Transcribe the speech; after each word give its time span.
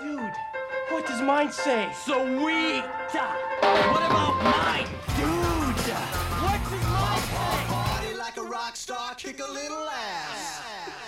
Dude, 0.00 0.32
what 0.90 1.06
does 1.06 1.20
mine 1.20 1.52
say? 1.52 1.90
Sweet! 2.04 2.84
What 3.92 4.02
about 4.08 4.42
mine? 4.42 4.88
Dude, 5.16 5.92
what 6.40 6.58
does 6.70 6.86
mine 6.96 7.22
say? 7.28 7.66
Party 7.68 8.14
like 8.16 8.36
a 8.38 8.42
rock 8.42 8.76
star, 8.76 9.14
kick 9.16 9.40
a 9.40 9.52
little 9.52 9.86
ass. 9.88 10.60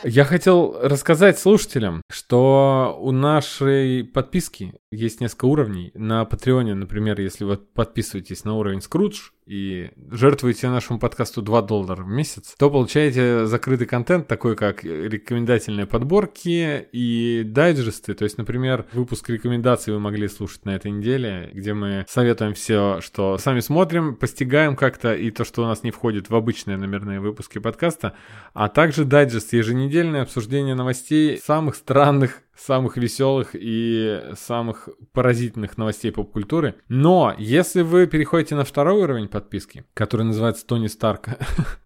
Я 0.05 0.25
хотел 0.25 0.77
рассказать 0.83 1.39
слушателям, 1.39 2.03
что 2.11 2.99
у 3.01 3.13
нашей 3.13 4.03
подписки 4.05 4.75
есть 4.91 5.21
несколько 5.21 5.45
уровней. 5.45 5.93
На 5.95 6.25
Патреоне, 6.25 6.75
например, 6.75 7.21
если 7.21 7.45
вы 7.45 7.57
подписываетесь 7.57 8.45
на 8.45 8.55
уровень 8.57 8.83
Скрудж 8.83 9.31
и 9.47 9.91
жертвуете 10.11 10.69
нашему 10.69 10.99
подкасту 10.99 11.43
2 11.43 11.63
доллара 11.63 12.03
в 12.03 12.09
месяц, 12.09 12.55
то 12.59 12.71
получаете 12.71 13.47
закрытый 13.47 13.87
контент, 13.87 14.29
такой 14.29 14.57
как 14.57 14.85
рекомендательные 14.85 15.87
подборки 15.87 16.89
и 16.93 17.43
дайджесты. 17.45 18.15
То 18.15 18.25
есть, 18.25 18.39
например, 18.39 18.87
выпуск 18.93 19.29
рекомендаций 19.29 19.93
вы 19.93 20.01
могли 20.01 20.29
слушать 20.29 20.65
на 20.65 20.71
этой 20.71 20.91
неделе, 20.91 21.51
где 21.53 21.75
мы 21.75 22.05
советуем 22.09 22.55
все, 22.55 23.01
что 23.01 23.39
сами 23.39 23.61
смотрим, 23.61 24.17
постигаем 24.17 24.77
как-то, 24.77 25.15
и 25.15 25.31
то, 25.31 25.45
что 25.45 25.63
у 25.63 25.67
нас 25.67 25.83
не 25.83 25.91
входит 25.91 26.31
в 26.31 26.37
обычные 26.37 26.77
номерные 26.77 27.21
выпуски 27.21 27.59
подкаста, 27.59 28.15
а 28.55 28.69
также 28.69 29.05
дайджест, 29.05 29.53
еженедельное 29.53 30.23
обсуждение 30.23 30.75
новостей 30.75 31.39
самых 31.39 31.77
странных 31.77 32.43
самых 32.57 32.97
веселых 32.97 33.51
и 33.55 34.33
самых 34.35 34.89
поразительных 35.13 35.79
новостей 35.79 36.13
поп-культуры. 36.13 36.77
Но 36.89 37.35
если 37.39 37.83
вы 37.83 38.07
переходите 38.07 38.55
на 38.55 38.65
второй 38.65 39.03
уровень 39.03 39.29
подписки, 39.29 39.85
который 39.95 40.27
называется 40.27 40.67
Тони 40.67 40.87
Старк, 40.87 41.29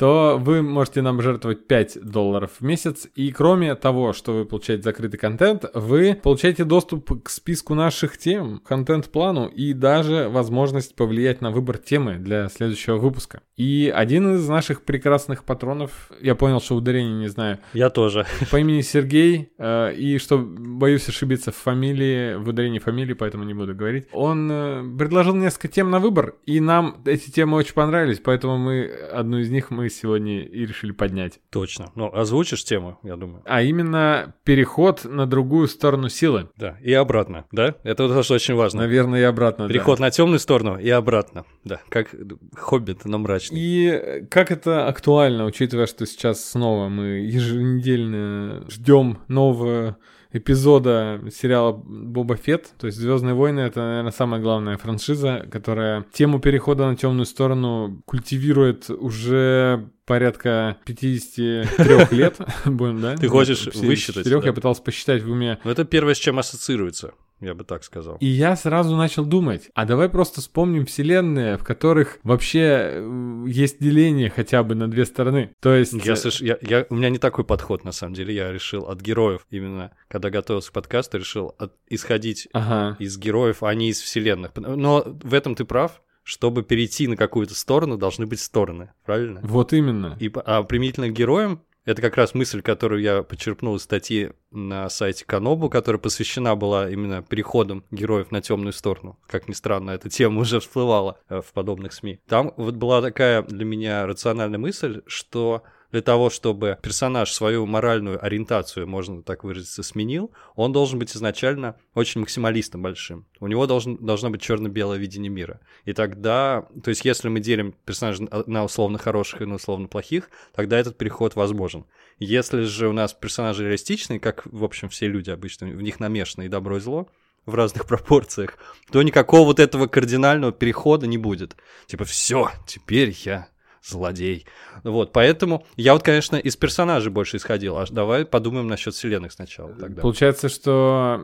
то 0.00 0.40
вы 0.42 0.62
можете 0.62 1.02
нам 1.02 1.20
жертвовать 1.20 1.66
5 1.66 1.98
долларов 2.02 2.52
в 2.58 2.64
месяц. 2.64 3.06
И 3.16 3.30
кроме 3.32 3.74
того, 3.74 4.14
что 4.14 4.32
вы 4.32 4.46
получаете 4.46 4.82
закрытый 4.82 5.20
контент, 5.20 5.66
вы 5.74 6.14
получаете 6.14 6.64
доступ 6.64 7.22
к 7.22 7.28
списку 7.28 7.74
наших 7.74 8.16
тем, 8.16 8.62
контент-плану 8.66 9.48
и 9.48 9.74
даже 9.74 10.30
возможность 10.30 10.96
повлиять 10.96 11.42
на 11.42 11.50
выбор 11.50 11.76
темы 11.76 12.14
для 12.14 12.48
следующего 12.48 12.96
выпуска. 12.96 13.42
И 13.58 13.92
один 13.94 14.36
из 14.36 14.48
наших 14.48 14.84
прекрасных 14.84 15.44
патронов, 15.44 16.10
я 16.22 16.34
понял, 16.34 16.62
что 16.62 16.76
ударение 16.76 17.12
не 17.12 17.28
знаю, 17.28 17.58
Я 17.74 17.90
тоже. 17.90 18.24
по 18.50 18.58
имени 18.58 18.80
Сергей, 18.80 19.52
э, 19.58 19.92
и 19.92 20.16
что 20.16 20.38
боюсь 20.38 21.06
ошибиться 21.10 21.52
в 21.52 21.56
фамилии, 21.56 22.36
в 22.36 22.48
ударении 22.48 22.78
фамилии, 22.78 23.12
поэтому 23.12 23.44
не 23.44 23.52
буду 23.52 23.74
говорить. 23.74 24.06
Он 24.12 24.50
э, 24.50 24.96
предложил 24.96 25.34
несколько 25.34 25.68
тем 25.68 25.90
на 25.90 25.98
выбор, 25.98 26.36
и 26.46 26.58
нам 26.58 27.02
эти 27.04 27.28
темы 27.28 27.58
очень 27.58 27.74
понравились, 27.74 28.18
поэтому 28.18 28.56
мы 28.56 28.86
одну 29.12 29.36
из 29.36 29.50
них 29.50 29.70
мы 29.70 29.89
сегодня 29.90 30.42
и 30.42 30.66
решили 30.66 30.92
поднять. 30.92 31.40
Точно. 31.50 31.92
Ну, 31.94 32.10
озвучишь 32.14 32.64
тему, 32.64 32.98
я 33.02 33.16
думаю. 33.16 33.42
А 33.44 33.62
именно 33.62 34.34
переход 34.44 35.04
на 35.04 35.26
другую 35.26 35.68
сторону 35.68 36.08
силы. 36.08 36.48
Да, 36.56 36.78
и 36.80 36.92
обратно, 36.92 37.46
да? 37.52 37.74
Это 37.82 38.08
тоже 38.08 38.34
очень 38.34 38.54
важно. 38.54 38.80
Наверное, 38.80 39.20
и 39.20 39.24
обратно. 39.24 39.66
да. 39.66 39.72
Переход 39.72 39.98
на 39.98 40.10
темную 40.10 40.38
сторону 40.38 40.78
и 40.78 40.88
обратно. 40.88 41.44
Да, 41.64 41.80
как 41.88 42.14
хоббит 42.56 43.04
на 43.04 43.18
мрачный. 43.18 43.58
И 43.60 44.26
как 44.30 44.50
это 44.50 44.86
актуально, 44.88 45.44
учитывая, 45.44 45.86
что 45.86 46.06
сейчас 46.06 46.44
снова 46.50 46.88
мы 46.88 47.26
еженедельно 47.26 48.64
ждем 48.70 49.18
нового 49.28 49.96
эпизода 50.32 51.20
сериала 51.32 51.72
Боба 51.72 52.36
Фетт, 52.36 52.72
то 52.78 52.86
есть 52.86 52.98
Звездные 52.98 53.34
войны 53.34 53.60
это, 53.60 53.80
наверное, 53.80 54.12
самая 54.12 54.40
главная 54.40 54.76
франшиза, 54.76 55.46
которая 55.50 56.04
тему 56.12 56.40
перехода 56.40 56.86
на 56.86 56.96
темную 56.96 57.26
сторону 57.26 58.02
культивирует 58.04 58.90
уже 58.90 59.88
порядка 60.06 60.76
53 60.84 61.66
лет, 62.16 62.38
будем, 62.64 63.00
да? 63.00 63.16
Ты 63.16 63.28
хочешь 63.28 63.66
высчитать, 63.66 64.24
54, 64.24 64.40
да? 64.40 64.46
я 64.46 64.52
пытался 64.52 64.82
посчитать 64.82 65.22
в 65.22 65.30
уме. 65.30 65.58
Ну, 65.64 65.70
это 65.70 65.84
первое, 65.84 66.14
с 66.14 66.18
чем 66.18 66.38
ассоциируется, 66.38 67.12
я 67.40 67.54
бы 67.54 67.64
так 67.64 67.84
сказал. 67.84 68.16
И 68.20 68.26
я 68.26 68.56
сразу 68.56 68.96
начал 68.96 69.24
думать, 69.24 69.70
а 69.74 69.84
давай 69.86 70.08
просто 70.08 70.40
вспомним 70.40 70.86
вселенные, 70.86 71.56
в 71.56 71.64
которых 71.64 72.18
вообще 72.22 72.60
э, 72.60 73.44
есть 73.48 73.80
деление 73.80 74.30
хотя 74.30 74.62
бы 74.62 74.74
на 74.74 74.90
две 74.90 75.04
стороны. 75.06 75.54
То 75.60 75.74
есть... 75.74 75.92
Я, 75.92 76.14
слыш- 76.14 76.44
я, 76.44 76.58
я- 76.62 76.86
у 76.90 76.94
меня 76.94 77.10
не 77.10 77.18
такой 77.18 77.44
подход, 77.44 77.84
на 77.84 77.92
самом 77.92 78.14
деле. 78.14 78.34
Я 78.34 78.52
решил 78.52 78.84
от 78.88 79.00
героев, 79.00 79.46
именно 79.50 79.92
когда 80.08 80.30
готовился 80.30 80.70
к 80.70 80.74
подкасту, 80.74 81.18
решил 81.18 81.54
от- 81.58 81.74
исходить 81.88 82.48
Ага. 82.52 82.96
из 82.98 83.16
героев, 83.18 83.62
а 83.62 83.74
не 83.74 83.88
из 83.90 84.00
вселенных. 84.00 84.52
Но 84.56 85.02
в 85.06 85.34
этом 85.34 85.54
ты 85.54 85.64
прав. 85.64 86.00
Чтобы 86.22 86.62
перейти 86.62 87.08
на 87.08 87.16
какую-то 87.16 87.54
сторону, 87.54 87.96
должны 87.96 88.26
быть 88.26 88.40
стороны, 88.40 88.92
правильно? 89.04 89.40
Вот 89.42 89.72
именно. 89.72 90.16
И, 90.20 90.30
а 90.44 90.62
применительно 90.62 91.08
к 91.08 91.12
героям, 91.12 91.62
это 91.84 92.02
как 92.02 92.16
раз 92.16 92.34
мысль, 92.34 92.62
которую 92.62 93.02
я 93.02 93.22
подчерпнул 93.22 93.76
из 93.76 93.82
статьи 93.82 94.30
на 94.50 94.88
сайте 94.90 95.24
Канобу, 95.24 95.70
которая 95.70 96.00
посвящена 96.00 96.54
была 96.56 96.90
именно 96.90 97.22
переходам 97.22 97.84
героев 97.90 98.30
на 98.30 98.42
темную 98.42 98.72
сторону. 98.72 99.18
Как 99.26 99.48
ни 99.48 99.52
странно, 99.52 99.92
эта 99.92 100.08
тема 100.08 100.40
уже 100.40 100.60
всплывала 100.60 101.18
э, 101.28 101.40
в 101.40 101.52
подобных 101.52 101.92
СМИ. 101.92 102.20
Там 102.28 102.52
вот 102.56 102.74
была 102.74 103.00
такая 103.00 103.42
для 103.42 103.64
меня 103.64 104.06
рациональная 104.06 104.58
мысль, 104.58 105.02
что 105.06 105.62
для 105.92 106.02
того, 106.02 106.30
чтобы 106.30 106.78
персонаж 106.82 107.32
свою 107.32 107.66
моральную 107.66 108.24
ориентацию, 108.24 108.86
можно 108.86 109.22
так 109.22 109.44
выразиться, 109.44 109.82
сменил, 109.82 110.30
он 110.54 110.72
должен 110.72 110.98
быть 110.98 111.16
изначально 111.16 111.76
очень 111.94 112.20
максималистом 112.20 112.82
большим. 112.82 113.26
У 113.40 113.46
него 113.46 113.66
должен, 113.66 113.96
должно 113.96 114.30
быть 114.30 114.40
черно-белое 114.40 114.98
видение 114.98 115.30
мира. 115.30 115.60
И 115.84 115.92
тогда, 115.92 116.66
то 116.82 116.90
есть 116.90 117.04
если 117.04 117.28
мы 117.28 117.40
делим 117.40 117.74
персонажей 117.84 118.28
на- 118.30 118.44
на 118.46 118.64
условно 118.64 118.98
хороших 118.98 119.42
и 119.42 119.46
на 119.46 119.56
условно 119.56 119.88
плохих, 119.88 120.30
тогда 120.54 120.78
этот 120.78 120.96
переход 120.96 121.34
возможен. 121.36 121.84
Если 122.18 122.62
же 122.62 122.88
у 122.88 122.92
нас 122.92 123.12
персонажи 123.14 123.64
реалистичные, 123.64 124.20
как, 124.20 124.46
в 124.46 124.64
общем, 124.64 124.88
все 124.88 125.08
люди 125.08 125.30
обычно, 125.30 125.66
в 125.68 125.82
них 125.82 126.00
намешано 126.00 126.44
и 126.44 126.48
добро, 126.48 126.76
и 126.76 126.80
зло, 126.80 127.08
в 127.46 127.54
разных 127.54 127.86
пропорциях, 127.88 128.58
то 128.92 129.02
никакого 129.02 129.46
вот 129.46 129.60
этого 129.60 129.86
кардинального 129.86 130.52
перехода 130.52 131.06
не 131.06 131.18
будет. 131.18 131.56
Типа, 131.86 132.04
все, 132.04 132.50
теперь 132.66 133.16
я 133.24 133.48
злодей. 133.82 134.46
Вот, 134.84 135.12
поэтому 135.12 135.66
я 135.76 135.94
вот, 135.94 136.02
конечно, 136.02 136.36
из 136.36 136.56
персонажей 136.56 137.10
больше 137.10 137.36
исходил. 137.36 137.76
А 137.76 137.86
давай 137.90 138.24
подумаем 138.24 138.66
насчет 138.66 138.94
вселенных 138.94 139.32
сначала 139.32 139.72
тогда. 139.74 140.02
Получается, 140.02 140.48
что 140.48 141.20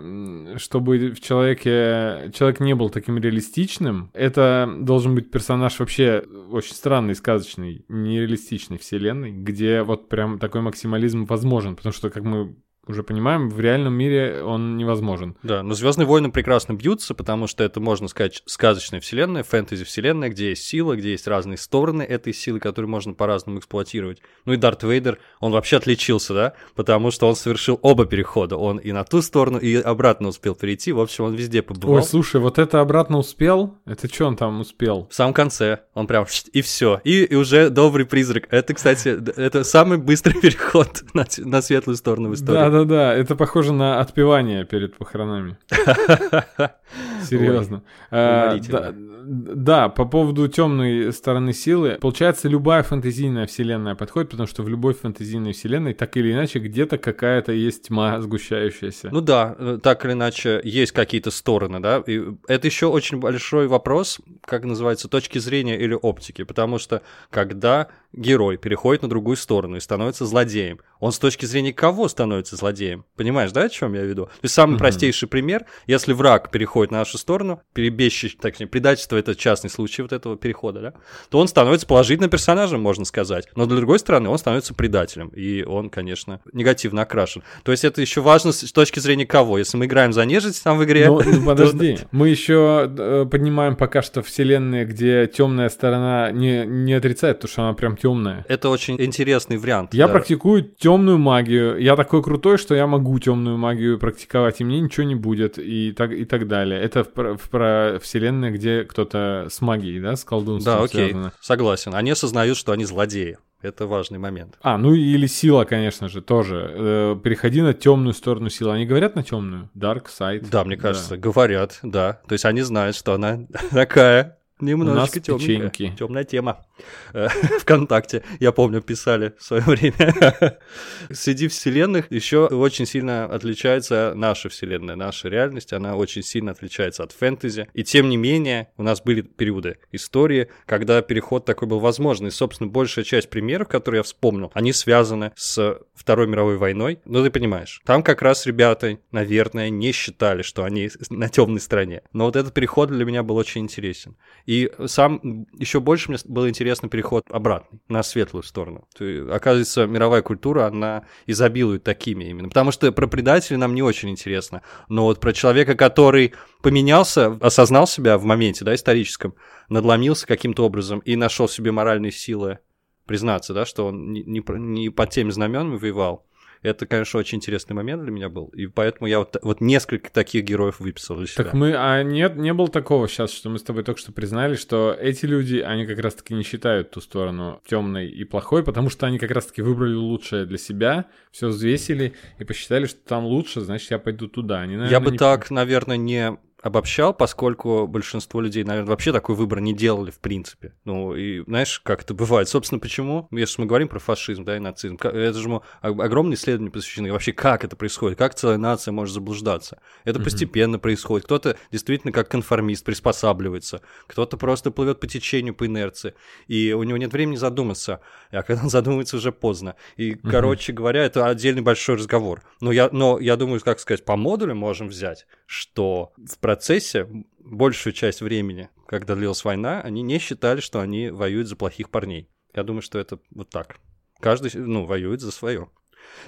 чтобы 0.57 1.11
в 1.11 1.21
человеке 1.21 2.31
человек 2.35 2.61
не 2.61 2.75
был 2.75 2.91
таким 2.91 3.19
реалистичным, 3.19 4.11
это 4.15 4.69
должен 4.79 5.15
быть 5.15 5.31
персонаж 5.31 5.79
вообще 5.79 6.25
очень 6.51 6.75
странный, 6.75 7.15
сказочный, 7.15 7.85
нереалистичной 7.89 8.79
вселенной, 8.79 9.33
где 9.33 9.83
вот 9.83 10.09
прям 10.09 10.39
такой 10.39 10.61
максимализм 10.61 11.25
возможен, 11.25 11.77
потому 11.77 11.93
что, 11.93 12.11
как 12.11 12.23
мы 12.23 12.57
уже 12.87 13.03
понимаем, 13.03 13.49
в 13.49 13.61
реальном 13.61 13.95
мире 13.95 14.43
он 14.43 14.77
невозможен. 14.77 15.37
Да, 15.43 15.63
но 15.63 15.75
Звездные 15.75 16.07
войны 16.07 16.31
прекрасно 16.31 16.75
бьются, 16.75 17.15
потому 17.15 17.47
что 17.47 17.65
это, 17.65 17.81
можно 17.81 18.09
сказать, 18.09 18.43
сказочная 18.47 19.01
вселенная, 19.01 19.43
фэнтези-вселенная, 19.43 20.29
где 20.29 20.51
есть 20.51 20.65
сила, 20.65 20.97
где 20.97 21.11
есть 21.11 21.27
разные 21.27 21.59
стороны 21.59 22.03
этой 22.03 22.33
силы, 22.33 22.61
которые 22.61 22.89
можно 22.89 23.13
по-разному 23.13 23.59
эксплуатировать. 23.59 24.21
Ну 24.45 24.53
и 24.53 24.57
Дарт 24.57 24.85
Вейдер, 24.85 25.19
он 25.41 25.53
вообще 25.53 25.77
отличился, 25.77 26.35
да, 26.35 26.53
потому 26.75 27.11
что 27.11 27.29
он 27.29 27.37
совершил 27.37 27.79
оба 27.83 28.07
перехода. 28.07 28.57
Он 28.57 28.79
и 28.79 28.93
на 28.93 29.05
ту 29.05 29.23
сторону, 29.23 29.59
и 29.59 29.75
обратно 29.77 30.29
успел 30.29 30.55
перейти. 30.55 30.93
В 30.93 31.01
общем, 31.01 31.25
он 31.25 31.35
везде 31.35 31.63
побывал. 31.63 31.97
Ой, 31.97 32.03
слушай, 32.03 32.41
вот 32.41 32.59
это 32.59 32.81
обратно 32.81 33.19
успел? 33.19 33.77
Это 33.85 34.13
что 34.13 34.27
он 34.27 34.37
там 34.37 34.61
успел? 34.61 35.09
В 35.11 35.15
самом 35.15 35.35
конце 35.35 35.81
он 35.95 36.07
прям 36.07 36.27
и 36.53 36.63
все. 36.63 37.01
И, 37.05 37.25
и 37.25 37.35
уже 37.35 37.71
добрый 37.71 38.07
призрак. 38.07 38.47
Это, 38.51 38.75
кстати, 38.75 39.09
это 39.09 39.65
самый 39.65 39.99
быстрый 39.99 40.35
переход 40.41 41.05
на, 41.15 41.27
на 41.39 41.63
светлую 41.63 41.97
сторону 41.97 42.31
в 42.31 42.35
истории. 42.35 42.76
Да-да-да, 42.77 43.15
это 43.15 43.37
похоже 43.37 43.73
на 43.73 44.01
отпевание 44.01 44.65
перед 44.67 44.97
похоронами. 44.97 45.57
Серьезно. 47.25 47.83
А, 48.11 48.47
уморительно. 48.49 48.81
да, 48.81 48.95
да, 49.27 49.89
по 49.89 50.05
поводу 50.05 50.47
темной 50.49 51.13
стороны 51.13 51.53
силы. 51.53 51.99
Получается, 52.01 52.49
любая 52.49 52.83
фэнтезийная 52.83 53.47
вселенная 53.47 53.95
подходит, 53.95 54.31
потому 54.31 54.47
что 54.47 54.63
в 54.63 54.69
любой 54.69 54.95
фэнтезийной 54.95 55.53
вселенной 55.53 55.95
так 55.95 56.17
или 56.17 56.33
иначе 56.33 56.59
где-то 56.61 56.99
какая-то 56.99 57.53
есть 57.53 57.89
тьма 57.89 58.21
сгущающаяся. 58.21 59.09
Ну 59.11 59.21
да, 59.21 59.57
э, 59.59 59.79
так 59.83 60.05
или 60.05 60.13
иначе, 60.13 60.61
есть 60.63 60.93
какие-то 60.93 61.31
стороны, 61.31 61.81
да. 61.81 62.03
И 62.07 62.23
это 62.47 62.67
еще 62.67 62.87
очень 62.87 63.19
большой 63.19 63.67
вопрос, 63.67 64.21
как 64.45 64.65
называется, 64.65 65.09
точки 65.09 65.39
зрения 65.39 65.77
или 65.79 65.95
оптики. 66.01 66.45
Потому 66.45 66.79
что 66.79 67.03
когда 67.31 67.89
герой 68.13 68.57
переходит 68.57 69.03
на 69.03 69.09
другую 69.09 69.37
сторону 69.37 69.77
и 69.77 69.81
становится 69.81 70.25
злодеем, 70.25 70.79
он 71.01 71.13
с 71.13 71.19
точки 71.19 71.45
зрения 71.47 71.73
кого 71.73 72.09
становится 72.09 72.57
злодеем? 72.57 73.05
Понимаешь, 73.17 73.53
да, 73.53 73.63
о 73.63 73.69
чем 73.69 73.95
я 73.95 74.03
веду? 74.03 74.27
То 74.27 74.31
есть 74.43 74.55
самый 74.55 74.73
Мгм. 74.75 74.79
простейший 74.79 75.29
пример, 75.29 75.67
если 75.87 76.13
враг 76.13 76.51
переходит 76.51 76.91
на 76.93 77.01
нашу 77.07 77.19
сторону, 77.19 77.63
перебежчик, 77.73 78.39
точнее, 78.41 78.67
предательство 78.67 79.17
это 79.17 79.35
частный 79.35 79.71
случай 79.71 80.03
вот 80.03 80.13
этого 80.13 80.37
перехода, 80.37 80.81
да, 80.81 80.93
то 81.31 81.39
он 81.39 81.49
становится 81.49 81.87
положительным 81.87 82.31
персонажем, 82.31 82.81
можно 82.81 83.05
сказать. 83.05 83.49
Но, 83.55 83.65
с 83.65 83.69
другой 83.69 83.99
стороны, 83.99 84.29
он 84.29 84.39
становится 84.39 84.75
предателем. 84.75 85.29
И 85.29 85.63
он, 85.63 85.89
конечно, 85.89 86.41
негативно 86.53 87.03
окрашен. 87.03 87.43
То 87.63 87.73
есть 87.73 87.85
это 87.85 88.01
еще 88.01 88.21
важно 88.21 88.53
с 88.53 88.73
точки 88.73 88.99
зрения 88.99 89.27
кого. 89.27 89.59
Если 89.59 89.77
мы 89.77 89.87
играем 89.87 90.13
за 90.13 90.25
нежить 90.25 90.63
там 90.63 90.79
в 90.79 90.85
игре... 90.85 91.07
Ну, 91.07 91.23
ну, 91.25 91.47
подожди, 91.47 91.99
мы 92.11 92.29
еще 92.29 93.27
поднимаем 93.31 93.77
пока 93.77 94.03
что 94.03 94.23
вселенные, 94.23 94.85
где 94.85 95.27
темная 95.27 95.69
сторона 95.69 96.33
не, 96.33 96.67
не 96.67 96.95
отрицает 96.95 97.41
то, 97.41 97.49
что 97.49 97.63
она 97.63 97.75
прям 97.75 97.97
темная. 97.97 98.45
Это 98.49 98.69
очень 98.69 99.01
интересный 99.01 99.59
вариант. 99.59 99.95
Я 99.95 100.07
да. 100.07 100.15
практикую 100.15 100.63
темную 100.65 101.19
магию. 101.19 101.79
Я 101.79 101.95
такой 101.97 102.23
крутой, 102.23 102.59
что 102.59 102.75
я 102.75 102.87
могу 102.87 103.19
темную 103.19 103.57
магию 103.57 103.99
практиковать, 103.99 104.61
и 104.61 104.65
мне 104.65 104.81
ничего 104.81 105.05
не 105.05 105.15
будет, 105.15 105.59
и 105.59 105.93
так, 105.93 106.13
и 106.13 106.25
так 106.25 106.49
далее. 106.49 106.81
Это 106.81 106.96
в, 107.05 107.13
про- 107.13 107.37
в 107.37 107.49
про 107.51 107.99
вселенной, 108.03 108.51
где 108.51 108.85
кто-то 108.85 109.49
с 109.51 109.61
магией, 109.61 110.01
да, 110.01 110.17
с 110.17 110.25
колдунством 110.25 110.79
Да, 110.79 110.83
окей, 110.85 111.11
связано. 111.11 111.33
согласен. 111.41 111.95
Они 111.95 112.11
осознают, 112.11 112.57
что 112.57 112.73
они 112.73 112.85
злодеи. 112.85 113.39
Это 113.63 113.87
важный 113.87 114.19
момент. 114.19 114.57
А, 114.61 114.77
ну 114.79 114.93
или 114.95 115.27
сила, 115.27 115.65
конечно 115.65 116.09
же, 116.09 116.21
тоже. 116.21 116.71
Э, 116.75 117.17
переходи 117.23 117.63
на 117.63 117.73
темную 117.73 118.13
сторону 118.15 118.51
силы. 118.51 118.73
Они 118.75 118.85
говорят 118.87 119.17
на 119.17 119.23
темную? 119.23 119.71
Dark 119.75 120.07
side. 120.07 120.47
Да, 120.51 120.63
мне 120.65 120.77
кажется, 120.77 121.17
говорят, 121.17 121.79
да. 121.83 122.21
То 122.29 122.35
есть 122.35 122.45
они 122.45 122.61
знают, 122.61 122.95
что 122.97 123.15
она 123.15 123.41
такая 123.71 124.39
немножечко 124.61 125.21
темная. 125.21 125.71
Темная 125.71 126.25
тема. 126.25 126.65
Вконтакте, 127.61 128.23
я 128.41 128.53
помню, 128.53 128.81
писали 128.81 129.35
в 129.39 129.43
свое 129.43 129.63
время. 129.63 130.59
Среди 131.11 131.49
вселенных 131.49 132.11
еще 132.11 132.47
очень 132.47 132.87
сильно 132.87 133.25
отличается 133.25 134.13
наша 134.15 134.49
вселенная, 134.49 134.97
наша 134.97 135.29
реальность, 135.29 135.73
она 135.73 135.97
очень 135.97 136.23
сильно 136.23 136.53
отличается 136.53 137.03
от 137.03 137.13
фэнтези. 137.13 137.69
И 137.73 137.85
тем 137.85 138.09
не 138.09 138.17
менее, 138.17 138.69
у 138.77 138.83
нас 138.83 139.03
были 139.03 139.23
периоды 139.23 139.79
истории, 139.93 140.49
когда 140.67 141.03
переход 141.03 141.45
такой 141.45 141.69
был 141.69 141.81
возможен. 141.81 142.27
И, 142.27 142.31
собственно, 142.31 142.69
большая 142.69 143.05
часть 143.05 143.31
примеров, 143.31 143.69
которые 143.69 144.01
я 144.01 144.03
вспомнил, 144.03 144.51
они 144.55 144.73
связаны 144.73 145.33
с 145.35 145.79
Второй 145.95 146.27
мировой 146.27 146.57
войной. 146.57 147.01
Ну, 147.05 147.23
ты 147.23 147.31
понимаешь, 147.31 147.81
там 147.85 148.03
как 148.03 148.23
раз 148.23 148.47
ребята, 148.47 148.99
наверное, 149.13 149.71
не 149.71 149.93
считали, 149.93 150.43
что 150.43 150.65
они 150.65 150.91
на 151.11 151.29
темной 151.29 151.61
стороне. 151.61 152.03
Но 152.13 152.27
вот 152.27 152.37
этот 152.37 152.53
переход 152.55 152.91
для 152.91 153.05
меня 153.05 153.23
был 153.23 153.37
очень 153.37 153.63
интересен. 153.63 154.17
И 154.45 154.71
сам 154.87 155.47
еще 155.59 155.81
больше 155.81 156.11
мне 156.11 156.19
был 156.25 156.49
интересный 156.67 156.89
переход 156.89 157.25
обратный, 157.31 157.79
на 157.89 158.03
светлую 158.03 158.43
сторону. 158.43 158.89
Оказывается, 159.31 159.87
мировая 159.87 160.21
культура, 160.23 160.67
она 160.67 161.05
изобилует 161.25 161.85
такими 161.85 162.25
именно. 162.25 162.49
Потому 162.49 162.73
что 162.73 162.91
про 162.91 163.07
предателей 163.07 163.57
нам 163.57 163.73
не 163.73 163.83
очень 163.83 164.11
интересно. 164.11 164.63
Но 164.89 165.05
вот 165.05 165.21
про 165.21 165.33
человека, 165.33 165.77
который 165.77 166.35
поменялся, 166.63 167.39
осознал 167.41 167.87
себя 167.87 168.19
в 168.19 168.25
моменте, 168.25 168.65
да, 168.65 168.75
историческом, 168.75 169.35
надломился 169.69 170.27
каким-то 170.27 170.65
образом 170.67 170.99
и 171.01 171.15
нашел 171.15 171.47
в 171.47 171.53
себе 171.53 171.71
моральные 171.71 172.11
силы 172.11 172.59
признаться, 173.07 173.55
да, 173.55 173.65
что 173.65 173.87
он 173.87 174.13
не, 174.13 174.25
не, 174.25 174.43
не 174.49 174.91
под 174.91 175.11
теми 175.11 175.31
знаменами 175.31 175.77
воевал. 175.77 176.27
Это, 176.63 176.87
конечно, 176.87 177.19
очень 177.21 177.37
интересный 177.39 177.75
момент 177.75 178.03
для 178.03 178.11
меня 178.11 178.29
был. 178.29 178.47
И 178.49 178.67
поэтому 178.67 179.07
я 179.09 179.19
вот, 179.21 179.37
вот 179.43 179.61
несколько 179.61 180.11
таких 180.11 180.45
героев 180.45 180.81
выписал 180.81 181.17
для 181.17 181.27
себя. 181.27 181.45
Так 181.45 181.55
мы, 181.55 181.75
а 181.77 182.03
нет, 182.03 182.37
не 182.37 182.53
было 182.53 182.69
такого 182.69 183.09
сейчас, 183.09 183.31
что 183.33 183.51
мы 183.51 183.59
с 183.59 183.63
тобой 183.63 183.83
только 183.83 184.01
что 184.01 184.13
признали, 184.13 184.57
что 184.57 184.97
эти 184.99 185.27
люди, 185.27 185.59
они 185.59 185.87
как 185.87 185.99
раз-таки 185.99 186.35
не 186.35 186.43
считают 186.43 186.91
ту 186.91 187.01
сторону 187.01 187.61
темной 187.67 188.09
и 188.09 188.25
плохой, 188.25 188.63
потому 188.65 188.91
что 188.91 189.07
они 189.07 189.19
как 189.19 189.31
раз-таки 189.31 189.63
выбрали 189.63 189.95
лучшее 189.95 190.47
для 190.47 190.59
себя, 190.59 191.07
все 191.31 191.49
взвесили 191.49 192.15
и 192.39 192.45
посчитали, 192.45 192.87
что 192.87 192.99
там 193.07 193.25
лучше, 193.25 193.61
значит, 193.61 193.91
я 193.91 193.99
пойду 193.99 194.29
туда. 194.29 194.61
Они, 194.61 194.75
Я 194.75 194.79
наверное, 194.81 195.05
бы 195.05 195.11
не- 195.13 195.19
так, 195.19 195.51
наверное, 195.51 195.97
не 195.97 196.37
обобщал, 196.63 197.13
поскольку 197.13 197.87
большинство 197.87 198.41
людей, 198.41 198.65
наверное, 198.65 198.89
вообще 198.89 199.13
такой 199.13 199.35
выбор 199.35 199.61
не 199.61 199.75
делали 199.75 200.11
в 200.11 200.19
принципе. 200.19 200.75
Ну, 200.85 201.15
и 201.15 201.45
знаешь, 201.45 201.81
как 201.81 202.03
это 202.03 202.15
бывает. 202.15 202.49
Собственно, 202.49 202.79
почему? 202.79 203.29
Если 203.31 203.61
мы 203.61 203.67
говорим 203.67 203.89
про 203.89 203.99
фашизм, 203.99 204.45
да, 204.45 204.57
и 204.57 204.61
нацизм, 204.61 204.97
это 205.01 205.39
же 205.39 205.61
огромные 205.81 206.37
исследования 206.37 206.71
посвящены 206.71 207.13
вообще, 207.13 207.33
как 207.33 207.65
это 207.65 207.77
происходит, 207.77 208.19
как 208.19 208.35
целая 208.35 208.59
нация 208.59 208.93
может 208.93 209.15
заблуждаться. 209.15 209.81
Это 210.05 210.21
постепенно 210.21 210.79
происходит. 210.79 211.27
Кто-то 211.27 211.57
действительно 211.71 212.13
как 212.13 212.29
конформист 212.31 212.85
приспосабливается, 212.85 213.83
кто-то 214.07 214.37
просто 214.37 214.71
плывет 214.71 214.99
по 214.99 215.07
течению, 215.07 215.55
по 215.55 215.67
инерции, 215.67 216.15
и 216.49 216.73
у 216.73 216.83
него 216.83 216.97
нет 216.97 217.13
времени 217.13 217.37
задуматься, 217.37 218.01
а 218.31 218.43
когда 218.43 218.63
он 218.63 218.71
задумывается, 218.77 219.17
уже 219.17 219.31
поздно. 219.31 219.77
И, 219.97 220.15
короче 220.15 220.73
говоря, 220.73 221.05
это 221.05 221.27
отдельный 221.27 221.63
большой 221.63 221.97
разговор. 221.97 222.43
Но 222.61 222.73
я, 222.73 222.89
но 222.93 223.19
я 223.19 223.37
думаю, 223.37 223.61
как 223.61 223.79
сказать, 223.79 224.05
по 224.05 224.17
модулю 224.17 224.55
можем 224.55 224.89
взять, 224.89 225.27
что 225.47 226.13
в 226.17 226.39
процессе 226.47 227.09
большую 227.41 227.93
часть 227.93 228.21
времени, 228.21 228.69
когда 228.87 229.17
длилась 229.17 229.45
война, 229.45 229.81
они 229.81 230.03
не 230.03 230.21
считали, 230.21 230.61
что 230.61 230.79
они 230.79 231.11
воюют 231.11 231.49
за 231.49 231.57
плохих 231.57 231.91
парней. 231.91 232.29
Я 232.55 232.63
думаю, 232.63 232.83
что 232.83 233.01
это 233.01 233.19
вот 233.35 233.51
так. 233.51 233.79
Каждый, 234.21 234.53
ну, 234.55 234.85
воюет 234.85 235.21
за 235.21 235.33
свое. 235.33 235.69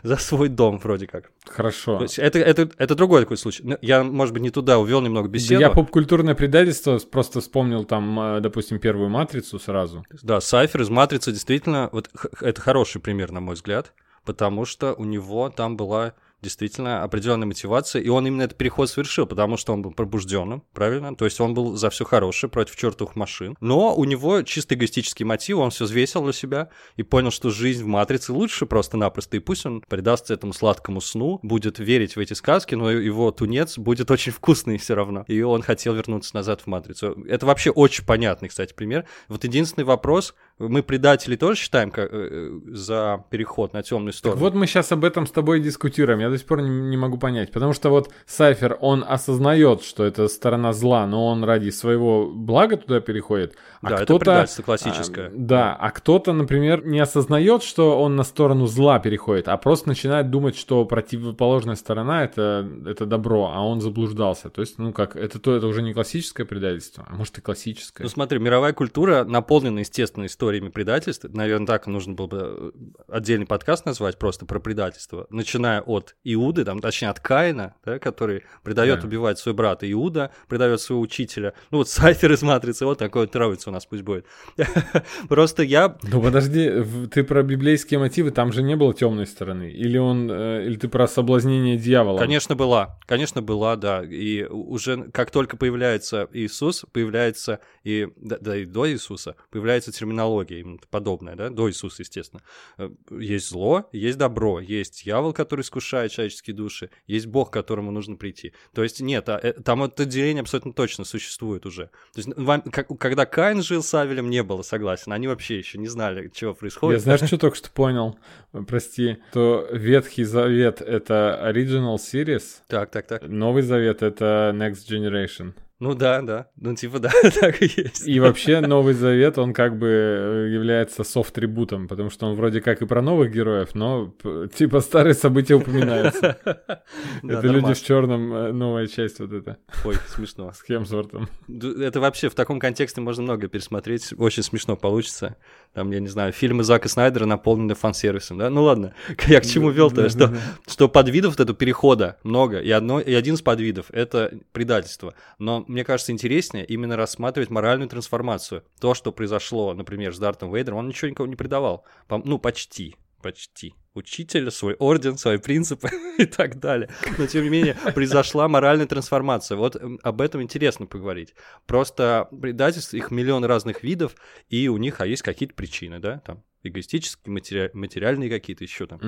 За 0.03 0.17
свой 0.17 0.49
дом, 0.49 0.79
вроде 0.79 1.07
как. 1.07 1.31
Хорошо. 1.47 2.05
Это, 2.17 2.41
это, 2.41 2.69
это 2.79 2.95
другой 2.97 3.21
такой 3.21 3.37
случай. 3.37 3.63
Ну, 3.65 3.79
Я, 3.81 4.03
может 4.03 4.35
быть, 4.35 4.43
не 4.43 4.51
туда 4.51 4.81
увел 4.81 5.01
немного 5.01 5.29
Да 5.29 5.35
беседу. 5.35 5.61
я 5.61 5.71
поп-культурное 5.71 6.35
предательство 6.35 6.99
просто 6.99 7.41
вспомнил 7.41 7.85
там, 7.85 8.19
э, 8.19 8.41
допустим, 8.41 8.81
первую 8.81 9.11
матрицу 9.11 9.61
сразу. 9.61 10.05
Да, 10.25 10.41
Сайфер 10.41 10.83
из 10.83 10.91
Матрицы 10.91 11.31
действительно, 11.31 11.91
вот 11.93 12.11
это 12.41 12.61
хороший 12.61 13.01
пример, 13.01 13.31
на 13.31 13.39
мой 13.39 13.55
взгляд, 13.55 13.95
потому 14.25 14.65
что 14.65 14.95
у 14.95 15.05
него 15.05 15.49
там 15.49 15.77
была 15.77 16.15
действительно 16.43 17.03
определенная 17.03 17.47
мотивация, 17.47 18.03
и 18.03 18.09
он 18.09 18.27
именно 18.27 18.43
этот 18.43 18.57
переход 18.57 18.89
совершил, 18.89 19.27
потому 19.27 19.57
что 19.57 19.73
он 19.73 19.83
был 19.83 19.93
пробужденным, 19.93 20.63
правильно? 20.73 21.15
То 21.15 21.25
есть 21.25 21.41
он 21.41 21.55
был 21.55 21.77
за 21.77 21.91
все 21.91 22.05
хорошее 22.05 22.51
против 22.51 22.77
чертовых 22.77 23.17
машин. 23.17 23.57
Но 23.61 23.95
у 23.95 24.05
него 24.05 24.43
чисто 24.43 24.75
эгоистический 24.75 25.25
мотив, 25.25 25.59
он 25.59 25.71
все 25.71 25.85
взвесил 25.85 26.23
для 26.23 26.33
себя 26.33 26.71
и 26.97 27.03
понял, 27.03 27.31
что 27.31 27.51
жизнь 27.51 27.83
в 27.85 27.87
Матрице 27.87 28.33
лучше 28.33 28.67
просто-напросто, 28.67 29.37
и 29.37 29.41
пусть 29.41 29.67
он 29.67 29.81
предастся 29.81 30.35
этому 30.35 30.53
сладкому 30.53 31.01
сну, 31.01 31.41
будет 31.43 31.79
верить 31.79 32.17
в 32.17 32.21
эти 32.21 32.35
сказки, 32.35 32.75
но 32.75 32.91
его 32.91 33.31
тунец 33.31 33.79
будет 33.79 34.11
очень 34.11 34.33
вкусный 34.33 34.79
все 34.79 34.95
равно. 34.95 35.25
И 35.27 35.41
он 35.43 35.63
хотел 35.63 35.95
вернуться 35.95 36.35
назад 36.35 36.63
в 36.63 36.67
Матрицу. 36.67 37.25
Это 37.27 37.47
вообще 37.47 37.71
очень 37.71 38.05
понятный, 38.05 38.49
кстати, 38.49 38.75
пример. 38.75 39.07
Вот 39.29 39.45
единственный 39.45 39.85
вопрос, 39.85 40.35
мы 40.59 40.83
предатели 40.83 41.37
тоже 41.37 41.59
считаем 41.61 41.91
как, 41.91 42.13
э, 42.13 42.29
э, 42.31 42.61
за 42.67 43.25
переход 43.31 43.73
на 43.73 43.83
темную 43.83 44.13
Так 44.13 44.19
сторону? 44.19 44.41
вот 44.41 44.55
мы 44.55 44.67
сейчас 44.67 44.91
об 44.93 45.05
этом 45.05 45.27
с 45.27 45.31
тобой 45.31 45.61
дискутируем. 45.61 46.19
Я 46.21 46.31
до 46.31 46.39
сих 46.39 46.47
пор 46.47 46.63
не, 46.63 46.71
не 46.71 46.97
могу 46.97 47.19
понять. 47.19 47.53
Потому 47.53 47.73
что 47.73 47.91
вот 47.91 48.11
Сайфер, 48.27 48.77
он 48.81 49.05
осознает, 49.07 49.83
что 49.83 50.05
это 50.05 50.29
сторона 50.29 50.73
зла, 50.73 51.07
но 51.07 51.27
он 51.27 51.45
ради 51.45 51.71
своего 51.71 52.27
блага 52.27 52.77
туда 52.77 53.01
переходит. 53.01 53.55
А 53.81 53.91
Да, 53.91 53.95
это 53.97 54.05
кто-то, 54.05 54.25
предательство 54.25 54.63
классическое. 54.63 55.29
а, 55.29 55.33
да, 55.35 55.77
а 55.79 55.91
кто-то, 55.91 56.33
например, 56.33 56.85
не 56.85 56.99
осознает, 56.99 57.63
что 57.63 58.01
он 58.01 58.17
на 58.17 58.25
сторону 58.25 58.67
зла 58.67 58.99
переходит, 58.99 59.49
а 59.49 59.57
просто 59.57 59.89
начинает 59.89 60.31
думать, 60.31 60.57
что 60.57 60.85
противоположная 60.85 61.77
сторона 61.77 62.25
это, 62.25 62.69
это 62.87 63.07
добро, 63.07 63.53
а 63.55 63.65
он 63.65 63.81
заблуждался. 63.81 64.51
То 64.51 64.61
есть, 64.61 64.79
ну 64.79 64.93
как, 64.93 65.17
это 65.17 65.39
то, 65.39 65.55
это 65.55 65.67
уже 65.67 65.83
не 65.83 65.93
классическое 65.93 66.47
предательство, 66.47 67.05
а 67.09 67.15
может 67.15 67.39
и 67.39 67.41
классическое. 67.41 68.05
Ну 68.05 68.09
смотри, 68.09 68.39
мировая 68.39 68.73
культура 68.73 69.25
наполнена, 69.25 69.81
естественно, 69.81 70.27
историями 70.49 70.71
предательств. 70.71 71.27
Наверное, 71.31 71.67
так 71.67 71.87
нужно 71.87 72.15
было 72.15 72.27
бы 72.27 72.39
э, 72.41 72.71
отдельный 73.09 73.47
подкаст 73.47 73.85
назвать 73.85 74.19
просто 74.19 74.47
про 74.47 74.59
предательство. 74.61 75.27
Начиная 75.31 75.83
от 75.83 76.17
Иуды, 76.25 76.65
там, 76.65 76.81
точнее, 76.81 77.09
от 77.09 77.21
Каина, 77.21 77.75
да, 77.85 77.99
который 77.99 78.45
предает 78.63 79.01
Да. 79.01 79.07
убивать 79.07 79.39
своего 79.39 79.59
брата 79.59 79.91
Иуда, 79.93 80.31
предает 80.49 80.81
своего 80.81 81.03
учителя. 81.03 81.53
Ну 81.71 81.79
вот 81.79 81.89
Сайфер 81.89 82.33
из 82.33 82.43
Матрицы, 82.43 82.87
вот 82.87 82.99
такой 82.99 83.23
вот 83.23 83.31
троица 83.33 83.69
у 83.69 83.73
нас 83.73 83.85
пусть 83.85 84.03
будет. 84.03 84.25
Просто 85.29 85.63
я 85.63 85.99
Ну 86.03 86.23
подожди, 86.23 86.83
ты 87.11 87.25
про 87.25 87.43
библейские 87.43 88.01
мотивы, 88.01 88.31
там 88.31 88.53
же 88.53 88.63
не 88.63 88.75
было 88.77 88.95
темной 88.95 89.27
стороны. 89.27 89.71
Или 89.71 89.99
он, 89.99 90.31
э, 90.31 90.65
или 90.65 90.77
ты 90.77 90.89
про 90.89 91.07
соблазнение 91.07 91.77
дьявола? 91.77 92.19
Конечно, 92.19 92.57
была. 92.57 92.99
Конечно, 93.07 93.43
была, 93.43 93.77
да. 93.77 94.03
И 94.03 94.45
уже 94.45 95.11
как 95.13 95.31
только 95.31 95.59
появляется 95.59 96.27
Иисус, 96.33 96.87
появляется 96.91 97.61
и, 97.85 98.09
да, 98.17 98.39
да, 98.41 98.57
и 98.57 98.65
до 98.65 98.91
Иисуса, 98.91 99.37
появляется 99.51 99.93
терминология 99.93 100.38
именно 100.45 100.79
подобная, 100.91 101.37
да, 101.37 101.51
до 101.51 101.69
Иисуса, 101.69 102.03
естественно. 102.03 102.43
Э, 102.79 102.91
Есть 103.11 103.49
зло, 103.49 103.89
есть 103.93 104.19
добро, 104.19 104.61
есть 104.61 105.05
дьявол, 105.05 105.33
который 105.33 105.61
искушает 105.63 106.13
человеческие 106.13 106.55
души, 106.55 106.91
есть 107.07 107.27
Бог, 107.27 107.51
к 107.51 107.53
которому 107.53 107.91
нужно 107.91 108.17
прийти. 108.17 108.53
То 108.75 108.83
есть 108.83 109.01
нет, 109.01 109.29
а, 109.29 109.39
э, 109.43 109.53
там 109.53 109.83
это 109.83 110.05
деление 110.05 110.41
абсолютно 110.43 110.73
точно 110.73 111.05
существует 111.05 111.67
уже. 111.67 111.87
То 112.15 112.19
есть 112.21 112.29
вам- 112.37 112.63
как- 112.63 112.89
когда 112.99 113.27
Каин 113.27 113.63
жил 113.63 113.83
с 113.83 113.93
Авелем, 113.95 114.31
не 114.31 114.43
было 114.43 114.63
согласен. 114.63 115.13
Они 115.13 115.27
вообще 115.29 115.59
еще 115.59 115.79
не 115.79 115.89
знали, 115.89 116.31
чего 116.35 116.51
Я 116.51 116.55
происходит. 116.57 117.01
знаешь, 117.03 117.21
что 117.23 117.39
только 117.39 117.57
что 117.57 117.71
понял? 117.71 118.19
Э, 118.53 118.63
Прости, 118.67 119.19
то 119.33 119.67
Ветхий 119.73 120.25
Завет— 120.25 120.81
это 120.83 121.41
Original 121.53 121.97
Series, 121.97 122.43
Так, 122.67 122.91
так, 122.91 123.07
так. 123.07 123.23
Новый 123.29 123.63
Завет— 123.63 124.03
это 124.03 124.53
Next 124.55 124.89
Generation. 124.89 125.55
Ну 125.81 125.95
да, 125.95 126.23
да. 126.23 126.49
Ну 126.57 126.75
типа 126.75 126.99
да, 126.99 127.11
так 127.41 127.63
и 127.63 127.67
есть. 127.67 128.07
И 128.07 128.19
вообще 128.19 128.61
Новый 128.61 128.95
Завет, 128.95 129.39
он 129.39 129.53
как 129.53 129.79
бы 129.79 129.87
э, 129.87 130.49
является 130.53 131.05
софт-трибутом, 131.05 131.87
потому 131.87 132.11
что 132.11 132.27
он 132.27 132.35
вроде 132.35 132.61
как 132.61 132.83
и 132.83 132.87
про 132.87 133.01
новых 133.01 133.33
героев, 133.33 133.75
но 133.75 134.13
типа 134.55 134.81
старые 134.81 135.15
события 135.15 135.55
упоминаются. 135.55 136.37
Это 137.23 137.47
люди 137.47 137.75
в 137.75 137.85
черном, 137.85 138.59
новая 138.59 138.89
часть 138.89 139.21
вот 139.21 139.33
эта, 139.33 139.59
Ой, 139.85 139.95
смешно. 140.09 140.53
с 140.53 140.63
Хемсвортом. 140.63 141.29
Это 141.49 142.01
вообще 142.01 142.29
в 142.29 142.35
таком 142.35 142.59
контексте 142.59 143.01
можно 143.01 143.23
много 143.23 143.47
пересмотреть. 143.47 144.13
Очень 144.19 144.43
смешно 144.43 144.77
получится. 144.77 145.37
Там, 145.75 145.93
я 145.93 146.01
не 146.01 146.09
знаю, 146.09 146.33
фильмы 146.33 146.65
Зака 146.65 146.89
Снайдера 146.89 147.27
наполнены 147.27 147.75
фан-сервисом, 147.75 148.39
да? 148.39 148.51
Ну 148.51 148.65
ладно, 148.65 148.95
я 149.27 149.41
к 149.41 149.47
чему 149.47 149.71
вел-то, 149.71 150.09
что, 150.09 150.35
что 150.67 150.89
подвидов 150.89 151.33
вот 151.33 151.41
этого 151.41 151.57
перехода 151.57 152.17
много, 152.25 152.59
и, 152.59 152.71
одно, 152.71 153.01
и 153.01 153.13
один 153.13 153.37
из 153.37 153.43
подвидов— 153.43 153.87
это 153.91 154.33
предательство. 154.53 155.15
Но 155.39 155.65
мне 155.69 155.85
кажется, 155.85 156.13
интереснее 156.13 156.65
именно 156.65 156.97
рассматривать 156.97 157.51
моральную 157.51 157.89
трансформацию. 157.89 158.65
То, 158.81 158.95
что 158.95 159.13
произошло, 159.13 159.75
например, 159.75 160.15
с 160.15 160.19
Дартом 160.19 160.53
Вейдером, 160.53 160.79
он 160.79 160.89
ничего 160.89 161.11
никого 161.11 161.27
не 161.27 161.37
предавал. 161.37 161.85
Ну, 162.09 162.39
почти 162.39 162.97
почти 163.23 163.75
учителя, 163.95 164.51
свой 164.51 164.75
орден, 164.75 165.19
свои 165.19 165.39
принципы 165.39 165.91
и 166.19 166.25
так 166.25 166.61
далее. 166.61 166.89
Но, 167.19 167.27
тем 167.27 167.45
не 167.45 167.51
менее, 167.51 167.77
произошла 167.95 168.49
моральная 168.49 168.87
трансформация. 168.87 169.57
Вот 169.57 169.77
м, 169.77 169.99
об 170.03 170.21
этом 170.21 170.43
интересно 170.43 170.87
поговорить. 170.87 171.35
Просто 171.67 172.29
предательств, 172.41 172.95
их 172.95 173.11
миллион 173.11 173.45
разных 173.45 173.83
видов, 173.83 174.15
и 174.49 174.69
у 174.69 174.77
них, 174.77 175.01
а 175.01 175.07
есть 175.07 175.23
какие-то 175.23 175.55
причины, 175.55 175.99
да, 175.99 176.21
там, 176.21 176.45
эгоистические, 176.63 177.33
матери- 177.33 177.71
материальные 177.73 178.31
какие-то 178.31 178.65
еще 178.65 178.87
там, 178.87 178.99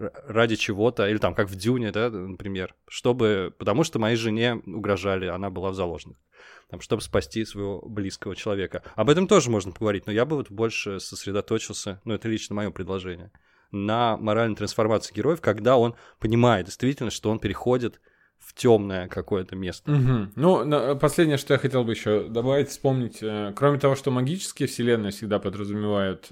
р- 0.00 0.12
ради 0.26 0.56
чего-то, 0.56 1.08
или 1.08 1.18
там, 1.18 1.34
как 1.34 1.48
в 1.48 1.56
Дюне, 1.56 1.90
да, 1.92 2.10
например, 2.10 2.74
чтобы, 2.88 3.54
потому 3.58 3.84
что 3.84 3.98
моей 3.98 4.16
жене 4.16 4.54
угрожали, 4.66 5.26
она 5.26 5.50
была 5.50 5.70
в 5.70 5.74
заложниках 5.74 6.22
там, 6.70 6.80
чтобы 6.80 7.02
спасти 7.02 7.44
своего 7.44 7.80
близкого 7.80 8.36
человека. 8.36 8.82
Об 8.94 9.10
этом 9.10 9.26
тоже 9.26 9.50
можно 9.50 9.72
поговорить, 9.72 10.06
но 10.06 10.12
я 10.12 10.24
бы 10.24 10.36
вот 10.36 10.50
больше 10.50 11.00
сосредоточился, 11.00 12.00
ну, 12.04 12.14
это 12.14 12.28
лично 12.28 12.54
мое 12.54 12.70
предложение, 12.70 13.32
на 13.72 14.16
моральной 14.16 14.56
трансформации 14.56 15.14
героев, 15.14 15.40
когда 15.40 15.76
он 15.76 15.94
понимает 16.18 16.66
действительно, 16.66 17.10
что 17.10 17.30
он 17.30 17.38
переходит 17.40 18.00
в 18.40 18.54
темное 18.54 19.06
какое-то 19.06 19.54
место. 19.54 19.92
Мгм. 19.92 20.32
Ну, 20.34 20.96
последнее, 20.98 21.36
что 21.36 21.54
я 21.54 21.58
хотел 21.58 21.84
бы 21.84 21.92
еще 21.92 22.28
добавить, 22.28 22.68
вспомнить, 22.68 23.18
э, 23.22 23.52
кроме 23.54 23.78
того, 23.78 23.94
что 23.94 24.10
магические 24.10 24.66
вселенные 24.66 25.12
всегда 25.12 25.38
подразумевают 25.38 26.28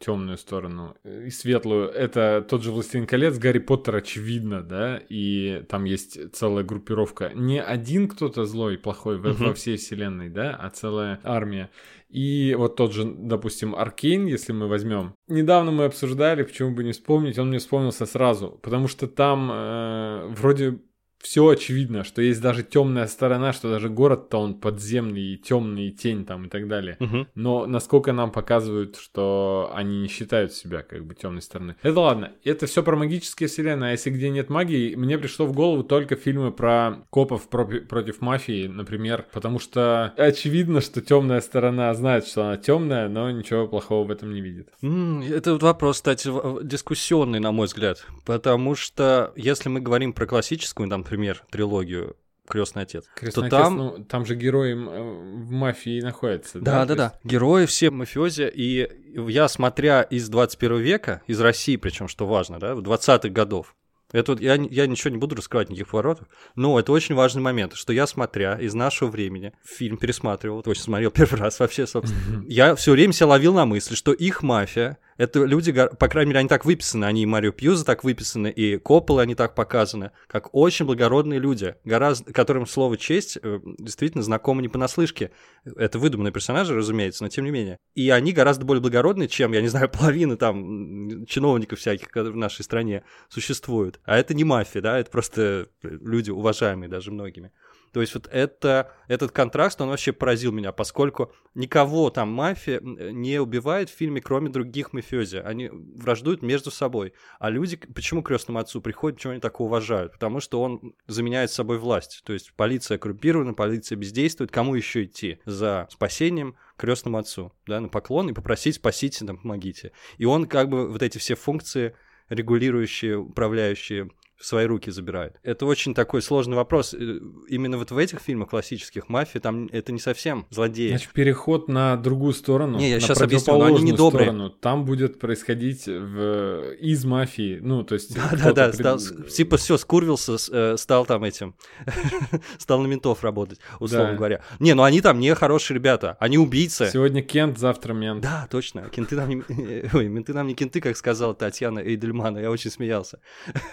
темную 0.00 0.38
сторону 0.38 0.96
э, 1.02 1.26
и 1.26 1.30
светлую, 1.30 1.88
это 1.88 2.46
тот 2.48 2.62
же 2.62 2.70
Властелин 2.70 3.06
колец, 3.06 3.38
Гарри 3.38 3.58
Поттер, 3.58 3.96
очевидно, 3.96 4.62
да, 4.62 5.00
и 5.08 5.64
там 5.68 5.84
есть 5.84 6.32
целая 6.34 6.64
группировка. 6.64 7.32
Не 7.34 7.60
один 7.62 8.08
кто-то 8.08 8.44
злой, 8.44 8.78
плохой 8.78 9.18
во, 9.18 9.32
во 9.32 9.54
всей 9.54 9.76
вселенной, 9.76 10.28
да, 10.28 10.54
а 10.54 10.70
целая 10.70 11.20
армия. 11.24 11.70
И 12.08 12.54
вот 12.56 12.76
тот 12.76 12.92
же, 12.92 13.04
допустим, 13.04 13.74
Аркейн, 13.74 14.26
если 14.26 14.52
мы 14.52 14.68
возьмем. 14.68 15.14
Недавно 15.26 15.72
мы 15.72 15.84
обсуждали, 15.84 16.44
почему 16.44 16.70
бы 16.72 16.84
не 16.84 16.92
вспомнить, 16.92 17.38
он 17.38 17.48
мне 17.48 17.58
вспомнился 17.58 18.06
сразу, 18.06 18.58
потому 18.62 18.86
что 18.86 19.08
там 19.08 19.50
э, 19.52 20.26
вроде 20.28 20.78
все 21.20 21.48
очевидно, 21.48 22.04
что 22.04 22.22
есть 22.22 22.40
даже 22.40 22.62
темная 22.62 23.06
сторона, 23.06 23.52
что 23.52 23.70
даже 23.70 23.88
город-то 23.88 24.38
он 24.38 24.54
подземный, 24.54 25.34
и 25.34 25.36
темный, 25.36 25.88
и 25.88 25.92
тень 25.92 26.24
там 26.24 26.44
и 26.46 26.48
так 26.48 26.68
далее. 26.68 26.96
Мгм. 27.00 27.28
Но 27.34 27.66
насколько 27.66 28.12
нам 28.12 28.30
показывают, 28.30 28.96
что 28.96 29.70
они 29.74 30.02
не 30.02 30.08
считают 30.08 30.52
себя 30.52 30.82
как 30.82 31.04
бы 31.04 31.14
темной 31.14 31.42
стороной. 31.42 31.74
Это 31.82 31.98
ладно, 32.00 32.32
это 32.44 32.66
все 32.66 32.82
про 32.82 32.96
магические 32.96 33.48
вселенные, 33.48 33.88
а 33.88 33.92
если 33.92 34.10
где 34.10 34.30
нет 34.30 34.50
магии, 34.50 34.94
мне 34.94 35.18
пришло 35.18 35.46
в 35.46 35.52
голову 35.52 35.82
только 35.82 36.16
фильмы 36.16 36.52
про 36.52 37.04
копов 37.10 37.48
пропи- 37.50 37.80
против 37.80 38.20
мафии, 38.20 38.66
например, 38.66 39.26
потому 39.32 39.58
что 39.58 40.12
очевидно, 40.16 40.80
что 40.80 41.00
темная 41.00 41.40
сторона 41.40 41.92
знает, 41.94 42.26
что 42.26 42.44
она 42.44 42.56
темная, 42.56 43.08
но 43.08 43.30
ничего 43.30 43.66
плохого 43.66 44.06
в 44.06 44.10
этом 44.10 44.32
не 44.32 44.40
видит. 44.40 44.68
М, 44.82 45.22
Это 45.22 45.52
вот 45.54 45.62
вопрос, 45.62 45.96
кстати, 45.96 46.28
дискуссионный, 46.64 47.40
на 47.40 47.52
мой 47.52 47.66
взгляд. 47.66 48.04
Потому 48.24 48.74
что 48.74 49.32
если 49.36 49.68
мы 49.68 49.80
говорим 49.80 50.12
про 50.12 50.26
классическую, 50.26 50.88
там, 50.88 51.04
например, 51.06 51.42
трилогию 51.50 52.16
Крестный 52.48 52.82
отец, 52.82 53.04
Крестный 53.16 53.50
то 53.50 53.56
отец, 53.56 53.66
там 53.66 53.76
ну, 53.76 54.04
там 54.04 54.24
же 54.24 54.36
герои 54.36 54.72
э, 54.72 54.76
в 54.76 55.50
мафии 55.50 56.00
находятся. 56.00 56.60
Да, 56.60 56.84
да, 56.84 56.94
да. 56.94 57.04
есть- 57.04 57.24
Герои 57.24 57.66
все 57.66 57.90
мафиози. 57.90 58.50
И 58.54 58.88
я, 59.28 59.48
смотря 59.48 60.02
из 60.02 60.28
21 60.28 60.78
века, 60.78 61.22
из 61.26 61.40
России, 61.40 61.76
причем, 61.76 62.06
что 62.06 62.24
важно, 62.24 62.60
да, 62.60 62.74
20-х 62.74 63.30
годов, 63.30 63.74
это 64.12 64.36
я, 64.38 64.54
я 64.54 64.86
ничего 64.86 65.10
не 65.10 65.18
буду 65.18 65.34
раскрывать, 65.34 65.70
никаких 65.70 65.90
поворотов, 65.90 66.28
но 66.54 66.78
это 66.78 66.92
очень 66.92 67.16
важный 67.16 67.42
момент, 67.42 67.74
что 67.74 67.92
я, 67.92 68.06
смотря 68.06 68.56
из 68.56 68.74
нашего 68.74 69.08
времени, 69.08 69.52
фильм 69.64 69.96
пересматривал, 69.96 70.62
точно 70.62 70.84
смотрел 70.84 71.10
первый 71.10 71.40
раз 71.40 71.58
вообще, 71.58 71.86
собственно, 71.88 72.44
я 72.46 72.76
все 72.76 72.92
время 72.92 73.12
себя 73.12 73.26
ловил 73.26 73.54
на 73.54 73.66
мысли, 73.66 73.96
что 73.96 74.12
их 74.12 74.44
мафия, 74.44 74.98
это 75.16 75.44
люди, 75.44 75.72
по 75.72 76.08
крайней 76.08 76.30
мере, 76.30 76.40
они 76.40 76.48
так 76.48 76.64
выписаны, 76.64 77.04
они 77.04 77.22
и 77.22 77.26
Марио 77.26 77.52
Пьюза 77.52 77.84
так 77.84 78.04
выписаны, 78.04 78.48
и 78.48 78.76
Коппола 78.76 79.22
они 79.22 79.34
так 79.34 79.54
показаны, 79.54 80.10
как 80.26 80.54
очень 80.54 80.84
благородные 80.86 81.40
люди, 81.40 81.76
гораздо, 81.84 82.32
которым 82.32 82.66
слово 82.66 82.96
«честь» 82.96 83.38
э, 83.42 83.60
действительно 83.78 84.22
знакомо 84.22 84.60
не 84.60 84.68
понаслышке. 84.68 85.30
Это 85.64 85.98
выдуманные 85.98 86.32
персонажи, 86.32 86.74
разумеется, 86.74 87.24
но 87.24 87.30
тем 87.30 87.44
не 87.44 87.50
менее. 87.50 87.78
И 87.94 88.10
они 88.10 88.32
гораздо 88.32 88.64
более 88.66 88.82
благородные, 88.82 89.28
чем, 89.28 89.52
я 89.52 89.62
не 89.62 89.68
знаю, 89.68 89.88
половина 89.92 90.36
там 90.36 91.24
чиновников 91.26 91.78
всяких, 91.78 92.08
в 92.14 92.36
нашей 92.36 92.62
стране 92.62 93.02
существуют. 93.28 94.00
А 94.04 94.18
это 94.18 94.34
не 94.34 94.44
мафия, 94.44 94.82
да, 94.82 94.98
это 94.98 95.10
просто 95.10 95.68
люди 95.82 96.30
уважаемые 96.30 96.88
даже 96.88 97.10
многими. 97.10 97.52
То 97.96 98.02
есть 98.02 98.12
вот 98.12 98.28
это, 98.30 98.92
этот 99.08 99.32
контраст, 99.32 99.80
он 99.80 99.88
вообще 99.88 100.12
поразил 100.12 100.52
меня, 100.52 100.70
поскольку 100.70 101.32
никого 101.54 102.10
там 102.10 102.30
мафия 102.30 102.76
м, 102.78 103.22
не 103.22 103.40
убивает 103.40 103.88
в 103.88 103.94
фильме, 103.94 104.20
кроме 104.20 104.50
других 104.50 104.92
мафиози. 104.92 105.38
Они 105.38 105.70
враждуют 105.72 106.42
между 106.42 106.70
собой. 106.70 107.14
А 107.38 107.48
люди, 107.48 107.78
почему 107.78 108.22
крестному 108.22 108.58
отцу 108.58 108.82
приходят, 108.82 109.16
почему 109.16 109.32
они 109.32 109.40
так 109.40 109.60
уважают? 109.60 110.12
Потому 110.12 110.40
что 110.40 110.60
он 110.60 110.94
заменяет 111.06 111.50
собой 111.50 111.78
власть. 111.78 112.20
То 112.26 112.34
есть 112.34 112.52
полиция 112.52 112.98
коррумпирована, 112.98 113.54
полиция 113.54 113.96
бездействует. 113.96 114.50
Кому 114.50 114.74
еще 114.74 115.04
идти 115.04 115.38
за 115.46 115.88
спасением? 115.90 116.54
крестному 116.76 117.16
отцу, 117.16 117.54
да, 117.66 117.80
на 117.80 117.88
поклон 117.88 118.28
и 118.28 118.34
попросить 118.34 118.74
спасите, 118.74 119.24
там, 119.24 119.38
помогите. 119.38 119.92
И 120.18 120.26
он 120.26 120.44
как 120.46 120.68
бы 120.68 120.86
вот 120.86 121.00
эти 121.00 121.16
все 121.16 121.34
функции 121.34 121.96
регулирующие, 122.28 123.16
управляющие 123.16 124.10
в 124.38 124.44
свои 124.46 124.66
руки 124.66 124.90
забирает. 124.90 125.36
Это 125.42 125.66
очень 125.66 125.94
такой 125.94 126.20
сложный 126.22 126.56
вопрос. 126.56 126.92
Э, 126.94 127.18
Именно 127.48 127.78
вот 127.78 127.90
в 127.90 127.96
этих 127.98 128.20
фильмах 128.20 128.50
классических 128.50 129.08
мафии 129.08 129.38
там 129.38 129.66
это 129.72 129.92
не 129.92 129.98
совсем 129.98 130.46
злодеи. 130.50 130.88
Значит, 130.90 131.12
переход 131.12 131.68
на 131.68 131.96
другую 131.96 132.32
сторону. 132.34 132.78
Не, 132.78 132.90
я 132.90 132.94
на 132.96 133.00
щас 133.00 133.20
объясню, 133.20 133.56
но 133.58 133.64
они 133.66 133.82
недобрые. 133.82 134.26
сторону, 134.26 134.50
Там 134.50 134.84
будет 134.84 135.18
происходить 135.18 135.86
в... 135.86 136.72
из 136.80 137.04
мафии. 137.04 137.58
Ну, 137.62 137.82
то 137.82 137.94
есть... 137.94 138.14
Да, 138.14 138.28
кто-то 138.28 138.42
да, 138.44 138.52
да, 138.52 138.64
пред- 138.68 139.00
стал, 139.00 139.24
типа 139.28 139.56
все, 139.56 139.78
скурвился, 139.78 140.36
э, 140.52 140.76
стал 140.76 141.06
там 141.06 141.24
этим, 141.24 141.54
стал 142.58 142.80
на 142.80 142.86
ментов 142.86 143.22
работать, 143.24 143.58
условно 143.80 144.10
Да. 144.12 144.16
говоря. 144.16 144.42
Не, 144.60 144.74
ну 144.74 144.82
они 144.82 145.00
там 145.00 145.18
не 145.18 145.34
хорошие 145.34 145.74
ребята, 145.76 146.16
они 146.20 146.38
убийцы. 146.38 146.90
Сегодня 146.92 147.22
Кент, 147.22 147.58
завтра 147.58 147.92
мент. 147.94 148.20
Да, 148.22 148.46
точно. 148.50 148.82
Кенты 148.90 149.16
нам 149.16 149.28
не... 149.30 149.42
Ой, 149.94 150.08
менты 150.08 150.34
нам 150.34 150.46
не 150.46 150.54
кенты, 150.54 150.80
как 150.80 150.96
сказала 150.96 151.34
Татьяна 151.34 151.78
Эйдельмана. 151.80 152.38
Я 152.38 152.50
очень 152.50 152.70
смеялся. 152.70 153.18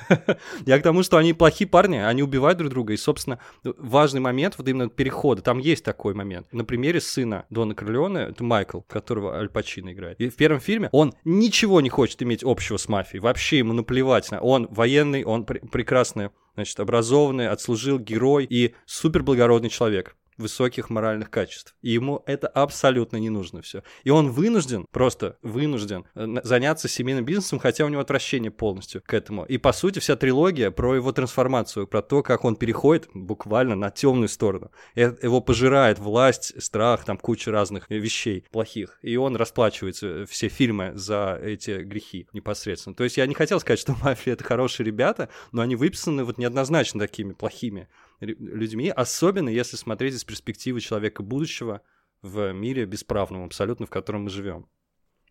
Я 0.66 0.80
к 0.80 0.84
тому, 0.84 1.04
что 1.04 1.18
они 1.18 1.34
плохие 1.34 1.68
парни, 1.68 1.98
они 1.98 2.24
убивают 2.24 2.58
друг 2.58 2.70
друга. 2.72 2.94
И, 2.94 2.98
собственно, 2.98 3.40
важный 3.64 4.20
момент, 4.22 4.56
вот 4.58 4.68
именно 4.68 4.90
перехода, 4.90 5.42
там 5.42 5.60
есть 5.60 5.84
такой 5.84 6.14
момент. 6.14 6.52
На 6.54 6.66
примере 6.66 7.02
сына 7.02 7.46
Дона 7.50 7.76
Корлеоне, 7.76 8.22
это 8.32 8.44
Майкл, 8.44 8.80
которого 8.82 9.36
Аль 9.38 9.50
Пачино 9.50 9.94
играет. 9.94 10.20
И 10.20 10.30
в 10.30 10.36
первом 10.36 10.60
фильме 10.60 10.90
он 10.92 11.14
ничего 11.24 11.82
не 11.82 11.90
хочет 11.90 12.22
иметь 12.24 12.44
общего 12.44 12.78
с 12.78 12.88
мафией. 12.90 13.22
Вообще 13.22 13.60
ему 13.60 13.74
наплевать. 13.74 14.32
на- 14.32 14.40
Он 14.42 14.68
военный, 14.72 15.24
он 15.24 15.46
пр- 15.46 15.62
прекрасный, 15.72 16.30
значит, 16.56 16.80
образованный, 16.80 17.48
отслужил 17.50 18.00
герой 18.00 18.46
и 18.50 18.74
супер 18.86 19.24
благородный 19.24 19.70
человек 19.70 20.16
высоких 20.38 20.90
моральных 20.90 21.30
качеств. 21.30 21.76
И 21.82 21.92
ему 21.92 22.24
это 22.26 22.48
абсолютно 22.48 23.18
не 23.18 23.30
нужно 23.30 23.62
все. 23.62 23.84
И 24.04 24.10
он 24.10 24.30
вынужден, 24.32 24.86
просто 24.92 25.38
вынужден 25.42 26.06
э, 26.16 26.28
заняться 26.44 26.88
семейным 26.88 27.26
бизнесом, 27.26 27.60
хотя 27.60 27.86
у 27.86 27.90
него 27.90 28.02
отвращение 28.02 28.52
полностью 28.52 29.02
к 29.06 29.14
этому. 29.14 29.46
И 29.46 29.58
по 29.58 29.74
сути 29.74 30.00
вся 30.00 30.16
трилогия 30.16 30.72
про 30.72 30.96
его 30.96 31.12
трансформацию, 31.12 31.88
про 31.88 32.02
то, 32.02 32.24
как 32.24 32.46
он 32.46 32.56
переходит 32.56 33.10
буквально 33.14 33.76
на 33.76 33.90
темную 33.90 34.30
сторону. 34.30 34.72
Э, 34.96 35.14
Его 35.22 35.42
пожирает 35.42 36.00
власть, 36.00 36.62
страх, 36.62 37.06
там 37.06 37.18
куча 37.18 37.52
разных 37.52 37.90
вещей 37.90 38.46
плохих. 38.52 39.00
И 39.02 39.16
он 39.16 39.36
расплачивается 39.36 40.08
э, 40.08 40.26
все 40.26 40.48
фильмы 40.50 40.92
за 40.96 41.40
эти 41.42 41.84
грехи 41.84 42.28
непосредственно. 42.34 42.96
То 42.96 43.04
есть 43.04 43.18
я 43.18 43.28
не 43.28 43.34
хотел 43.34 43.60
сказать, 43.60 43.80
что 43.80 43.96
мафия 44.04 44.34
это 44.34 44.44
хорошие 44.44 44.86
ребята, 44.86 45.30
но 45.52 45.62
они 45.62 45.76
выписаны 45.76 46.24
вот 46.24 46.38
неоднозначно 46.38 47.00
такими 47.00 47.34
плохими 47.34 47.88
людьми, 48.26 48.90
особенно 48.90 49.50
если 49.50 49.78
смотреть 49.78 50.16
из 50.16 50.24
перспективы 50.24 50.80
человека 50.80 51.24
будущего 51.24 51.82
в 52.22 52.54
мире 52.54 52.86
бесправном 52.86 53.46
абсолютно, 53.46 53.86
в 53.86 53.90
котором 53.90 54.24
мы 54.24 54.30
живем. 54.30 54.68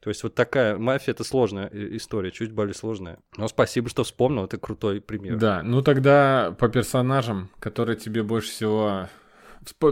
То 0.02 0.10
есть 0.10 0.24
вот 0.24 0.34
такая 0.34 0.76
мафия 0.78 1.14
это 1.14 1.22
сложная 1.22 1.68
э, 1.72 1.96
история, 1.96 2.32
чуть 2.32 2.50
более 2.50 2.74
сложная. 2.74 3.20
Но 3.36 3.46
спасибо, 3.46 3.88
что 3.88 4.02
вспомнил, 4.02 4.44
это 4.44 4.58
крутой 4.58 5.00
пример. 5.00 5.36
Да, 5.38 5.62
ну 5.62 5.80
тогда 5.80 6.56
по 6.58 6.68
персонажам, 6.68 7.50
которые 7.60 7.96
тебе 7.96 8.22
больше 8.22 8.50
всего... 8.50 9.08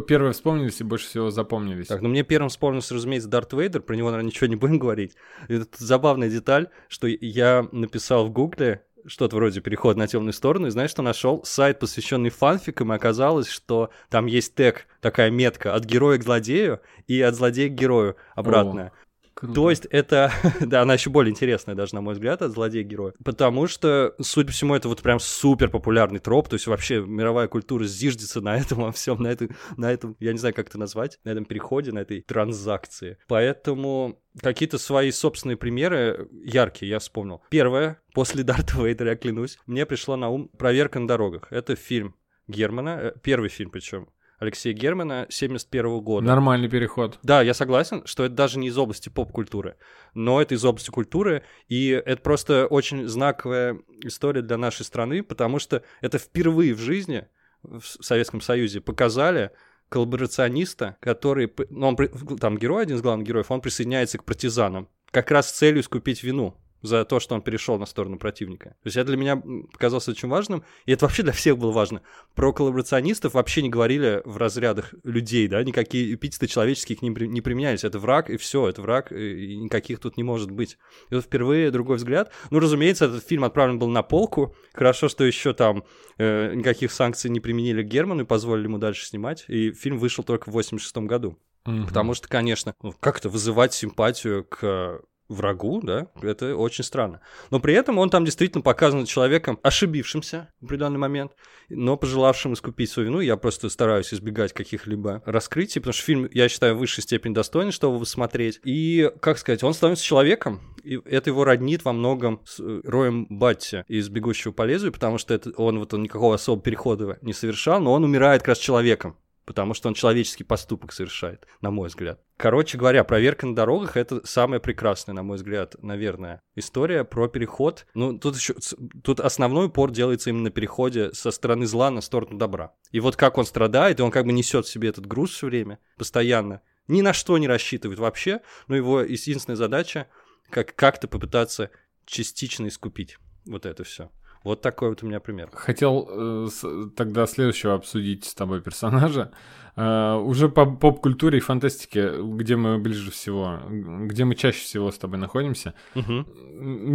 Первые 0.08 0.32
вспомнились 0.32 0.80
и 0.80 0.84
больше 0.84 1.06
всего 1.06 1.30
запомнились. 1.30 1.86
Так, 1.86 2.02
ну 2.02 2.08
мне 2.08 2.24
первым 2.24 2.48
вспомнился, 2.48 2.92
разумеется, 2.92 3.28
Дарт 3.28 3.52
Вейдер, 3.52 3.82
про 3.82 3.94
него, 3.94 4.10
наверное, 4.10 4.26
ничего 4.26 4.48
не 4.48 4.56
будем 4.56 4.80
говорить. 4.80 5.14
Это 5.46 5.68
забавная 5.76 6.28
деталь, 6.28 6.70
что 6.88 7.06
я 7.06 7.68
написал 7.70 8.26
в 8.26 8.32
Гугле 8.32 8.84
что-то 9.06 9.36
вроде 9.36 9.60
переход 9.60 9.96
на 9.96 10.06
темную 10.06 10.32
сторону, 10.32 10.66
и 10.66 10.70
знаешь, 10.70 10.90
что 10.90 11.02
нашел? 11.02 11.42
Сайт, 11.44 11.78
посвященный 11.78 12.30
фанфикам, 12.30 12.92
и 12.92 12.96
оказалось, 12.96 13.48
что 13.48 13.90
там 14.08 14.26
есть 14.26 14.54
тег, 14.54 14.86
такая 15.00 15.30
метка 15.30 15.74
от 15.74 15.84
героя 15.84 16.18
к 16.18 16.22
злодею 16.22 16.80
и 17.06 17.20
от 17.20 17.34
злодея 17.34 17.68
к 17.68 17.74
герою 17.74 18.16
обратная. 18.34 18.92
Круто. 19.40 19.54
То 19.54 19.70
есть 19.70 19.86
это, 19.86 20.30
да, 20.60 20.82
она 20.82 20.94
еще 20.94 21.08
более 21.08 21.30
интересная 21.30 21.74
даже, 21.74 21.94
на 21.94 22.02
мой 22.02 22.12
взгляд, 22.12 22.42
от 22.42 22.52
злодея-героя. 22.52 23.14
Потому 23.24 23.66
что, 23.66 24.14
судя 24.20 24.48
по 24.48 24.52
всему, 24.52 24.74
это 24.74 24.88
вот 24.88 25.00
прям 25.00 25.18
супер 25.18 25.70
популярный 25.70 26.18
троп, 26.18 26.48
то 26.48 26.54
есть 26.54 26.66
вообще 26.66 27.00
мировая 27.00 27.48
культура 27.48 27.84
зиждется 27.84 28.42
на 28.42 28.58
этом 28.58 28.78
во 28.82 28.92
всем, 28.92 29.22
на 29.22 29.28
этом, 29.28 29.48
на 29.78 29.90
этом, 29.90 30.14
я 30.20 30.32
не 30.32 30.38
знаю, 30.38 30.54
как 30.54 30.68
это 30.68 30.78
назвать, 30.78 31.18
на 31.24 31.30
этом 31.30 31.46
переходе, 31.46 31.90
на 31.90 32.00
этой 32.00 32.20
транзакции. 32.20 33.16
Поэтому 33.28 34.20
какие-то 34.42 34.76
свои 34.76 35.10
собственные 35.10 35.56
примеры 35.56 36.28
яркие 36.44 36.90
я 36.90 36.98
вспомнил. 36.98 37.40
Первое, 37.48 37.98
после 38.12 38.42
Дарта 38.44 38.76
Вейдера, 38.76 39.10
я 39.10 39.16
клянусь, 39.16 39.58
мне 39.66 39.86
пришло 39.86 40.16
на 40.16 40.28
ум 40.28 40.48
«Проверка 40.48 40.98
на 40.98 41.08
дорогах». 41.08 41.50
Это 41.50 41.76
фильм 41.76 42.14
Германа, 42.46 42.98
э, 43.00 43.12
первый 43.22 43.48
фильм 43.48 43.70
причем, 43.70 44.08
Алексея 44.40 44.72
Германа 44.72 45.26
71 45.28 46.00
года. 46.00 46.26
Нормальный 46.26 46.68
переход. 46.68 47.18
Да, 47.22 47.42
я 47.42 47.52
согласен, 47.52 48.06
что 48.06 48.24
это 48.24 48.34
даже 48.34 48.58
не 48.58 48.68
из 48.68 48.78
области 48.78 49.10
поп-культуры, 49.10 49.76
но 50.14 50.40
это 50.40 50.54
из 50.54 50.64
области 50.64 50.90
культуры, 50.90 51.44
и 51.68 51.88
это 51.90 52.22
просто 52.22 52.66
очень 52.66 53.06
знаковая 53.06 53.78
история 54.02 54.40
для 54.40 54.56
нашей 54.56 54.86
страны, 54.86 55.22
потому 55.22 55.58
что 55.58 55.82
это 56.00 56.18
впервые 56.18 56.72
в 56.72 56.78
жизни 56.78 57.28
в 57.62 57.82
Советском 57.82 58.40
Союзе 58.40 58.80
показали 58.80 59.50
коллаборациониста, 59.90 60.96
который, 61.00 61.52
ну, 61.68 61.88
он, 61.88 62.38
там 62.38 62.56
герой, 62.56 62.84
один 62.84 62.96
из 62.96 63.02
главных 63.02 63.28
героев, 63.28 63.50
он 63.50 63.60
присоединяется 63.60 64.16
к 64.16 64.24
партизанам, 64.24 64.88
как 65.10 65.30
раз 65.30 65.50
с 65.50 65.52
целью 65.52 65.82
искупить 65.82 66.22
вину 66.22 66.56
за 66.82 67.04
то, 67.04 67.20
что 67.20 67.34
он 67.34 67.42
перешел 67.42 67.78
на 67.78 67.86
сторону 67.86 68.18
противника. 68.18 68.70
То 68.70 68.86
есть 68.86 68.96
это 68.96 69.08
для 69.08 69.16
меня 69.16 69.42
показалось 69.72 70.08
очень 70.08 70.28
важным, 70.28 70.64
и 70.86 70.92
это 70.92 71.04
вообще 71.04 71.22
для 71.22 71.32
всех 71.32 71.58
было 71.58 71.72
важно. 71.72 72.02
Про 72.34 72.52
коллаборационистов 72.52 73.34
вообще 73.34 73.62
не 73.62 73.68
говорили 73.68 74.22
в 74.24 74.36
разрядах 74.36 74.94
людей, 75.04 75.48
да, 75.48 75.62
никакие 75.62 76.14
эпитеты 76.14 76.46
человеческие 76.46 76.98
к 76.98 77.02
ним 77.02 77.16
не 77.16 77.40
применялись. 77.40 77.84
Это 77.84 77.98
враг, 77.98 78.30
и 78.30 78.36
все, 78.36 78.68
это 78.68 78.82
враг, 78.82 79.12
и 79.12 79.56
никаких 79.56 79.98
тут 80.00 80.16
не 80.16 80.22
может 80.22 80.50
быть. 80.50 80.78
И 81.10 81.14
вот 81.14 81.24
впервые 81.24 81.70
другой 81.70 81.96
взгляд. 81.96 82.32
Ну, 82.50 82.58
разумеется, 82.58 83.06
этот 83.06 83.26
фильм 83.26 83.44
отправлен 83.44 83.78
был 83.78 83.88
на 83.88 84.02
полку. 84.02 84.54
Хорошо, 84.72 85.08
что 85.08 85.24
еще 85.24 85.52
там 85.52 85.84
э, 86.18 86.54
никаких 86.54 86.92
санкций 86.92 87.30
не 87.30 87.40
применили 87.40 87.82
к 87.82 87.86
Герману 87.86 88.22
и 88.22 88.26
позволили 88.26 88.64
ему 88.64 88.78
дальше 88.78 89.06
снимать. 89.06 89.44
И 89.48 89.72
фильм 89.72 89.98
вышел 89.98 90.24
только 90.24 90.50
в 90.50 90.52
86 90.52 90.96
году. 90.98 91.38
Мгм. 91.66 91.86
Потому 91.86 92.14
что, 92.14 92.28
конечно, 92.28 92.74
ну, 92.82 92.92
как-то 93.00 93.28
вызывать 93.28 93.74
симпатию 93.74 94.44
к 94.44 95.02
врагу, 95.30 95.80
да, 95.82 96.08
это 96.20 96.56
очень 96.56 96.84
странно. 96.84 97.20
Но 97.50 97.60
при 97.60 97.72
этом 97.74 97.98
он 97.98 98.10
там 98.10 98.24
действительно 98.24 98.62
показан 98.62 99.06
человеком, 99.06 99.58
ошибившимся 99.62 100.52
в 100.60 100.64
определенный 100.64 100.98
момент, 100.98 101.32
но 101.68 101.96
пожелавшим 101.96 102.52
искупить 102.52 102.90
свою 102.90 103.08
вину. 103.08 103.20
Я 103.20 103.36
просто 103.36 103.68
стараюсь 103.68 104.12
избегать 104.12 104.52
каких-либо 104.52 105.22
раскрытий, 105.24 105.80
потому 105.80 105.94
что 105.94 106.02
фильм, 106.02 106.28
я 106.32 106.48
считаю, 106.48 106.74
в 106.74 106.78
высшей 106.78 107.02
степени 107.02 107.32
достойный, 107.32 107.72
чтобы 107.72 108.04
смотреть. 108.04 108.60
И, 108.64 109.10
как 109.20 109.38
сказать, 109.38 109.62
он 109.62 109.72
становится 109.72 110.04
человеком, 110.04 110.60
и 110.82 111.00
это 111.04 111.30
его 111.30 111.44
роднит 111.44 111.84
во 111.84 111.92
многом 111.92 112.42
с 112.44 112.58
э, 112.58 112.80
Роем 112.84 113.26
Батти 113.30 113.84
из 113.86 114.08
«Бегущего 114.08 114.52
по 114.52 114.62
лезвию», 114.62 114.92
потому 114.92 115.18
что 115.18 115.32
это, 115.32 115.50
он 115.56 115.78
вот 115.78 115.94
он 115.94 116.02
никакого 116.02 116.34
особого 116.34 116.62
перехода 116.62 117.18
не 117.22 117.32
совершал, 117.32 117.80
но 117.80 117.92
он 117.92 118.04
умирает 118.04 118.42
как 118.42 118.48
раз 118.48 118.58
человеком 118.58 119.16
потому 119.50 119.74
что 119.74 119.88
он 119.88 119.94
человеческий 119.94 120.44
поступок 120.44 120.92
совершает, 120.92 121.44
на 121.60 121.72
мой 121.72 121.88
взгляд. 121.88 122.20
Короче 122.36 122.78
говоря, 122.78 123.02
проверка 123.02 123.48
на 123.48 123.56
дорогах 123.56 123.96
это 123.96 124.24
самая 124.24 124.60
прекрасная, 124.60 125.12
на 125.12 125.24
мой 125.24 125.38
взгляд, 125.38 125.74
наверное, 125.82 126.40
история 126.54 127.02
про 127.02 127.26
переход. 127.26 127.84
Ну, 127.94 128.16
тут 128.16 128.36
еще 128.36 128.54
тут 129.02 129.18
основной 129.18 129.66
упор 129.66 129.90
делается 129.90 130.30
именно 130.30 130.44
на 130.44 130.50
переходе 130.50 131.12
со 131.14 131.32
стороны 131.32 131.66
зла 131.66 131.90
на 131.90 132.00
сторону 132.00 132.38
добра. 132.38 132.74
И 132.92 133.00
вот 133.00 133.16
как 133.16 133.38
он 133.38 133.44
страдает, 133.44 133.98
и 133.98 134.04
он 134.04 134.12
как 134.12 134.24
бы 134.24 134.32
несет 134.32 134.66
в 134.66 134.70
себе 134.70 134.90
этот 134.90 135.06
груз 135.06 135.32
все 135.32 135.48
время, 135.48 135.80
постоянно, 135.98 136.62
ни 136.86 137.02
на 137.02 137.12
что 137.12 137.36
не 137.36 137.48
рассчитывает 137.48 137.98
вообще, 137.98 138.42
но 138.68 138.76
его 138.76 139.00
единственная 139.00 139.56
задача 139.56 140.06
как 140.48 140.76
как-то 140.76 141.08
попытаться 141.08 141.72
частично 142.06 142.68
искупить 142.68 143.18
вот 143.46 143.66
это 143.66 143.82
все. 143.82 144.12
Вот 144.44 144.62
такой 144.62 144.88
вот 144.90 145.02
у 145.02 145.06
меня 145.06 145.20
пример. 145.20 145.50
Хотел 145.52 146.08
э, 146.10 146.48
с- 146.50 146.88
тогда 146.96 147.26
следующего 147.26 147.74
обсудить 147.74 148.24
с 148.24 148.34
тобой 148.34 148.60
персонажа. 148.62 149.32
Э, 149.76 150.14
уже 150.16 150.48
по 150.48 150.64
поп-культуре 150.64 151.38
и 151.38 151.40
фантастике, 151.40 152.12
где 152.22 152.56
мы 152.56 152.78
ближе 152.78 153.10
всего, 153.10 153.60
где 153.68 154.24
мы 154.24 154.34
чаще 154.34 154.60
всего 154.60 154.90
с 154.90 154.98
тобой 154.98 155.18
находимся. 155.18 155.74
М, 155.94 156.26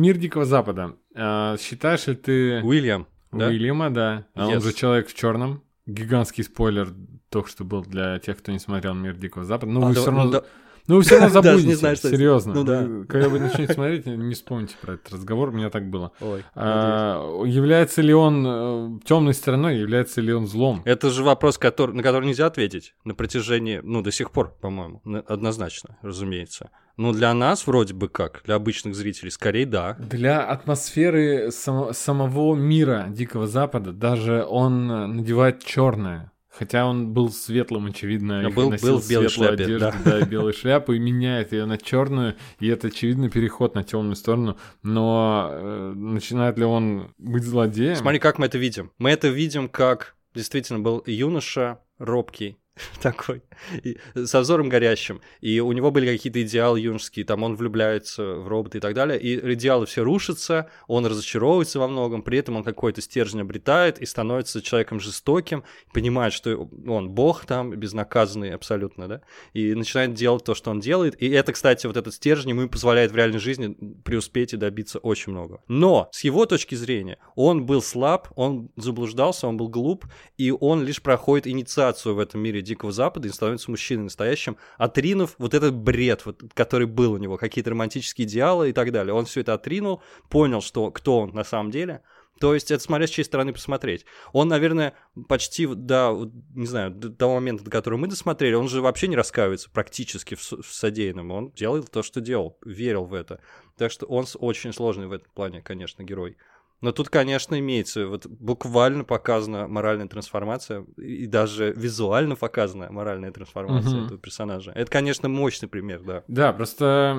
Мир 0.02 0.18
Дикого 0.18 0.46
Запада. 0.46 0.96
Э, 1.14 1.56
считаешь 1.60 2.08
ли 2.08 2.16
ты 2.16 2.62
Уильям, 2.64 3.08
да? 3.32 3.48
Уильяма, 3.48 3.90
да? 3.92 4.26
А 4.34 4.48
Он 4.48 4.56
Yes. 4.56 4.62
же 4.62 4.74
человек 4.74 5.08
в 5.08 5.14
черном. 5.14 5.62
Гигантский 5.86 6.44
спойлер 6.44 6.90
только 7.30 7.48
что 7.50 7.64
был 7.64 7.84
для 7.84 8.18
тех, 8.18 8.40
кто 8.40 8.52
не 8.52 8.58
смотрел 8.60 8.96
Мир 8.96 9.16
Дикого 9.16 9.46
Запада. 9.46 9.72
Ну, 9.72 9.84
А, 9.84 9.90
вы 9.90 9.94
да- 9.94 10.02
все 10.02 10.10
равно, 10.12 10.32
да. 10.32 10.44
Ну, 10.88 10.96
вы 10.98 11.02
все 11.02 11.20
равно 11.20 11.30
Даже 11.42 11.56
не 11.58 11.62
забудете. 11.62 11.76
знаю, 11.80 11.96
что 11.96 12.10
серьезно. 12.10 12.54
Ну 12.54 12.64
да. 12.64 12.88
Когда 13.08 13.30
вы 13.30 13.40
начнете 13.40 13.74
смотреть, 13.74 14.06
не 14.06 14.34
вспомните 14.34 14.76
про 14.82 14.94
этот 14.94 15.14
разговор. 15.14 15.50
У 15.50 15.52
меня 15.54 15.70
так 15.70 15.90
было. 15.90 16.12
Ой. 16.22 16.44
А, 16.56 17.44
является 17.46 18.02
ли 18.02 18.14
он 18.14 19.00
темной 19.06 19.34
стороной, 19.34 19.78
является 19.78 20.22
ли 20.22 20.34
он 20.34 20.48
злом? 20.48 20.82
Это 20.86 21.10
же 21.10 21.24
вопрос, 21.24 21.58
который, 21.58 21.96
на 21.96 22.04
который 22.04 22.26
нельзя 22.28 22.46
ответить 22.46 22.94
на 23.04 23.16
протяжении, 23.16 23.80
ну, 23.84 24.02
до 24.02 24.12
сих 24.12 24.32
пор, 24.32 24.56
по-моему, 24.62 25.02
на- 25.06 25.22
однозначно, 25.22 25.98
разумеется. 26.02 26.70
Но 26.98 27.12
для 27.12 27.34
нас 27.34 27.68
вроде 27.68 27.94
бы 27.94 28.08
как, 28.08 28.42
для 28.46 28.56
обычных 28.56 28.96
зрителей, 28.96 29.30
скорее 29.30 29.66
да. 29.66 29.98
Для 30.00 30.42
атмосферы 30.46 31.52
само- 31.52 31.92
самого 31.92 32.56
мира 32.56 33.08
Дикого 33.10 33.48
Запада 33.48 33.92
даже 33.92 34.46
он 34.46 34.90
э, 34.90 35.06
надевает 35.08 35.64
черное. 35.64 36.32
Хотя 36.58 36.86
он 36.86 37.12
был 37.14 37.32
светлым, 37.32 37.88
очевидно, 37.88 38.40
А 38.40 38.50
и 38.50 38.54
был- 38.54 38.70
носил 38.70 38.94
был 38.94 39.00
в 39.00 39.10
белой 39.10 39.30
шляпе, 39.30 39.64
одежду, 39.66 39.80
да. 39.80 39.96
да, 40.06 40.20
и 40.20 40.24
белую 40.26 40.54
шляпу, 40.54 40.94
и 40.94 41.00
меняет 41.00 41.52
ее 41.52 41.66
на 41.66 41.78
черную, 41.78 42.36
и 42.60 42.68
это 42.68 42.88
очевидно 42.88 43.30
переход 43.30 43.76
на 43.76 43.84
темную 43.84 44.16
сторону. 44.16 44.58
Но 44.82 45.50
э, 45.52 45.94
начинает 45.96 46.58
ли 46.58 46.64
он 46.66 47.14
быть 47.18 47.44
злодеем? 47.44 47.96
Смотри, 47.98 48.20
как 48.20 48.40
мы 48.40 48.46
это 48.46 48.58
видим. 48.58 48.92
Мы 48.98 49.10
это 49.10 49.28
видим, 49.28 49.68
как 49.68 50.16
действительно 50.34 50.80
был 50.80 51.04
юноша 51.06 51.80
робкий, 51.98 52.58
такой, 53.02 53.42
и 53.84 53.98
со 54.26 54.42
взором 54.42 54.68
горящим, 54.68 55.22
и 55.40 55.60
у 55.60 55.72
него 55.72 55.92
были 55.92 56.12
какие-то 56.12 56.42
идеалы 56.42 56.80
юношеские, 56.80 57.26
там 57.26 57.44
он 57.44 57.56
влюбляется 57.56 58.36
в 58.36 58.48
робота 58.48 58.78
и 58.78 58.82
так 58.82 58.94
далее, 58.94 59.20
и 59.20 59.54
идеалы 59.54 59.86
все 59.86 60.04
рушатся, 60.04 60.70
он 60.88 61.06
разочаровывается 61.06 61.80
во 61.80 61.88
многом, 61.88 62.22
при 62.22 62.38
этом 62.38 62.58
он 62.58 62.64
какой-то 62.64 63.02
стержень 63.02 63.42
обретает 63.42 64.00
и 64.00 64.06
становится 64.06 64.62
человеком 64.62 65.00
жестоким, 65.00 65.64
понимает, 65.94 66.34
что 66.34 66.70
он 66.88 67.10
бог 67.10 67.46
там, 67.46 67.72
безнаказанный 67.72 68.54
абсолютно, 68.54 69.08
да, 69.08 69.22
и 69.54 69.74
начинает 69.74 70.14
делать 70.14 70.44
то, 70.44 70.54
что 70.54 70.72
он 70.72 70.82
делает, 70.82 71.22
и 71.22 71.30
это, 71.30 71.54
кстати, 71.54 71.88
вот 71.88 71.96
этот 71.96 72.14
стержень 72.14 72.50
ему 72.50 72.68
позволяет 72.68 73.12
в 73.12 73.16
реальной 73.16 73.40
жизни 73.40 73.78
преуспеть 74.04 74.54
и 74.54 74.58
добиться 74.58 75.00
очень 75.00 75.32
много. 75.32 75.62
Но, 75.70 76.10
с 76.12 76.26
его 76.26 76.46
точки 76.46 76.76
зрения, 76.76 77.20
он 77.36 77.66
был 77.66 77.82
слаб, 77.82 78.30
он 78.36 78.70
заблуждался, 78.76 79.48
он 79.48 79.56
был 79.56 79.70
глуп, 79.70 80.06
и 80.38 80.52
он 80.52 80.84
лишь 80.84 81.02
проходит 81.02 81.48
инициацию 81.48 82.16
в 82.16 82.20
этом 82.20 82.42
мире 82.42 82.65
Дикого 82.66 82.92
Запада 82.92 83.28
и 83.28 83.32
становится 83.32 83.72
мужчиной 83.72 84.04
настоящим, 84.04 84.58
отринув 84.78 85.36
вот 85.38 85.54
этот 85.54 85.74
бред, 85.74 86.26
вот, 86.26 86.44
который 86.54 86.88
был 86.88 87.14
у 87.14 87.18
него, 87.18 87.38
какие-то 87.38 87.72
романтические 87.72 88.28
идеалы 88.28 88.70
и 88.70 88.74
так 88.74 88.92
далее. 88.92 89.14
Он 89.14 89.26
все 89.26 89.42
это 89.42 89.54
отринул, 89.54 90.02
понял, 90.30 90.62
что 90.62 90.92
кто 90.92 91.20
он 91.20 91.32
на 91.34 91.44
самом 91.44 91.72
деле. 91.72 92.02
То 92.40 92.54
есть 92.54 92.70
это 92.70 92.84
смотря 92.84 93.08
с 93.08 93.12
чьей 93.12 93.24
стороны 93.24 93.54
посмотреть. 93.54 94.06
Он, 94.34 94.50
наверное, 94.50 94.94
почти 95.30 95.68
до, 95.68 96.30
не 96.54 96.68
знаю, 96.68 96.92
до 96.92 97.10
того 97.10 97.36
момента, 97.36 97.64
до 97.64 97.72
которого 97.72 97.98
мы 97.98 98.08
досмотрели, 98.08 98.56
он 98.56 98.68
же 98.68 98.82
вообще 98.82 99.08
не 99.08 99.16
раскаивается 99.16 99.70
практически 99.70 100.36
в, 100.36 100.42
в 100.42 100.66
содеянном. 100.66 101.32
Он 101.32 101.52
делал 101.52 101.82
то, 101.84 102.04
что 102.04 102.20
делал, 102.20 102.58
верил 102.66 103.06
в 103.06 103.14
это. 103.14 103.40
Так 103.78 103.92
что 103.92 104.06
он 104.06 104.26
очень 104.40 104.74
сложный 104.74 105.08
в 105.08 105.14
этом 105.14 105.30
плане, 105.34 105.62
конечно, 105.62 106.04
герой. 106.04 106.38
Но 106.82 106.92
тут, 106.92 107.10
конечно, 107.10 107.58
имеется, 107.60 108.08
вот 108.08 108.26
буквально 108.28 109.04
показана 109.04 109.68
моральная 109.68 110.08
трансформация, 110.08 110.86
и 110.98 111.26
даже 111.26 111.74
визуально 111.76 112.36
показана 112.36 112.92
моральная 112.92 113.32
трансформация 113.32 113.96
Мгм. 113.96 114.06
этого 114.06 114.20
персонажа. 114.20 114.72
Это, 114.72 114.92
конечно, 114.92 115.30
мощный 115.30 115.68
пример, 115.68 116.02
да. 116.04 116.24
Да, 116.28 116.54
просто 116.54 117.16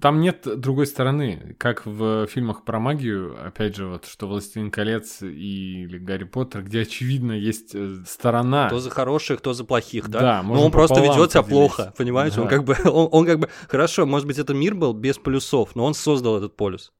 там 0.00 0.20
нет 0.20 0.46
другой 0.60 0.86
стороны. 0.86 1.56
Как 1.58 1.86
в 1.86 2.26
фильмах 2.26 2.64
про 2.64 2.78
магию, 2.78 3.36
опять 3.44 3.76
же, 3.76 3.86
вот 3.86 4.06
что 4.06 4.26
«Властелин 4.26 4.70
колец» 4.70 5.22
и 5.22 5.84
или 5.84 5.98
«Гарри 5.98 6.24
Поттер», 6.24 6.62
где, 6.62 6.80
очевидно, 6.82 7.32
есть 7.32 7.74
э, 7.74 7.96
сторона. 8.06 8.66
Кто 8.66 8.78
за 8.78 8.90
хороших, 8.90 9.38
кто 9.38 9.52
за 9.54 9.64
плохих, 9.64 10.08
да? 10.08 10.20
Да, 10.20 10.42
Но 10.42 10.64
он 10.64 10.70
просто 10.70 11.00
ведет 11.00 11.32
себя 11.32 11.42
плохо, 11.42 11.94
понимаете? 11.96 12.40
Он 12.40 12.46
Да. 12.48 12.50
как 12.56 12.64
бы, 12.64 12.76
он, 12.84 13.08
он 13.10 13.26
как 13.26 13.38
бы, 13.40 13.48
хорошо, 13.68 14.06
может 14.06 14.26
быть, 14.26 14.38
это 14.38 14.54
мир 14.54 14.74
был 14.74 14.92
без 14.92 15.18
полюсов, 15.18 15.74
но 15.74 15.84
он 15.84 15.94
создал 15.94 16.36
этот 16.36 16.56
полюс. 16.56 16.92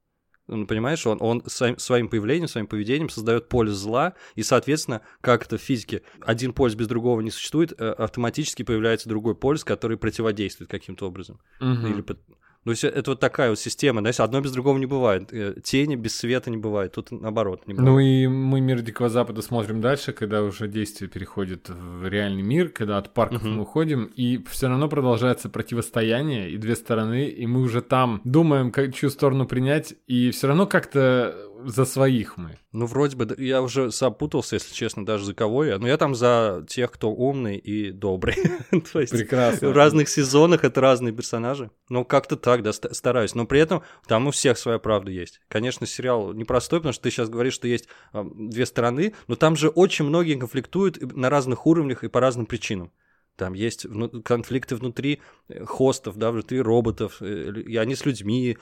Ну, 0.46 0.66
понимаешь, 0.66 1.06
он, 1.06 1.18
он 1.20 1.42
своим, 1.46 1.78
своим 1.78 2.08
появлением, 2.08 2.48
своим 2.48 2.66
поведением 2.66 3.08
создает 3.08 3.48
полюс 3.48 3.76
зла, 3.76 4.12
и, 4.34 4.42
соответственно, 4.42 5.00
как 5.22 5.46
это 5.46 5.56
в 5.56 5.62
физике, 5.62 6.02
один 6.20 6.52
полюс 6.52 6.74
без 6.74 6.86
другого 6.86 7.20
не 7.22 7.30
существует, 7.30 7.72
э, 7.78 7.90
автоматически 7.90 8.62
появляется 8.62 9.08
другой 9.08 9.34
полюс, 9.34 9.64
который 9.64 9.96
противодействует 9.96 10.70
каким-то 10.70 11.06
образом. 11.06 11.40
Мгм. 11.60 11.86
Или 11.86 12.04
есть 12.70 12.84
это 12.84 13.10
вот 13.10 13.20
такая 13.20 13.50
вот 13.50 13.58
система, 13.58 14.00
знаешь, 14.00 14.20
одно 14.20 14.40
без 14.40 14.52
другого 14.52 14.78
не 14.78 14.86
бывает. 14.86 15.32
Э, 15.32 15.54
Тени 15.62 15.96
без 15.96 16.16
света 16.16 16.50
не 16.50 16.56
бывает, 16.56 16.92
тут 16.92 17.10
наоборот 17.10 17.66
не 17.66 17.74
бывает. 17.74 17.92
Ну 17.92 17.98
и 18.00 18.26
мы 18.26 18.60
«Мир 18.60 18.80
Дикого 18.80 19.08
Запада» 19.08 19.42
смотрим 19.42 19.80
дальше, 19.80 20.12
когда 20.12 20.42
уже 20.42 20.66
действие 20.68 21.10
переходит 21.10 21.68
в 21.68 22.06
реальный 22.08 22.42
мир, 22.42 22.70
когда 22.70 22.98
от 22.98 23.12
парков 23.12 23.42
Мгм. 23.42 23.54
мы 23.56 23.62
уходим, 23.62 24.04
и 24.04 24.42
все 24.50 24.68
равно 24.68 24.88
продолжается 24.88 25.48
противостояние, 25.48 26.50
и 26.50 26.56
две 26.56 26.76
стороны, 26.76 27.28
и 27.28 27.46
мы 27.46 27.60
уже 27.60 27.82
там 27.82 28.20
думаем, 28.24 28.70
как, 28.70 28.94
чью 28.94 29.10
сторону 29.10 29.46
принять, 29.46 29.94
и 30.06 30.30
все 30.30 30.46
равно 30.48 30.66
как-то 30.66 31.36
за 31.64 31.84
своих 31.84 32.36
мы. 32.36 32.56
Ну, 32.74 32.86
вроде 32.86 33.16
бы, 33.16 33.32
я 33.38 33.62
уже 33.62 33.92
запутался, 33.92 34.56
если 34.56 34.74
честно, 34.74 35.06
даже 35.06 35.24
за 35.24 35.32
кого 35.32 35.64
я. 35.64 35.78
Но 35.78 35.86
я 35.86 35.96
там 35.96 36.16
за 36.16 36.66
тех, 36.68 36.90
кто 36.90 37.12
умный 37.12 37.56
и 37.56 37.92
добрый. 37.92 38.34
То 38.92 39.00
есть 39.00 39.12
Прекрасно. 39.12 39.68
в 39.68 39.72
разных 39.72 40.08
сезонах 40.08 40.64
это 40.64 40.80
разные 40.80 41.14
персонажи. 41.14 41.70
Ну, 41.88 42.04
как-то 42.04 42.36
так, 42.36 42.64
да, 42.64 42.72
ста- 42.72 42.92
стараюсь. 42.92 43.36
Но 43.36 43.46
при 43.46 43.60
этом 43.60 43.84
там 44.08 44.26
у 44.26 44.32
всех 44.32 44.58
своя 44.58 44.80
правда 44.80 45.12
есть. 45.12 45.40
Конечно, 45.46 45.86
сериал 45.86 46.32
непростой, 46.32 46.80
потому 46.80 46.92
что 46.92 47.04
ты 47.04 47.12
сейчас 47.12 47.28
говоришь, 47.28 47.54
что 47.54 47.68
есть 47.68 47.86
а, 48.12 48.24
две 48.24 48.66
стороны, 48.66 49.14
но 49.28 49.36
там 49.36 49.54
же 49.54 49.68
очень 49.68 50.04
многие 50.04 50.34
конфликтуют 50.34 51.00
на 51.16 51.30
разных 51.30 51.68
уровнях 51.68 52.02
и 52.02 52.08
по 52.08 52.18
разным 52.18 52.44
причинам. 52.44 52.90
Там 53.36 53.52
есть 53.54 53.86
конфликты 54.24 54.76
внутри 54.76 55.20
э, 55.48 55.64
хостов, 55.64 56.16
да, 56.16 56.30
внутри 56.30 56.60
роботов, 56.60 57.16
э, 57.20 57.52
и 57.66 57.76
они 57.76 57.96
с 57.96 58.06
людьми, 58.06 58.56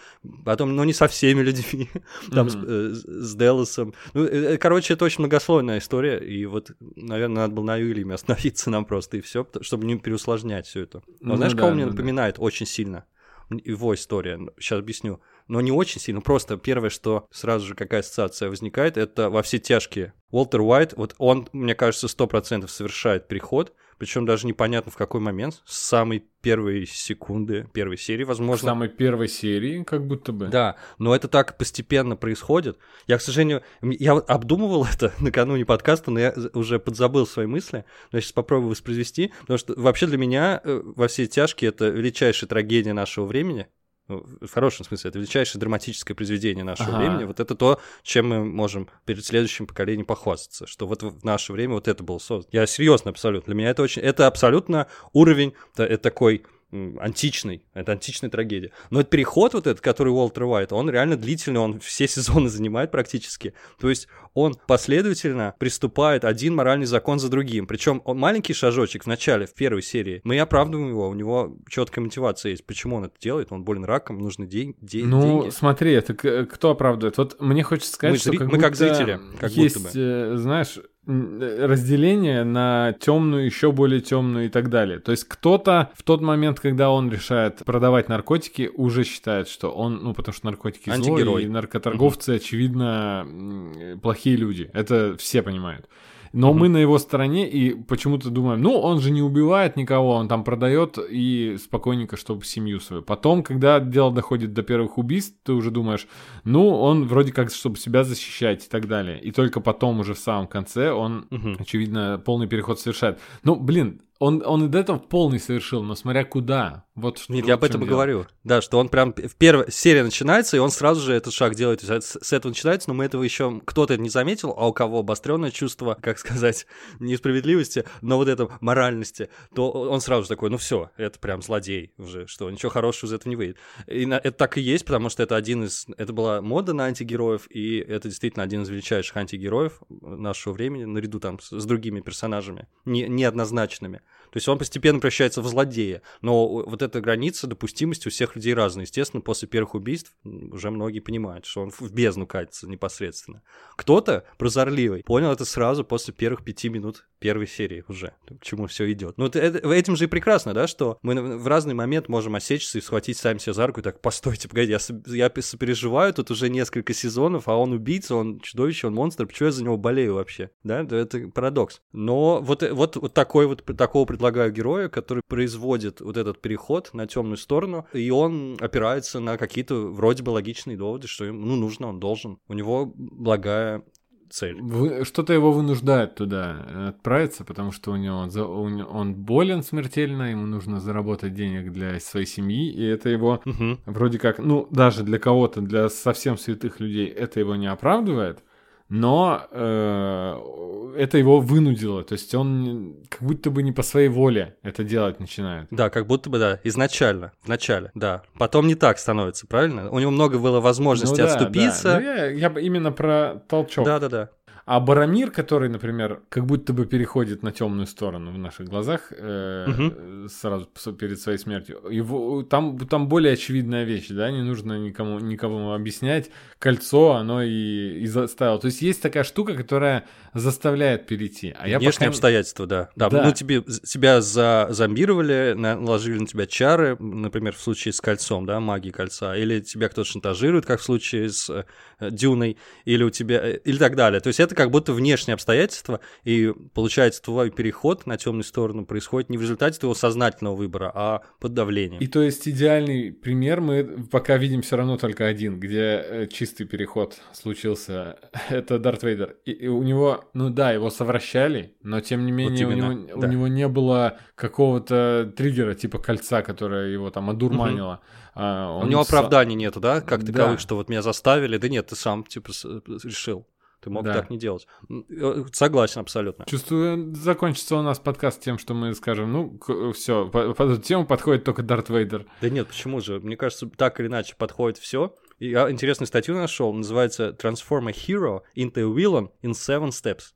потом, 0.44 0.74
но 0.74 0.84
не 0.84 0.94
со 0.94 1.08
всеми 1.08 1.42
людьми, 1.42 1.90
там 2.30 2.46
э, 2.48 2.92
с- 2.94 3.04
с 3.04 3.34
Делосом. 3.34 3.92
Ну, 4.14 4.28
короче, 4.58 4.94
это 4.94 5.04
очень 5.04 5.20
многослойная 5.20 5.78
история, 5.78 6.18
и 6.18 6.46
вот, 6.46 6.70
наверное, 6.96 7.42
надо 7.42 7.54
было 7.54 7.64
на 7.64 7.74
Уильяме 7.74 8.14
остановиться 8.14 8.70
нам 8.70 8.86
просто, 8.86 9.18
и 9.18 9.20
все, 9.20 9.46
чтобы 9.60 9.84
не 9.84 9.98
переусложнять 9.98 10.66
все 10.66 10.80
это. 10.82 11.02
Но 11.20 11.30
Ну 11.32 11.36
знаешь, 11.36 11.52
да, 11.52 11.58
кого 11.58 11.72
мне 11.72 11.84
ну 11.84 11.90
да. 11.90 11.96
напоминает 11.96 12.36
очень 12.38 12.66
сильно? 12.66 13.04
Его 13.50 13.94
история, 13.94 14.40
сейчас 14.58 14.78
объясню. 14.78 15.20
Но 15.52 15.60
не 15.60 15.70
очень 15.70 16.00
сильно, 16.00 16.22
просто 16.22 16.56
первое, 16.56 16.88
что 16.88 17.26
сразу 17.30 17.66
же 17.66 17.74
какая 17.74 18.00
ассоциация 18.00 18.48
возникает, 18.48 18.96
это 18.96 19.28
во 19.28 19.42
все 19.42 19.58
тяжкие. 19.58 20.14
Уолтер 20.30 20.62
Уайт, 20.62 20.94
вот 20.96 21.14
он, 21.18 21.46
мне 21.52 21.74
кажется, 21.74 22.08
сто 22.08 22.26
процентов 22.26 22.70
совершает 22.70 23.28
переход, 23.28 23.74
причем 23.98 24.24
даже 24.24 24.46
непонятно 24.46 24.90
в 24.90 24.96
какой 24.96 25.20
момент, 25.20 25.60
с 25.66 25.76
самой 25.76 26.24
первой 26.40 26.86
секунды 26.86 27.68
первой 27.74 27.98
серии, 27.98 28.24
В 28.24 28.28
возможно. 28.28 28.68
самой 28.70 28.88
первой 28.88 29.28
серии, 29.28 29.84
как 29.84 30.06
будто 30.06 30.32
бы. 30.32 30.46
Да, 30.46 30.76
но 30.96 31.14
это 31.14 31.28
так 31.28 31.58
постепенно 31.58 32.16
происходит. 32.16 32.78
Я, 33.06 33.18
к 33.18 33.20
сожалению, 33.20 33.62
я 33.82 34.12
обдумывал 34.12 34.86
это 34.90 35.12
накануне 35.20 35.66
подкаста, 35.66 36.10
но 36.10 36.18
я 36.18 36.34
уже 36.54 36.78
подзабыл 36.78 37.26
свои 37.26 37.44
мысли. 37.44 37.84
Но 38.10 38.16
я 38.16 38.22
сейчас 38.22 38.32
попробую 38.32 38.70
воспроизвести, 38.70 39.34
потому 39.42 39.58
что 39.58 39.74
вообще 39.76 40.06
для 40.06 40.16
меня 40.16 40.62
э, 40.64 40.80
во 40.82 41.08
все 41.08 41.26
тяжкие 41.26 41.68
это 41.68 41.90
величайшая 41.90 42.48
трагедия 42.48 42.94
нашего 42.94 43.26
времени. 43.26 43.68
Ну, 44.08 44.24
В 44.40 44.50
хорошем 44.52 44.84
смысле, 44.84 45.10
это 45.10 45.18
величайшее 45.18 45.60
драматическое 45.60 46.14
произведение 46.14 46.64
нашего 46.64 46.90
Ага. 46.90 46.98
времени. 46.98 47.24
Вот 47.24 47.40
это 47.40 47.54
то, 47.54 47.80
чем 48.02 48.28
мы 48.28 48.44
можем 48.44 48.88
перед 49.06 49.24
следующим 49.24 49.66
поколением 49.66 50.06
похвастаться, 50.06 50.66
что 50.66 50.86
вот 50.86 51.02
в 51.02 51.24
наше 51.24 51.52
время 51.52 51.74
вот 51.74 51.88
это 51.88 52.02
было 52.02 52.18
создано. 52.18 52.48
Я 52.52 52.66
серьезно 52.66 53.10
абсолютно. 53.10 53.46
Для 53.46 53.54
меня 53.54 53.70
это 53.70 53.82
очень... 53.82 54.02
Это 54.02 54.26
абсолютно 54.26 54.88
уровень 55.12 55.54
та- 55.74 55.86
э, 55.86 55.96
такой 55.98 56.44
античный, 56.72 57.62
это 57.74 57.92
античная 57.92 58.30
трагедия. 58.30 58.70
Но 58.90 59.00
этот 59.00 59.10
переход 59.10 59.54
вот 59.54 59.66
этот, 59.66 59.80
который 59.80 60.08
Уолтер 60.10 60.44
Уайт, 60.44 60.72
он 60.72 60.88
реально 60.90 61.16
длительный, 61.16 61.60
он 61.60 61.80
все 61.80 62.08
сезоны 62.08 62.48
занимает 62.48 62.90
практически. 62.90 63.54
То 63.80 63.88
есть 63.90 64.08
он 64.34 64.54
последовательно 64.66 65.54
приступает 65.58 66.24
один 66.24 66.54
моральный 66.54 66.86
закон 66.86 67.18
за 67.18 67.28
другим. 67.28 67.66
Причем 67.66 68.00
он 68.04 68.18
маленький 68.18 68.54
шажочек 68.54 69.04
в 69.04 69.06
начале, 69.06 69.46
в 69.46 69.54
первой 69.54 69.82
серии. 69.82 70.20
Мы 70.24 70.38
оправдываем 70.38 70.88
его, 70.90 71.08
у 71.08 71.14
него 71.14 71.56
четкая 71.68 72.02
мотивация 72.04 72.50
есть. 72.50 72.64
Почему 72.66 72.96
он 72.96 73.04
это 73.04 73.14
делает? 73.20 73.48
Он 73.52 73.64
болен 73.64 73.84
раком, 73.84 74.18
нужны 74.18 74.46
день, 74.46 74.74
день, 74.80 75.06
Ну, 75.06 75.42
деньги. 75.42 75.50
смотри, 75.54 75.92
это 75.92 76.14
к- 76.14 76.46
кто 76.46 76.70
оправдывает? 76.70 77.18
Вот 77.18 77.40
мне 77.40 77.62
хочется 77.62 77.92
сказать, 77.92 78.14
Мы 78.14 78.18
что 78.18 78.30
зри- 78.30 78.38
как 78.38 78.48
мы 78.48 78.58
как 78.58 78.72
будто 78.72 78.94
зрители, 78.94 79.20
как 79.38 79.50
будто 79.50 79.60
есть, 79.62 79.82
бы. 79.82 79.90
э, 79.94 80.36
знаешь, 80.36 80.78
э, 80.78 80.82
разделение 81.06 82.44
на 82.44 82.94
темную, 83.00 83.44
еще 83.44 83.72
более 83.72 84.00
темную 84.00 84.46
и 84.46 84.48
так 84.48 84.70
далее. 84.70 85.00
То 85.00 85.10
есть 85.10 85.24
кто-то 85.24 85.90
в 85.94 86.02
тот 86.02 86.20
момент, 86.20 86.60
когда 86.60 86.90
он 86.90 87.10
решает 87.10 87.64
продавать 87.64 88.08
наркотики, 88.08 88.70
уже 88.74 89.02
считает, 89.04 89.48
что 89.48 89.70
он, 89.70 89.96
ну, 90.02 90.14
потому 90.14 90.34
что 90.34 90.46
наркотики 90.46 90.90
зло, 90.90 90.94
Антигерой. 90.94 91.44
и 91.44 91.48
наркоторговцы, 91.48 92.36
очевидно, 92.36 93.26
м, 93.26 94.00
плохие 94.00 94.36
люди. 94.36 94.70
Это 94.72 95.16
все 95.18 95.42
понимают. 95.42 95.88
Но 96.32 96.52
мы 96.54 96.68
на 96.68 96.78
его 96.78 96.98
стороне 96.98 97.48
и 97.48 97.74
почему-то 97.74 98.30
думаем, 98.30 98.62
ну, 98.62 98.78
он 98.78 99.00
же 99.00 99.10
не 99.10 99.20
убивает 99.22 99.76
никого, 99.76 100.14
он 100.14 100.28
там 100.28 100.44
продает 100.44 100.98
и 101.10 101.56
спокойненько, 101.62 102.16
чтобы 102.16 102.44
семью 102.44 102.80
свою. 102.80 103.02
Потом, 103.02 103.42
когда 103.42 103.80
дело 103.80 104.10
доходит 104.12 104.52
до 104.54 104.62
первых 104.62 104.96
убийств, 104.98 105.36
ты 105.44 105.52
уже 105.52 105.70
думаешь, 105.70 106.06
ну, 106.44 106.68
он 106.68 107.06
вроде 107.06 107.32
как, 107.32 107.50
чтобы 107.50 107.76
себя 107.76 108.02
защищать 108.04 108.64
и 108.64 108.68
так 108.68 108.88
далее. 108.88 109.20
И 109.20 109.30
только 109.30 109.60
потом, 109.60 110.00
уже 110.00 110.14
в 110.14 110.18
самом 110.18 110.46
конце, 110.46 110.90
он, 110.92 111.26
Мгм. 111.30 111.56
очевидно, 111.60 112.20
полный 112.24 112.46
переход 112.46 112.80
совершает. 112.80 113.18
Ну, 113.44 113.56
блин, 113.56 114.00
он, 114.22 114.42
он 114.46 114.64
и 114.66 114.68
до 114.68 114.78
этого 114.78 114.98
полный 114.98 115.40
совершил, 115.40 115.82
но 115.82 115.94
смотря 115.94 116.24
куда. 116.24 116.84
Вот 116.94 117.18
что- 117.18 117.32
Нет, 117.32 117.46
я 117.46 117.54
об 117.54 117.64
этом 117.64 117.82
и 117.82 117.86
говорю. 117.86 118.26
Да, 118.44 118.60
что 118.60 118.78
он 118.78 118.88
прям 118.88 119.12
в 119.14 119.34
первой 119.36 119.70
серия 119.70 120.02
начинается, 120.04 120.56
и 120.56 120.60
он 120.60 120.70
сразу 120.70 121.00
же 121.00 121.12
этот 121.14 121.32
шаг 121.32 121.54
делает. 121.54 121.80
То 121.80 121.94
есть 121.94 122.16
с 122.24 122.32
этого 122.32 122.50
начинается, 122.50 122.90
но 122.90 122.94
мы 122.94 123.04
этого 123.06 123.22
еще 123.22 123.60
кто-то 123.64 123.96
не 123.96 124.08
заметил, 124.10 124.54
а 124.56 124.68
у 124.68 124.72
кого 124.72 124.98
обостренное 125.00 125.50
чувство, 125.50 125.96
как 126.02 126.18
сказать, 126.18 126.66
несправедливости, 127.00 127.84
но 128.00 128.16
вот 128.16 128.28
это 128.28 128.48
моральности, 128.60 129.28
то 129.54 129.70
он 129.70 130.00
сразу 130.00 130.22
же 130.24 130.28
такой, 130.28 130.50
ну 130.50 130.56
все, 130.56 130.90
это 130.96 131.18
прям 131.18 131.42
злодей 131.42 131.92
уже, 131.98 132.26
что 132.26 132.50
ничего 132.50 132.70
хорошего 132.70 133.08
из 133.08 133.12
этого 133.14 133.30
не 133.30 133.36
выйдет. 133.36 133.56
И 133.86 134.06
на- 134.06 134.16
это 134.16 134.32
так 134.32 134.58
и 134.58 134.60
есть, 134.60 134.84
потому 134.84 135.08
что 135.08 135.22
это 135.22 135.36
один 135.36 135.64
из, 135.64 135.86
это 135.96 136.12
была 136.12 136.40
мода 136.42 136.72
на 136.74 136.84
антигероев, 136.84 137.46
и 137.50 137.78
это 137.78 138.08
действительно 138.08 138.42
один 138.44 138.62
из 138.62 138.68
величайших 138.68 139.16
антигероев 139.16 139.80
нашего 140.00 140.52
времени, 140.52 140.84
наряду 140.84 141.20
там 141.20 141.38
с, 141.40 141.50
с 141.58 141.64
другими 141.64 142.00
персонажами, 142.00 142.68
не, 142.84 143.08
неоднозначными. 143.08 144.00
То 144.32 144.38
есть 144.38 144.48
он 144.48 144.58
постепенно 144.58 144.98
превращается 144.98 145.42
в 145.42 145.46
злодея. 145.46 146.00
Но 146.22 146.48
вот 146.48 146.80
эта 146.80 147.02
граница 147.02 147.46
допустимости 147.46 148.08
у 148.08 148.10
всех 148.10 148.34
людей 148.34 148.54
разная. 148.54 148.86
Естественно, 148.86 149.20
после 149.20 149.46
первых 149.46 149.74
убийств 149.74 150.14
уже 150.24 150.70
многие 150.70 151.00
понимают, 151.00 151.44
что 151.44 151.60
он 151.60 151.70
в 151.70 151.92
бездну 151.92 152.26
катится 152.26 152.66
непосредственно. 152.66 153.42
Кто-то 153.76 154.24
прозорливый 154.38 155.02
понял 155.02 155.32
это 155.32 155.44
сразу 155.44 155.84
после 155.84 156.14
первых 156.14 156.44
пяти 156.44 156.70
минут 156.70 157.06
первой 157.18 157.46
серии 157.46 157.84
уже, 157.88 158.14
к 158.40 158.42
чему 158.42 158.66
все 158.66 158.90
идет. 158.90 159.16
Ну, 159.16 159.26
это, 159.26 159.38
этим 159.72 159.96
же 159.96 160.04
и 160.04 160.08
прекрасно, 160.08 160.54
да, 160.54 160.66
что 160.66 160.98
мы 161.02 161.38
в 161.38 161.46
разный 161.46 161.74
момент 161.74 162.08
можем 162.08 162.34
осечься 162.34 162.78
и 162.78 162.80
схватить 162.80 163.16
сами 163.16 163.38
себя 163.38 163.52
за 163.52 163.66
руку 163.66 163.80
и 163.80 163.82
так, 163.82 164.00
постойте, 164.00 164.48
погоди, 164.48 164.72
я, 164.72 164.78
я 165.06 165.32
сопереживаю 165.40 166.12
тут 166.12 166.30
уже 166.30 166.48
несколько 166.48 166.92
сезонов, 166.92 167.48
а 167.48 167.56
он 167.56 167.72
убийца, 167.72 168.16
он 168.16 168.40
чудовище, 168.40 168.88
он 168.88 168.94
монстр, 168.94 169.26
почему 169.26 169.46
я 169.46 169.52
за 169.52 169.62
него 169.62 169.76
болею 169.76 170.14
вообще? 170.14 170.50
Да, 170.64 170.82
да, 170.82 170.96
это 170.96 171.28
парадокс. 171.28 171.80
Но 171.92 172.40
вот, 172.40 172.62
э- 172.64 172.72
вот, 172.72 172.96
вот 172.96 173.14
такой 173.14 173.46
вот, 173.46 173.64
такого 173.76 174.04
предлагаю 174.22 174.52
героя, 174.52 174.88
который 174.88 175.22
производит 175.28 176.00
вот 176.00 176.16
этот 176.16 176.40
переход 176.40 176.90
на 176.94 177.06
темную 177.08 177.36
сторону, 177.36 177.86
и 177.92 178.08
он 178.10 178.56
опирается 178.60 179.18
на 179.18 179.36
какие-то 179.36 179.74
вроде 179.90 180.22
бы 180.22 180.30
логичные 180.30 180.76
доводы, 180.76 181.08
что 181.08 181.24
ему 181.24 181.44
ну, 181.44 181.56
нужно, 181.56 181.88
он 181.88 181.98
должен. 181.98 182.38
У 182.48 182.52
него 182.54 182.92
благая 182.94 183.82
цель. 184.30 184.60
Вы- 184.62 185.04
Что-то 185.04 185.32
его 185.32 185.50
вынуждает 185.50 186.14
туда 186.14 186.64
э, 186.68 186.88
отправиться, 186.90 187.44
потому 187.44 187.72
что 187.72 187.90
у 187.90 187.96
него 187.96 188.28
за- 188.28 188.46
у 188.46 188.62
он 188.98 189.14
болен 189.14 189.62
смертельно, 189.64 190.30
ему 190.30 190.46
нужно 190.46 190.78
заработать 190.78 191.34
денег 191.34 191.72
для 191.72 191.98
своей 191.98 192.26
семьи, 192.26 192.72
и 192.72 192.84
это 192.84 193.08
его 193.08 193.40
Мгм. 193.44 193.80
вроде 193.86 194.18
как, 194.20 194.38
ну, 194.38 194.68
даже 194.70 195.02
для 195.02 195.18
кого-то, 195.18 195.60
для 195.60 195.88
совсем 195.88 196.38
святых 196.38 196.78
людей 196.80 197.08
это 197.08 197.40
его 197.40 197.56
не 197.56 197.66
оправдывает, 197.66 198.38
но 198.88 199.46
э, 199.50 200.94
это 200.98 201.18
его 201.18 201.40
вынудило, 201.40 202.02
то 202.04 202.12
есть 202.14 202.34
он 202.34 202.96
как 203.08 203.22
будто 203.22 203.50
бы 203.50 203.62
не 203.62 203.72
по 203.72 203.82
своей 203.82 204.08
воле 204.08 204.56
это 204.62 204.84
делать 204.84 205.20
начинает. 205.20 205.68
Да, 205.70 205.90
как 205.90 206.06
будто 206.06 206.30
бы, 206.30 206.38
да, 206.38 206.58
изначально, 206.64 207.32
в 207.42 207.48
начале, 207.48 207.90
да. 207.94 208.22
Потом 208.38 208.66
не 208.66 208.74
так 208.74 208.98
становится, 208.98 209.46
правильно? 209.46 209.90
У 209.90 209.98
него 209.98 210.10
много 210.10 210.38
было 210.38 210.60
возможностей 210.60 211.22
Ну 211.22 211.26
да, 211.28 211.34
отступиться. 211.34 211.82
да. 211.84 212.00
Ну, 212.00 212.04
я, 212.04 212.26
я 212.26 212.48
именно 212.60 212.92
про 212.92 213.42
толчок. 213.48 213.84
Да-да-да. 213.84 214.30
А 214.64 214.78
Барамир, 214.78 215.30
который, 215.30 215.68
например, 215.68 216.22
как 216.28 216.46
будто 216.46 216.72
бы 216.72 216.86
переходит 216.86 217.42
на 217.42 217.50
темную 217.50 217.86
сторону 217.86 218.30
в 218.30 218.38
наших 218.38 218.68
глазах 218.68 219.12
э, 219.16 219.66
Мгм. 219.66 220.28
сразу 220.28 220.66
перед 220.98 221.20
своей 221.20 221.38
смертью, 221.38 221.80
его, 221.90 222.42
там, 222.42 222.78
там 222.78 223.08
более 223.08 223.32
очевидная 223.32 223.84
вещь, 223.84 224.08
да, 224.08 224.30
не 224.30 224.42
нужно 224.42 224.78
никому, 224.78 225.18
никому 225.18 225.72
объяснять. 225.72 226.30
Кольцо, 226.58 227.12
оно 227.12 227.42
и, 227.42 228.00
и 228.00 228.06
заставило. 228.06 228.58
То 228.60 228.66
есть 228.66 228.82
есть 228.82 229.02
такая 229.02 229.24
штука, 229.24 229.54
которая 229.54 230.04
заставляет 230.34 231.06
перейти. 231.06 231.54
А 231.58 231.68
я 231.68 231.78
Внешние 231.78 232.08
пока 232.08 232.08
обстоятельства, 232.10 232.66
да. 232.66 232.88
да. 232.96 233.10
Да. 233.10 233.24
Ну, 233.24 233.32
тебе, 233.32 233.62
тебя 233.62 234.20
за, 234.20 234.68
зомбировали, 234.70 235.54
наложили 235.56 236.18
на 236.18 236.26
тебя 236.26 236.46
чары, 236.46 236.96
например, 236.98 237.54
в 237.54 237.60
случае 237.60 237.92
с 237.92 238.00
кольцом, 238.00 238.46
да, 238.46 238.60
магии 238.60 238.90
кольца, 238.90 239.36
или 239.36 239.60
тебя 239.60 239.88
кто-то 239.88 240.08
шантажирует, 240.08 240.66
как 240.66 240.80
в 240.80 240.84
случае 240.84 241.30
с 241.30 241.50
э, 241.50 242.10
Дюной, 242.10 242.56
или 242.84 243.02
у 243.02 243.10
тебя, 243.10 243.40
э, 243.42 243.58
или 243.64 243.76
так 243.76 243.96
далее. 243.96 244.20
То 244.20 244.28
есть 244.28 244.40
это 244.40 244.51
это 244.52 244.62
как 244.62 244.70
будто 244.70 244.92
внешние 244.92 245.34
обстоятельства, 245.34 246.00
и 246.24 246.52
получается, 246.74 247.22
твой 247.22 247.50
переход 247.50 248.06
на 248.06 248.16
темную 248.16 248.44
сторону 248.44 248.84
происходит 248.86 249.30
не 249.30 249.38
в 249.38 249.42
результате 249.42 249.78
твоего 249.80 249.94
сознательного 249.94 250.54
выбора, 250.54 250.92
а 250.94 251.22
под 251.40 251.54
давлением. 251.54 252.00
И 252.00 252.06
то 252.06 252.22
есть 252.22 252.46
идеальный 252.46 253.12
пример 253.12 253.60
мы 253.60 254.06
пока 254.10 254.36
видим 254.36 254.62
все 254.62 254.76
равно 254.76 254.96
только 254.96 255.26
один, 255.26 255.58
где 255.58 255.80
э, 256.04 256.26
чистый 256.30 256.64
переход 256.64 257.16
случился. 257.32 258.18
Это 258.50 258.78
Дарт 258.78 259.02
Вейдер. 259.02 259.36
И, 259.44 259.52
и 259.52 259.68
у 259.68 259.82
него, 259.82 260.24
ну 260.34 260.50
да, 260.50 260.72
его 260.72 260.90
совращали, 260.90 261.74
но 261.82 262.00
тем 262.00 262.26
не 262.26 262.32
менее 262.32 262.66
у, 262.66 262.70
именно, 262.70 262.92
него, 262.92 263.20
да. 263.20 263.26
у 263.26 263.30
него 263.30 263.48
не 263.48 263.68
было 263.68 264.18
какого-то 264.34 265.32
триггера 265.36 265.74
типа 265.74 265.98
кольца, 265.98 266.42
которое 266.42 266.88
его 266.92 267.10
там 267.10 267.30
одурманило. 267.30 268.00
А, 268.34 268.76
У 268.78 268.82
он 268.82 268.88
него 268.88 269.02
са- 269.02 269.06
оправданий 269.18 269.54
нету, 269.54 269.80
да, 269.80 270.00
как 270.00 270.24
Да. 270.24 270.32
таковых, 270.32 270.60
что 270.60 270.76
вот 270.76 270.88
меня 270.88 271.02
заставили. 271.02 271.58
Да 271.58 271.68
нет, 271.68 271.86
ты 271.88 271.96
сам, 271.96 272.24
типа, 272.24 272.52
с- 272.52 272.64
решил. 273.04 273.46
Ты 273.82 273.90
мог 273.90 274.04
Да. 274.04 274.14
так 274.14 274.30
не 274.30 274.38
делать. 274.38 274.66
Э, 274.88 275.44
Согласен 275.52 276.00
абсолютно. 276.00 276.44
Чувствую, 276.46 277.14
закончится 277.16 277.76
у 277.76 277.82
нас 277.82 277.98
подкаст 277.98 278.40
тем, 278.40 278.58
что 278.58 278.74
мы 278.74 278.94
скажем, 278.94 279.32
ну, 279.32 279.92
все, 279.92 280.28
под 280.28 280.60
эту 280.60 280.80
тему 280.80 281.04
подходит 281.04 281.42
только 281.44 281.62
Дарт 281.64 281.88
Вейдер. 281.90 282.26
Да 282.40 282.48
нет, 282.48 282.68
почему 282.68 283.00
же? 283.00 283.18
Мне 283.18 283.36
кажется, 283.36 283.68
так 283.68 283.98
или 283.98 284.06
иначе 284.06 284.36
подходит 284.36 284.78
все. 284.78 285.14
Я 285.40 285.68
интересную 285.68 286.06
статью 286.06 286.36
нашел, 286.36 286.72
называется 286.72 287.36
Transform 287.36 287.88
a 287.88 287.90
Hero 287.90 288.42
into 288.56 288.78
a 288.78 288.84
Villain 288.84 289.30
in 289.42 289.50
Seven 289.50 289.88
Steps. 289.88 290.34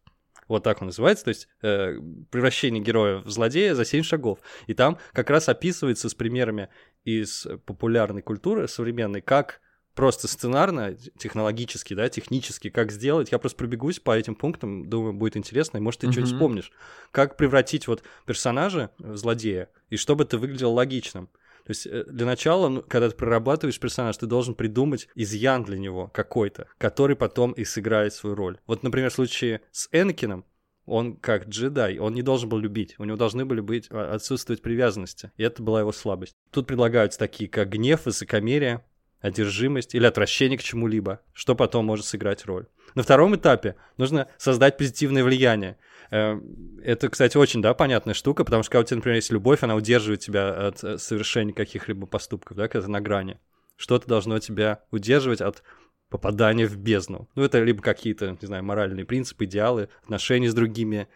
Вот 0.49 0.65
так 0.65 0.81
он 0.81 0.87
называется, 0.87 1.25
то 1.25 1.29
есть 1.29 1.49
э, 1.63 1.95
превращение 2.31 2.83
героя 2.83 3.19
в 3.19 3.31
злодея 3.31 3.75
за 3.75 3.85
7 3.85 4.03
шагов. 4.03 4.41
И 4.67 4.75
там 4.75 4.99
как 5.13 5.31
раз 5.31 5.49
описывается 5.49 6.09
с 6.09 6.15
примерами 6.15 6.69
из 7.05 7.47
популярной 7.65 8.23
культуры 8.23 8.67
современной, 8.69 9.21
как 9.23 9.61
просто 9.97 10.29
сценарно, 10.29 10.95
технологически, 11.19 11.95
да, 11.95 12.09
технически, 12.09 12.71
как 12.71 12.93
сделать. 12.93 13.33
Я 13.33 13.39
просто 13.39 13.59
пробегусь 13.59 13.99
по 13.99 14.17
этим 14.17 14.37
пунктам, 14.37 14.89
думаю, 14.89 15.15
будет 15.15 15.37
интересно, 15.37 15.79
и 15.79 15.81
может 15.81 16.01
ты 16.03 16.13
что-нибудь 16.13 16.31
Мгм. 16.31 16.37
вспомнишь. 16.37 16.73
Как 17.11 17.37
превратить 17.37 17.89
вот 17.89 18.05
персонажа 18.27 18.91
в 18.99 19.17
злодея, 19.17 19.71
и 19.89 19.97
чтобы 19.97 20.25
это 20.25 20.39
выглядело 20.39 20.71
логичным. 20.71 21.29
То 21.65 21.71
есть 21.71 21.87
э, 21.87 22.05
для 22.05 22.27
начала, 22.27 22.69
ну, 22.69 22.85
когда 22.87 23.09
ты 23.11 23.17
прорабатываешь 23.17 23.81
персонаж, 23.81 24.17
ты 24.19 24.27
должен 24.27 24.55
придумать 24.55 25.09
изъян 25.17 25.65
для 25.65 25.79
него 25.79 26.09
какой-то, 26.15 26.69
который 26.79 27.17
потом 27.17 27.53
и 27.53 27.65
сыграет 27.65 28.13
свою 28.13 28.37
роль. 28.37 28.59
Вот, 28.67 28.85
например, 28.85 29.11
в 29.11 29.15
случае 29.15 29.63
с 29.73 29.89
Энакином, 29.91 30.45
он 30.85 31.17
как 31.17 31.49
джедай, 31.49 31.99
он 31.99 32.15
не 32.15 32.23
должен 32.23 32.49
был 32.49 32.59
любить, 32.59 32.95
у 32.99 33.05
него 33.05 33.17
должны 33.17 33.45
были 33.45 33.61
быть 33.61 33.89
а, 33.91 34.15
отсутствовать 34.15 34.63
привязанности, 34.63 35.33
и 35.37 35.43
это 35.43 35.61
была 35.63 35.81
его 35.81 35.91
слабость. 35.91 36.37
Тут 36.53 36.69
предлагаются 36.69 37.19
такие, 37.19 37.51
как 37.51 37.71
гнев, 37.71 38.05
высокомерие, 38.07 38.85
одержимость 39.21 39.95
или 39.95 40.07
отвращение 40.07 40.59
к 40.59 40.63
чему-либо, 40.63 41.21
что 41.33 41.55
потом 41.55 41.87
может 41.87 42.07
сыграть 42.07 42.45
роль. 42.47 42.67
На 42.95 43.03
втором 43.03 43.35
этапе 43.37 43.77
нужно 43.97 44.29
создать 44.39 44.77
позитивное 44.77 45.25
влияние. 45.25 45.79
Э, 46.11 46.39
Это, 46.83 47.09
кстати, 47.09 47.37
очень, 47.37 47.63
да, 47.63 47.75
понятная 47.75 48.15
штука, 48.15 48.45
потому 48.45 48.63
что 48.63 48.71
когда 48.71 48.81
у 48.83 48.85
тебя, 48.85 48.97
например, 48.97 49.17
есть 49.17 49.33
любовь, 49.33 49.63
она 49.63 49.75
удерживает 49.75 50.21
тебя 50.21 50.69
от 50.69 50.85
э, 50.85 50.99
совершения 50.99 51.53
каких-либо 51.53 52.07
поступков, 52.07 52.57
да, 52.57 52.69
когда 52.69 52.87
ты 52.87 52.91
на 52.93 53.01
грани. 53.01 53.39
Что-то 53.77 54.07
должно 54.09 54.39
тебя 54.39 54.83
удерживать 54.91 55.41
от 55.41 55.63
попадания 56.09 56.67
в 56.67 56.77
бездну. 56.77 57.29
Ну, 57.35 57.43
это 57.43 57.63
либо 57.63 57.83
какие-то, 57.83 58.39
не 58.41 58.47
знаю, 58.47 58.65
моральные 58.65 59.05
принципы, 59.05 59.45
идеалы, 59.45 59.89
отношения 60.05 60.49
с 60.49 60.55
другими 60.55 61.09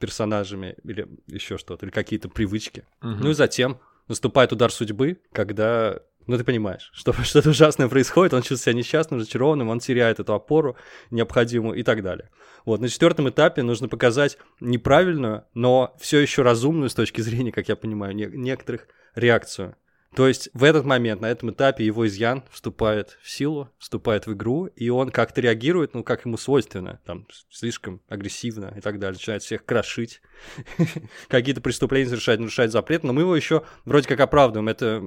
персонажами 0.00 0.76
или 0.84 1.08
еще 1.26 1.58
что-то, 1.58 1.86
или 1.86 1.92
какие-то 1.92 2.28
привычки. 2.28 2.84
Ну 3.00 3.30
и 3.30 3.34
затем 3.34 3.80
наступает 4.08 4.52
удар 4.52 4.70
судьбы, 4.70 5.20
когда, 5.32 6.00
ну 6.26 6.38
ты 6.38 6.44
понимаешь, 6.44 6.90
что 6.92 7.12
что-то 7.24 7.50
ужасное 7.50 7.88
происходит, 7.88 8.34
он 8.34 8.40
чувствует 8.40 8.60
себя 8.60 8.74
несчастным, 8.74 9.20
разочарованным, 9.20 9.68
он 9.68 9.80
теряет 9.80 10.20
эту 10.20 10.34
опору 10.34 10.76
необходимую 11.10 11.78
и 11.78 11.82
так 11.82 12.02
далее. 12.02 12.30
Вот, 12.64 12.80
на 12.80 12.88
четвертом 12.88 13.28
этапе 13.28 13.62
нужно 13.62 13.88
показать 13.88 14.38
неправильную, 14.60 15.44
но 15.54 15.94
все 16.00 16.20
еще 16.20 16.42
разумную 16.42 16.90
с 16.90 16.94
точки 16.94 17.20
зрения, 17.20 17.52
как 17.52 17.68
я 17.68 17.76
понимаю, 17.76 18.14
не- 18.14 18.26
некоторых 18.26 18.86
реакцию. 19.14 19.76
То 20.14 20.28
есть 20.28 20.50
в 20.52 20.64
этот 20.64 20.84
момент, 20.84 21.20
на 21.22 21.30
этом 21.30 21.50
этапе 21.50 21.86
его 21.86 22.06
изъян 22.06 22.44
вступает 22.50 23.18
в 23.22 23.30
силу, 23.30 23.70
вступает 23.78 24.26
в 24.26 24.34
игру, 24.34 24.66
и 24.66 24.90
он 24.90 25.10
как-то 25.10 25.40
реагирует, 25.40 25.94
ну, 25.94 26.04
как 26.04 26.26
ему 26.26 26.36
свойственно, 26.36 27.00
там, 27.06 27.26
слишком 27.50 28.02
агрессивно 28.08 28.74
и 28.76 28.80
так 28.80 28.98
далее, 28.98 29.14
начинает 29.14 29.42
всех 29.42 29.64
крошить, 29.64 30.20
какие-то 31.28 31.62
преступления 31.62 32.08
совершать, 32.08 32.38
нарушать 32.40 32.72
запрет, 32.72 33.04
но 33.04 33.12
мы 33.12 33.22
его 33.22 33.34
еще 33.34 33.64
вроде 33.84 34.06
как 34.06 34.20
оправдываем, 34.20 34.68
это 34.68 35.02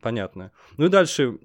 понятно. 0.00 0.52
Ну 0.78 0.86
и 0.86 0.88
дальше 0.88 1.38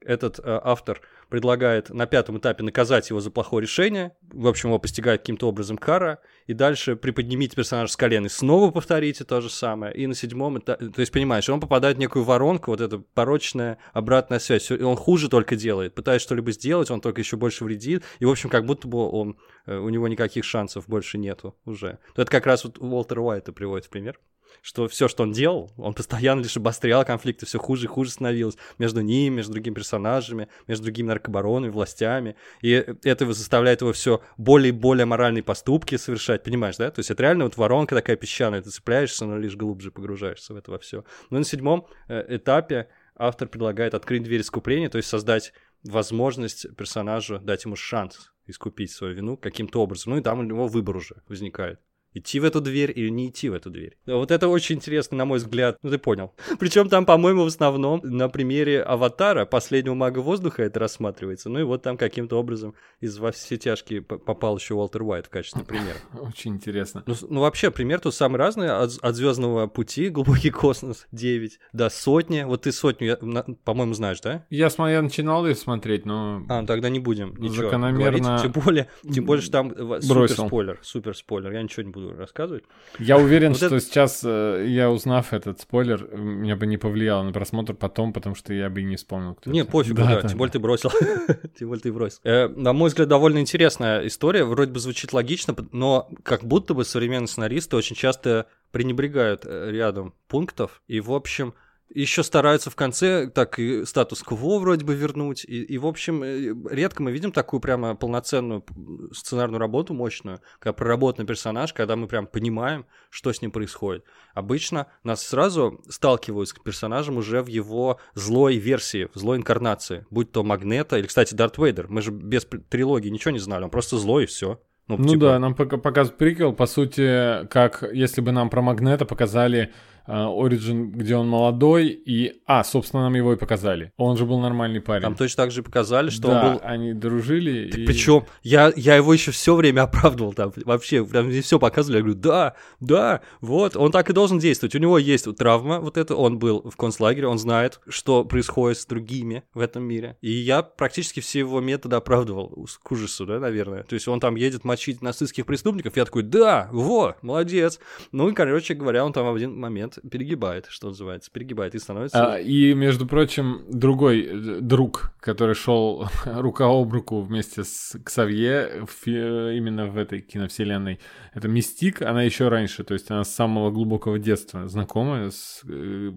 этот 0.00 0.38
э, 0.38 0.42
автор 0.62 1.00
предлагает 1.28 1.90
на 1.90 2.06
пятом 2.06 2.38
этапе 2.38 2.62
наказать 2.62 3.10
его 3.10 3.20
за 3.20 3.30
плохое 3.30 3.62
решение, 3.62 4.16
в 4.32 4.46
общем, 4.46 4.70
его 4.70 4.78
постигает 4.78 5.20
каким-то 5.20 5.48
образом 5.48 5.76
кара, 5.76 6.20
и 6.46 6.52
дальше 6.52 6.96
приподнимите 6.96 7.56
персонажа 7.56 7.92
с 7.92 7.96
колен 7.96 8.26
и 8.26 8.28
снова 8.28 8.70
повторите 8.70 9.24
то 9.24 9.40
же 9.40 9.50
самое, 9.50 9.94
и 9.94 10.06
на 10.06 10.14
седьмом 10.14 10.58
этапе, 10.58 10.88
то 10.88 11.00
есть, 11.00 11.12
понимаешь, 11.12 11.48
он 11.48 11.60
попадает 11.60 11.96
в 11.96 12.00
некую 12.00 12.24
воронку, 12.24 12.70
вот 12.70 12.80
эта 12.80 12.98
порочная 12.98 13.78
обратная 13.92 14.38
связь, 14.38 14.70
и 14.70 14.82
он 14.82 14.96
хуже 14.96 15.28
только 15.28 15.56
делает, 15.56 15.94
пытаясь 15.94 16.22
что-либо 16.22 16.52
сделать, 16.52 16.90
он 16.90 17.00
только 17.00 17.20
еще 17.20 17.36
больше 17.36 17.64
вредит, 17.64 18.04
и, 18.18 18.24
в 18.24 18.30
общем, 18.30 18.50
как 18.50 18.66
будто 18.66 18.86
бы 18.88 18.98
он, 19.08 19.36
э, 19.66 19.76
у 19.76 19.88
него 19.88 20.08
никаких 20.08 20.44
шансов 20.44 20.86
больше 20.88 21.18
нету 21.18 21.56
уже. 21.64 21.98
То 22.14 22.22
это 22.22 22.30
как 22.30 22.46
раз 22.46 22.64
вот 22.64 22.78
Уолтер 22.78 23.20
Уайта 23.20 23.52
приводит 23.52 23.86
в 23.86 23.90
пример 23.90 24.18
что 24.62 24.88
все, 24.88 25.08
что 25.08 25.22
он 25.22 25.32
делал, 25.32 25.72
он 25.76 25.94
постоянно 25.94 26.40
лишь 26.40 26.56
обострял 26.56 27.04
конфликты, 27.04 27.46
все 27.46 27.58
хуже 27.58 27.84
и 27.84 27.88
хуже 27.88 28.10
становилось 28.10 28.56
между 28.78 29.00
ним, 29.00 29.34
между 29.34 29.52
другими 29.52 29.74
персонажами, 29.74 30.48
между 30.66 30.84
другими 30.84 31.08
наркобаронами, 31.08 31.70
властями. 31.70 32.36
И 32.62 32.70
это 33.04 33.32
заставляет 33.32 33.80
его 33.80 33.92
все 33.92 34.22
более 34.36 34.70
и 34.70 34.72
более 34.72 35.06
моральные 35.06 35.42
поступки 35.42 35.96
совершать, 35.96 36.42
понимаешь, 36.42 36.76
да? 36.76 36.90
То 36.90 37.00
есть 37.00 37.10
это 37.10 37.22
реально 37.22 37.44
вот 37.44 37.56
воронка 37.56 37.94
такая 37.94 38.16
песчаная, 38.16 38.62
ты 38.62 38.70
цепляешься, 38.70 39.26
но 39.26 39.38
лишь 39.38 39.56
глубже 39.56 39.90
погружаешься 39.90 40.54
в 40.54 40.56
это 40.56 40.70
во 40.70 40.78
все. 40.78 41.04
Но 41.30 41.38
на 41.38 41.44
седьмом 41.44 41.86
э, 42.08 42.36
этапе 42.36 42.88
автор 43.16 43.48
предлагает 43.48 43.94
открыть 43.94 44.22
дверь 44.22 44.40
искупления, 44.40 44.88
то 44.88 44.98
есть 44.98 45.08
создать 45.08 45.52
возможность 45.84 46.74
персонажу, 46.76 47.38
дать 47.38 47.64
ему 47.64 47.76
шанс 47.76 48.32
искупить 48.46 48.90
свою 48.90 49.14
вину 49.14 49.36
каким-то 49.36 49.82
образом. 49.82 50.12
Ну 50.12 50.18
и 50.18 50.22
там 50.22 50.40
у 50.40 50.42
него 50.42 50.66
выбор 50.68 50.96
уже 50.96 51.22
возникает. 51.28 51.80
Идти 52.16 52.40
в 52.40 52.44
эту 52.44 52.62
дверь 52.62 52.92
или 52.96 53.10
не 53.10 53.28
идти 53.28 53.50
в 53.50 53.52
эту 53.52 53.68
дверь. 53.68 53.98
Вот 54.06 54.30
это 54.30 54.48
очень 54.48 54.76
интересно, 54.76 55.18
на 55.18 55.26
мой 55.26 55.36
взгляд. 55.36 55.76
Ну, 55.82 55.90
ты 55.90 55.98
понял. 55.98 56.32
Причем 56.58 56.88
там, 56.88 57.04
по-моему, 57.04 57.44
в 57.44 57.48
основном 57.48 58.00
на 58.02 58.30
примере 58.30 58.80
Аватара, 58.80 59.44
последнего 59.44 59.92
мага 59.92 60.20
воздуха, 60.20 60.62
это 60.62 60.80
рассматривается. 60.80 61.50
Ну 61.50 61.58
и 61.60 61.62
вот 61.62 61.82
там 61.82 61.98
каким-то 61.98 62.38
образом 62.38 62.74
из 63.00 63.18
во 63.18 63.32
все 63.32 63.58
тяжкие 63.58 64.00
попал 64.00 64.56
еще 64.56 64.72
Уолтер 64.72 65.02
Уайт 65.02 65.26
в 65.26 65.28
качестве 65.28 65.62
примера. 65.66 65.96
Очень 66.18 66.54
интересно. 66.54 67.02
Ну, 67.04 67.14
ну, 67.28 67.40
вообще, 67.42 67.70
пример 67.70 68.00
тут 68.00 68.14
самый 68.14 68.38
разный. 68.38 68.70
От, 68.70 68.96
от 69.02 69.14
Звездного 69.14 69.66
пути, 69.66 70.08
глубокий 70.16 70.50
космос 70.50 71.06
9, 71.12 71.58
до 71.74 71.90
сотни. 71.90 72.44
Вот 72.44 72.62
ты 72.62 72.72
сотню, 72.72 73.18
по-моему, 73.64 73.92
знаешь, 73.92 74.22
да? 74.22 74.46
Я, 74.48 74.70
см- 74.70 74.90
я 74.90 75.02
начинал 75.02 75.46
ее 75.46 75.54
смотреть, 75.54 76.06
но... 76.06 76.46
А, 76.48 76.62
ну 76.62 76.66
тогда 76.66 76.88
не 76.88 76.98
будем 76.98 77.34
ничего 77.36 77.64
Закономерно 77.64 78.00
говорить. 78.00 78.42
Тем 78.42 78.52
более, 78.52 78.88
тем 79.12 79.26
более, 79.26 79.42
что 79.42 79.52
там 79.52 79.72
э, 79.72 80.00
супер 80.00 80.30
спойлер, 80.30 80.78
супер 80.80 81.14
спойлер. 81.14 81.52
Я 81.52 81.62
ничего 81.62 81.82
не 81.82 81.90
буду 81.90 82.05
рассказывать. 82.14 82.64
Я 82.98 83.18
уверен, 83.18 83.48
Вот 83.50 83.56
что 83.56 83.66
это- 83.66 83.80
сейчас, 83.80 84.22
э, 84.24 84.64
я 84.68 84.90
узнав 84.90 85.32
этот 85.32 85.60
спойлер, 85.60 86.08
меня 86.16 86.56
бы 86.56 86.66
не 86.66 86.76
повлияло 86.76 87.22
на 87.22 87.32
просмотр 87.32 87.74
потом, 87.74 88.12
потому 88.12 88.34
что 88.34 88.52
я 88.54 88.68
бы 88.70 88.80
и 88.80 88.84
не 88.84 88.96
вспомнил, 88.96 89.34
кто 89.34 89.50
Не, 89.50 89.60
это. 89.60 89.70
пофигу, 89.70 89.96
да, 89.96 90.22
тем 90.22 90.38
более 90.38 90.52
ты 90.52 90.58
бросил. 90.58 90.90
Тем 91.58 91.68
более 91.68 91.82
ты 91.82 91.92
бросил. 91.92 92.18
Э, 92.24 92.48
На 92.48 92.72
мой 92.72 92.88
взгляд, 92.88 93.08
довольно 93.08 93.38
интересная 93.38 94.06
история. 94.06 94.44
Вроде 94.44 94.72
бы 94.72 94.78
звучит 94.78 95.12
логично, 95.12 95.54
но 95.72 96.08
как 96.22 96.44
будто 96.44 96.74
бы 96.74 96.84
современные 96.84 97.28
сценаристы 97.28 97.76
очень 97.76 97.96
часто 97.96 98.46
пренебрегают 98.72 99.42
э, 99.44 99.70
рядом 99.70 100.14
пунктов. 100.28 100.82
И, 100.86 101.00
в 101.00 101.12
общем, 101.12 101.54
еще 101.94 102.22
стараются 102.22 102.70
в 102.70 102.76
конце 102.76 103.28
так 103.28 103.58
и 103.58 103.84
статус-кво 103.84 104.58
вроде 104.58 104.84
бы 104.84 104.94
вернуть. 104.94 105.44
И, 105.44 105.62
и, 105.62 105.78
в 105.78 105.86
общем, 105.86 106.22
э, 106.22 106.54
редко 106.70 107.02
мы 107.02 107.12
видим 107.12 107.32
такую 107.32 107.60
прямо 107.60 107.94
полноценную 107.94 108.64
сценарную 109.12 109.60
работу 109.60 109.94
мощную, 109.94 110.40
когда 110.58 110.72
проработанный 110.72 111.26
персонаж, 111.26 111.72
когда 111.72 111.96
мы 111.96 112.08
прям 112.08 112.26
понимаем, 112.26 112.86
что 113.10 113.32
с 113.32 113.40
ним 113.40 113.50
происходит. 113.50 114.04
Обычно 114.34 114.88
нас 115.04 115.24
сразу 115.24 115.80
сталкивают 115.88 116.48
с 116.48 116.52
персонажем 116.52 117.16
уже 117.16 117.42
в 117.42 117.46
его 117.46 117.98
злой 118.14 118.56
версии, 118.56 119.08
в 119.14 119.18
злой 119.18 119.38
инкарнации, 119.38 120.06
будь 120.10 120.32
то 120.32 120.42
Магнета 120.42 120.98
или, 120.98 121.06
кстати, 121.06 121.34
Дарт 121.34 121.58
Вейдер. 121.58 121.86
Мы 121.88 122.02
же 122.02 122.10
без 122.10 122.46
трилогии 122.68 123.08
ничего 123.08 123.30
не 123.30 123.38
знали, 123.38 123.64
он 123.64 123.70
просто 123.70 123.96
злой 123.96 124.24
и 124.24 124.26
все. 124.26 124.60
Ну 124.88 125.04
типа, 125.04 125.20
да, 125.20 125.38
нам 125.40 125.54
пока 125.54 125.78
показывают 125.78 126.18
приквел, 126.18 126.52
по 126.52 126.66
сути, 126.66 127.46
как 127.48 127.82
если 127.92 128.20
бы 128.20 128.30
нам 128.30 128.50
про 128.50 128.62
Магнета 128.62 129.04
показали 129.04 129.72
Origin, 130.08 130.86
где 130.86 131.16
он 131.16 131.28
молодой, 131.28 131.88
и... 131.88 132.40
А, 132.46 132.64
собственно, 132.64 133.04
нам 133.04 133.14
его 133.14 133.32
и 133.32 133.36
показали. 133.36 133.92
Он 133.96 134.16
же 134.16 134.24
был 134.24 134.38
нормальный 134.38 134.80
парень. 134.80 135.02
Там 135.02 135.14
точно 135.14 135.44
так 135.44 135.50
же 135.50 135.62
показали, 135.62 136.10
что 136.10 136.28
да, 136.28 136.46
он 136.46 136.52
был... 136.52 136.60
они 136.62 136.92
дружили. 136.92 137.68
и... 137.68 137.86
Причем 137.86 138.24
я, 138.42 138.72
я 138.76 138.96
его 138.96 139.12
еще 139.12 139.30
все 139.30 139.54
время 139.54 139.82
оправдывал 139.82 140.32
там. 140.32 140.52
Вообще, 140.64 141.04
прям 141.04 141.26
мне 141.26 141.40
все 141.40 141.58
показывали. 141.58 141.98
Я 141.98 142.02
говорю, 142.02 142.20
да, 142.20 142.54
да, 142.80 143.20
вот, 143.40 143.76
он 143.76 143.90
так 143.90 144.10
и 144.10 144.12
должен 144.12 144.38
действовать. 144.38 144.74
У 144.74 144.78
него 144.78 144.98
есть 144.98 145.26
вот 145.26 145.36
травма, 145.38 145.80
вот 145.80 145.96
это, 145.96 146.14
он 146.14 146.38
был 146.38 146.62
в 146.68 146.76
концлагере, 146.76 147.26
он 147.26 147.38
знает, 147.38 147.80
что 147.88 148.24
происходит 148.24 148.78
с 148.78 148.86
другими 148.86 149.42
в 149.54 149.60
этом 149.60 149.82
мире. 149.82 150.16
И 150.20 150.30
я 150.30 150.62
практически 150.62 151.20
все 151.20 151.40
его 151.40 151.60
методы 151.60 151.96
оправдывал 151.96 152.66
к 152.82 152.92
ужасу, 152.92 153.26
да, 153.26 153.38
наверное. 153.38 153.82
То 153.82 153.94
есть 153.94 154.08
он 154.08 154.20
там 154.20 154.36
едет 154.36 154.64
мочить 154.64 155.02
нацистских 155.02 155.46
преступников, 155.46 155.96
я 155.96 156.04
такой, 156.04 156.22
да, 156.22 156.68
во, 156.72 157.16
молодец. 157.22 157.80
Ну 158.12 158.28
и, 158.28 158.32
короче 158.34 158.74
говоря, 158.74 159.04
он 159.04 159.12
там 159.12 159.26
в 159.26 159.34
один 159.34 159.58
момент 159.58 159.95
перегибает, 160.00 160.66
что 160.68 160.88
называется, 160.88 161.30
перегибает 161.30 161.74
и 161.74 161.78
становится... 161.78 162.34
А, 162.34 162.38
и, 162.38 162.74
между 162.74 163.06
прочим, 163.06 163.64
другой 163.68 164.22
э, 164.22 164.60
друг, 164.60 165.12
который 165.20 165.54
шел 165.54 166.08
рука 166.26 166.66
об 166.66 166.92
руку 166.92 167.20
вместе 167.20 167.64
с 167.64 167.98
Ксавье 168.04 168.86
в 168.86 169.06
именно 169.06 169.86
в 169.86 169.96
этой 169.96 170.20
киновселенной, 170.20 171.00
это 171.34 171.48
Мистик, 171.48 172.02
она 172.02 172.22
еще 172.22 172.48
раньше, 172.48 172.84
то 172.84 172.94
есть 172.94 173.10
она 173.10 173.24
с 173.24 173.34
самого 173.34 173.70
глубокого 173.70 174.18
детства 174.18 174.68
знакома 174.68 175.30
с 175.30 175.62
э, 175.68 176.12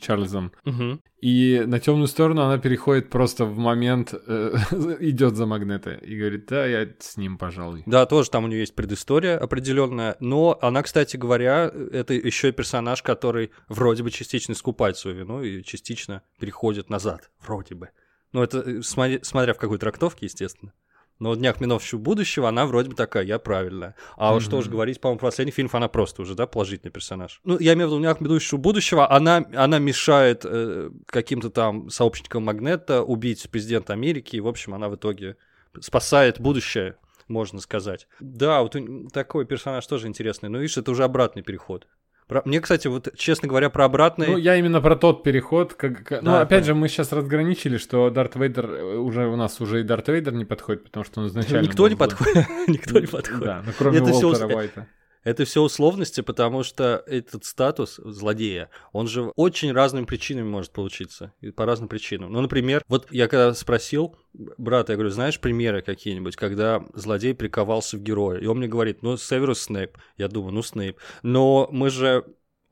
Чарльзом. 0.00 0.52
Мгм. 0.64 1.00
И 1.24 1.62
на 1.66 1.80
темную 1.80 2.06
сторону 2.06 2.42
она 2.42 2.58
переходит 2.58 3.08
просто 3.08 3.46
в 3.46 3.56
момент, 3.56 4.12
э, 4.12 4.56
идет 5.00 5.36
за 5.36 5.46
Магнета 5.46 5.94
и 5.94 6.18
говорит, 6.18 6.44
да, 6.44 6.66
я 6.66 6.86
с 6.98 7.16
ним, 7.16 7.38
пожалуй. 7.38 7.82
Да, 7.86 8.04
тоже 8.04 8.28
там 8.28 8.44
у 8.44 8.46
нее 8.46 8.60
есть 8.60 8.74
предыстория 8.74 9.38
определенная, 9.38 10.18
но 10.20 10.58
она, 10.60 10.82
кстати 10.82 11.16
говоря, 11.16 11.72
это 11.92 12.12
еще 12.12 12.50
и 12.50 12.52
персонаж, 12.52 13.02
который 13.02 13.52
вроде 13.70 14.02
бы 14.02 14.10
частично 14.10 14.52
искупает 14.52 14.98
свою 14.98 15.16
вину 15.16 15.42
и 15.42 15.62
частично 15.62 16.20
переходит 16.38 16.90
назад, 16.90 17.30
вроде 17.40 17.74
бы. 17.74 17.88
Ну, 18.32 18.42
это 18.42 18.58
э, 18.58 18.82
смотря 18.82 19.54
в 19.54 19.58
какой 19.58 19.78
трактовке, 19.78 20.26
естественно. 20.26 20.74
Но 21.20 21.30
в 21.30 21.36
«Днях 21.36 21.60
минувшего 21.60 22.00
будущего» 22.00 22.48
она 22.48 22.66
вроде 22.66 22.90
бы 22.90 22.96
такая, 22.96 23.24
я 23.24 23.38
правильная. 23.38 23.94
А 24.16 24.32
вот 24.32 24.42
что 24.42 24.56
уж 24.56 24.66
говорить, 24.66 25.00
по-моему, 25.00 25.20
про 25.20 25.26
последних 25.26 25.54
фильмов 25.54 25.74
она 25.74 25.88
просто 25.88 26.22
уже, 26.22 26.34
да, 26.34 26.46
положительный 26.46 26.90
персонаж. 26.90 27.40
Ну, 27.44 27.58
я 27.60 27.74
имею 27.74 27.88
в 27.88 27.90
виду, 27.90 27.98
в 27.98 28.00
«Днях 28.00 28.20
минувшего 28.20 28.58
будущего» 28.58 29.10
она, 29.10 29.44
она 29.54 29.78
мешает 29.78 30.42
э, 30.44 30.90
каким-то 31.06 31.50
там 31.50 31.88
сообщникам 31.88 32.44
Магнета 32.44 33.02
убить 33.02 33.48
президента 33.50 33.92
Америки, 33.92 34.36
и, 34.36 34.40
в 34.40 34.48
общем, 34.48 34.74
она 34.74 34.88
в 34.88 34.96
итоге 34.96 35.36
спасает 35.80 36.40
будущее, 36.40 36.96
можно 37.28 37.60
сказать. 37.60 38.08
Да, 38.20 38.62
вот 38.62 38.76
такой 39.12 39.46
персонаж 39.46 39.86
тоже 39.86 40.08
интересный, 40.08 40.48
но 40.48 40.58
видишь, 40.58 40.76
это 40.78 40.90
уже 40.90 41.04
обратный 41.04 41.42
переход. 41.42 41.86
Про- 42.26 42.42
Мне, 42.46 42.60
кстати, 42.60 42.88
вот, 42.88 43.08
честно 43.16 43.48
говоря, 43.48 43.68
про 43.68 43.84
обратный... 43.84 44.28
Ну, 44.28 44.36
я 44.38 44.56
именно 44.56 44.80
про 44.80 44.96
тот 44.96 45.22
переход. 45.22 45.74
Как, 45.74 46.10
ну, 46.10 46.22
Да, 46.22 46.36
опять 46.40 46.48
понятно. 46.48 46.66
же, 46.66 46.74
мы 46.74 46.88
сейчас 46.88 47.12
разграничили, 47.12 47.76
что 47.76 48.08
Дарт 48.08 48.36
Вейдер 48.36 48.66
э, 48.66 48.96
уже 48.96 49.26
у 49.26 49.36
нас 49.36 49.60
уже 49.60 49.80
и 49.80 49.82
Дарт 49.82 50.08
Вейдер 50.08 50.32
не 50.32 50.46
подходит, 50.46 50.84
потому 50.84 51.04
что 51.04 51.20
он 51.20 51.26
изначально. 51.26 51.66
Никто 51.66 51.86
не 51.86 51.96
подходит. 51.96 52.46
Никто 52.66 52.98
не 52.98 53.06
подходит. 53.06 53.44
Да, 53.44 53.62
ну 53.66 53.72
кроме 53.76 54.00
Уолтера 54.00 54.46
Уайта. 54.46 54.86
Это 55.24 55.44
все 55.44 55.62
условности, 55.62 56.20
потому 56.20 56.62
что 56.62 57.02
этот 57.06 57.44
статус 57.44 57.96
злодея, 57.96 58.70
он 58.92 59.08
же 59.08 59.32
очень 59.36 59.72
разными 59.72 60.04
причинами 60.04 60.48
может 60.48 60.72
получиться. 60.72 61.32
И 61.40 61.50
по 61.50 61.66
разным 61.66 61.88
причинам. 61.88 62.32
Ну, 62.32 62.40
например, 62.40 62.84
вот 62.88 63.10
я 63.10 63.26
когда 63.26 63.54
спросил 63.54 64.16
брата, 64.32 64.92
я 64.92 64.96
говорю, 64.96 65.10
знаешь 65.10 65.40
примеры 65.40 65.82
какие-нибудь, 65.82 66.36
когда 66.36 66.84
злодей 66.94 67.34
приковался 67.34 67.96
в 67.96 68.02
героя? 68.02 68.38
И 68.38 68.46
он 68.46 68.58
мне 68.58 68.68
говорит, 68.68 69.02
ну, 69.02 69.16
Северус 69.16 69.62
Снейп. 69.62 69.96
Я 70.18 70.28
думаю, 70.28 70.52
ну, 70.52 70.62
Снейп. 70.62 70.98
Но 71.22 71.68
мы 71.72 71.90
же... 71.90 72.24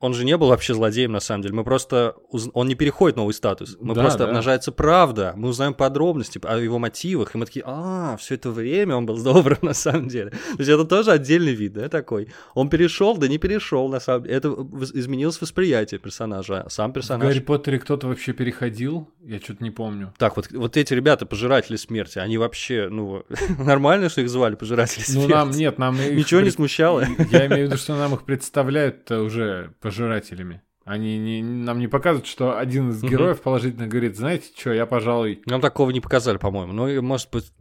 Он 0.03 0.13
же 0.13 0.25
не 0.25 0.35
был 0.37 0.49
вообще 0.49 0.73
злодеем, 0.73 1.13
на 1.13 1.21
самом 1.21 1.43
деле. 1.43 1.55
Мы 1.55 1.63
просто... 1.63 2.15
уз- 2.29 2.49
Он 2.53 2.67
не 2.67 2.75
переходит 2.75 3.15
в 3.15 3.17
новый 3.19 3.33
статус. 3.33 3.77
Мы 3.79 3.95
Да, 3.95 4.01
просто 4.01 4.19
да. 4.19 4.25
обнажается 4.25 4.71
правда. 4.73 5.33
Мы 5.37 5.47
узнаем 5.47 5.73
подробности 5.73 6.41
о 6.43 6.57
его 6.57 6.77
мотивах. 6.77 7.35
И 7.35 7.37
мы 7.37 7.45
такие, 7.45 7.63
а, 7.65 8.17
все 8.17 8.35
это 8.35 8.49
время 8.51 8.95
он 8.97 9.05
был 9.05 9.23
добрым, 9.23 9.59
на 9.61 9.73
самом 9.73 10.09
деле. 10.09 10.31
То 10.31 10.37
есть 10.59 10.69
это 10.69 10.83
тоже 10.83 11.11
отдельный 11.11 11.53
вид, 11.53 11.71
да, 11.73 11.87
такой. 11.87 12.27
Он 12.53 12.69
перешел, 12.69 13.15
да 13.17 13.29
не 13.29 13.37
перешел, 13.37 13.87
на 13.87 14.01
самом 14.01 14.23
деле. 14.23 14.35
Это 14.35 14.49
изменилось 14.93 15.39
восприятие 15.39 15.99
персонажа. 16.01 16.65
Сам 16.69 16.91
В 16.91 16.95
персонаж... 16.95 17.25
Гарри 17.27 17.39
Поттере 17.39 17.79
кто-то 17.79 18.07
вообще 18.07 18.33
переходил? 18.33 19.07
Я 19.23 19.39
что-то 19.39 19.63
не 19.63 19.71
помню. 19.71 20.13
Так, 20.17 20.35
вот, 20.35 20.51
вот 20.51 20.75
эти 20.75 20.93
ребята, 20.93 21.25
пожиратели 21.25 21.77
смерти, 21.77 22.19
они 22.19 22.37
вообще, 22.37 22.89
ну, 22.91 23.23
нормально, 23.57 24.09
что 24.09 24.19
их 24.19 24.29
звали 24.29 24.55
пожиратели 24.55 25.03
Ну, 25.07 25.13
смерти? 25.21 25.31
нам 25.31 25.51
нет, 25.51 25.77
нам 25.79 25.95
Ничего 25.95 26.41
не 26.41 26.49
смущало? 26.51 27.05
Я 27.31 27.45
имею 27.47 27.67
в 27.67 27.69
виду, 27.69 27.77
что 27.77 27.95
нам 27.95 28.13
их 28.15 28.23
представляют 28.23 29.09
уже 29.11 29.71
пожирателями. 29.93 30.61
Они 30.85 31.17
не, 31.17 31.41
нам 31.41 31.79
не 31.79 31.87
показывают, 31.87 32.27
что 32.27 32.57
один 32.57 32.89
из 32.89 33.01
героев 33.01 33.41
положительно 33.41 33.87
говорит, 33.87 34.17
знаете 34.17 34.51
что, 34.55 34.73
я, 34.73 34.85
пожалуй... 34.85 35.41
Нам 35.45 35.61
такого 35.61 35.91
не 35.91 36.01
показали, 36.01 36.37
по-моему. 36.37 36.73
Ну, 36.73 37.01
может 37.01 37.29
быть, 37.31 37.53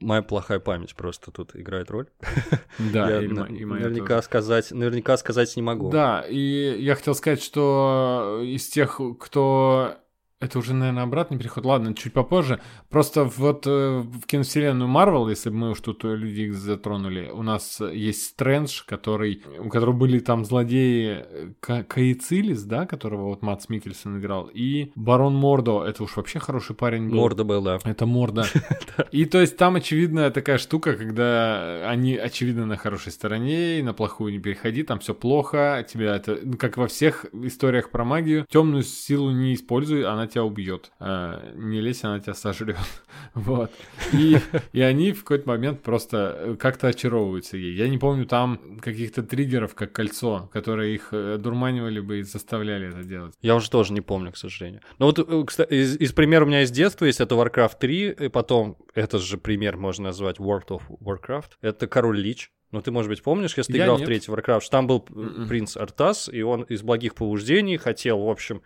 моя 0.00 0.22
плохая 0.22 0.60
память 0.60 0.94
просто 0.94 1.30
тут 1.30 1.54
играет 1.54 1.90
роль. 1.90 2.06
Да, 2.78 3.10
Я 3.10 3.22
и 3.22 3.28
на- 3.28 3.42
мо- 3.42 3.48
и 3.54 3.64
моя 3.66 3.82
наверняка 3.84 4.14
тоже. 4.16 4.22
сказать, 4.24 4.70
наверняка 4.70 5.18
сказать 5.18 5.54
не 5.56 5.62
могу. 5.62 5.90
Да, 5.90 6.24
и 6.26 6.76
я 6.82 6.94
хотел 6.94 7.14
сказать, 7.14 7.42
что 7.42 8.40
из 8.42 8.66
тех, 8.68 8.98
кто... 9.18 9.96
Это 10.40 10.58
уже, 10.58 10.72
наверное, 10.72 11.02
обратный 11.02 11.36
переход. 11.36 11.66
Ладно, 11.66 11.94
чуть 11.94 12.14
попозже. 12.14 12.60
Просто 12.88 13.24
вот 13.24 13.66
э, 13.66 13.98
в 13.98 14.24
киновселенную 14.24 14.88
Марвел, 14.88 15.28
если 15.28 15.50
бы 15.50 15.56
мы 15.56 15.70
уж 15.72 15.80
тут 15.80 16.02
э, 16.06 16.16
люди 16.16 16.42
их 16.42 16.54
затронули, 16.54 17.28
у 17.30 17.42
нас 17.42 17.78
есть 17.80 18.24
Стрэндж, 18.24 18.84
который, 18.86 19.42
у 19.58 19.68
которого 19.68 19.94
были 19.94 20.18
там 20.18 20.46
злодеи 20.46 21.26
э, 21.28 21.52
Ка- 21.60 21.84
Каицилис, 21.84 22.62
да, 22.62 22.86
которого 22.86 23.26
вот 23.26 23.42
Матс 23.42 23.68
Микельсон 23.68 24.18
играл, 24.18 24.48
и 24.50 24.92
Барон 24.94 25.34
Мордо, 25.34 25.84
это 25.84 26.04
уж 26.04 26.16
вообще 26.16 26.38
хороший 26.38 26.74
парень 26.74 27.10
был. 27.10 27.16
Морда 27.16 27.44
был, 27.44 27.60
да. 27.60 27.78
Это 27.84 28.06
морда. 28.06 28.46
И 29.12 29.26
то 29.26 29.42
есть 29.42 29.58
там 29.58 29.76
очевидная 29.76 30.30
такая 30.30 30.56
штука, 30.56 30.94
когда 30.94 31.86
они 31.86 32.16
очевидно 32.16 32.64
на 32.64 32.78
хорошей 32.78 33.12
стороне, 33.12 33.80
и 33.80 33.82
на 33.82 33.92
плохую 33.92 34.32
не 34.32 34.38
переходи, 34.38 34.84
там 34.84 35.00
все 35.00 35.12
плохо, 35.12 35.86
тебя 35.86 36.16
это, 36.16 36.38
ну, 36.42 36.56
как 36.56 36.78
во 36.78 36.86
всех 36.86 37.26
историях 37.34 37.90
про 37.90 38.04
магию, 38.04 38.46
темную 38.48 38.84
силу 38.84 39.32
не 39.32 39.52
используй, 39.52 40.04
она 40.04 40.29
тебя 40.30 40.44
убьет. 40.44 40.90
А, 40.98 41.52
не 41.54 41.80
лезь, 41.80 42.04
она 42.04 42.20
тебя 42.20 42.34
сожрет. 42.34 42.76
Вот. 43.34 43.70
И, 44.12 44.38
и 44.72 44.80
они 44.80 45.12
в 45.12 45.20
какой-то 45.24 45.48
момент 45.48 45.82
просто 45.82 46.34
э, 46.38 46.56
как-то 46.58 46.88
очаровываются 46.88 47.56
ей. 47.56 47.74
Я 47.76 47.88
не 47.88 47.98
помню 47.98 48.24
там 48.26 48.78
каких-то 48.80 49.22
триггеров, 49.22 49.74
как 49.74 49.92
кольцо, 49.92 50.48
которые 50.52 50.94
их 50.94 51.08
э, 51.12 51.36
дурманивали 51.38 52.00
бы 52.00 52.20
и 52.20 52.22
заставляли 52.22 52.88
это 52.88 53.04
делать. 53.04 53.34
Я 53.42 53.54
уже 53.56 53.70
тоже 53.70 53.92
не 53.92 54.00
помню, 54.00 54.32
к 54.32 54.36
сожалению. 54.36 54.80
Ну 54.98 55.06
вот, 55.06 55.18
э, 55.18 55.44
кстати, 55.46 55.72
из, 55.72 55.96
из 55.96 56.12
примера 56.12 56.44
у 56.44 56.48
меня 56.48 56.62
из 56.62 56.70
детства 56.70 57.04
есть, 57.04 57.20
это 57.20 57.34
Warcraft 57.34 57.78
3, 57.78 58.10
и 58.10 58.28
потом, 58.28 58.76
этот 58.94 59.22
же 59.22 59.38
пример 59.38 59.76
можно 59.76 60.04
назвать 60.06 60.38
World 60.38 60.68
of 60.68 60.82
Warcraft. 61.00 61.50
Это 61.60 61.86
Король 61.86 62.18
Лич. 62.20 62.50
Ну, 62.72 62.80
ты, 62.80 62.90
может 62.90 63.08
быть, 63.10 63.22
помнишь, 63.22 63.56
если 63.56 63.72
ты 63.72 63.78
Я 63.78 63.84
играл 63.84 63.98
нет. 63.98 64.06
в 64.06 64.08
третий 64.08 64.30
Warcraft, 64.30 64.60
что 64.60 64.70
там 64.70 64.86
был 64.86 65.04
э, 65.08 65.12
Мгм. 65.12 65.48
принц 65.48 65.76
Артас, 65.76 66.28
и 66.32 66.42
он 66.42 66.62
из 66.62 66.82
благих 66.82 67.14
побуждений 67.14 67.76
хотел, 67.76 68.20
в 68.20 68.28
общем, 68.30 68.62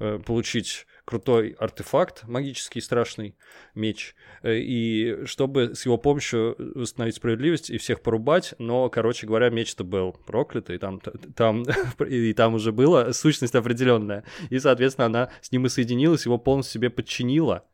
э, 0.00 0.18
получить 0.24 0.86
крутой 1.04 1.56
артефакт, 1.58 2.24
магический 2.26 2.80
страшный 2.80 3.36
меч, 3.74 4.14
э, 4.42 4.56
и 4.56 5.24
чтобы 5.26 5.74
с 5.74 5.84
его 5.84 5.98
помощью 5.98 6.56
восстановить 6.58 7.16
справедливость 7.16 7.70
и 7.70 7.78
всех 7.78 8.00
порубать, 8.00 8.54
но, 8.58 8.88
короче 8.88 9.26
говоря, 9.26 9.50
меч-то 9.50 9.84
был 9.84 10.12
проклятый, 10.26 10.78
там, 10.78 11.00
там, 11.00 11.64
и 12.08 12.32
там 12.32 12.54
уже 12.54 12.72
была 12.72 13.12
сущность 13.12 13.54
определенная, 13.54 14.24
и, 14.50 14.58
соответственно, 14.58 15.06
она 15.06 15.30
с 15.40 15.52
ним 15.52 15.66
и 15.66 15.68
соединилась, 15.68 16.26
его 16.26 16.38
полностью 16.38 16.80
себе 16.80 16.90
подчинила. 16.90 17.64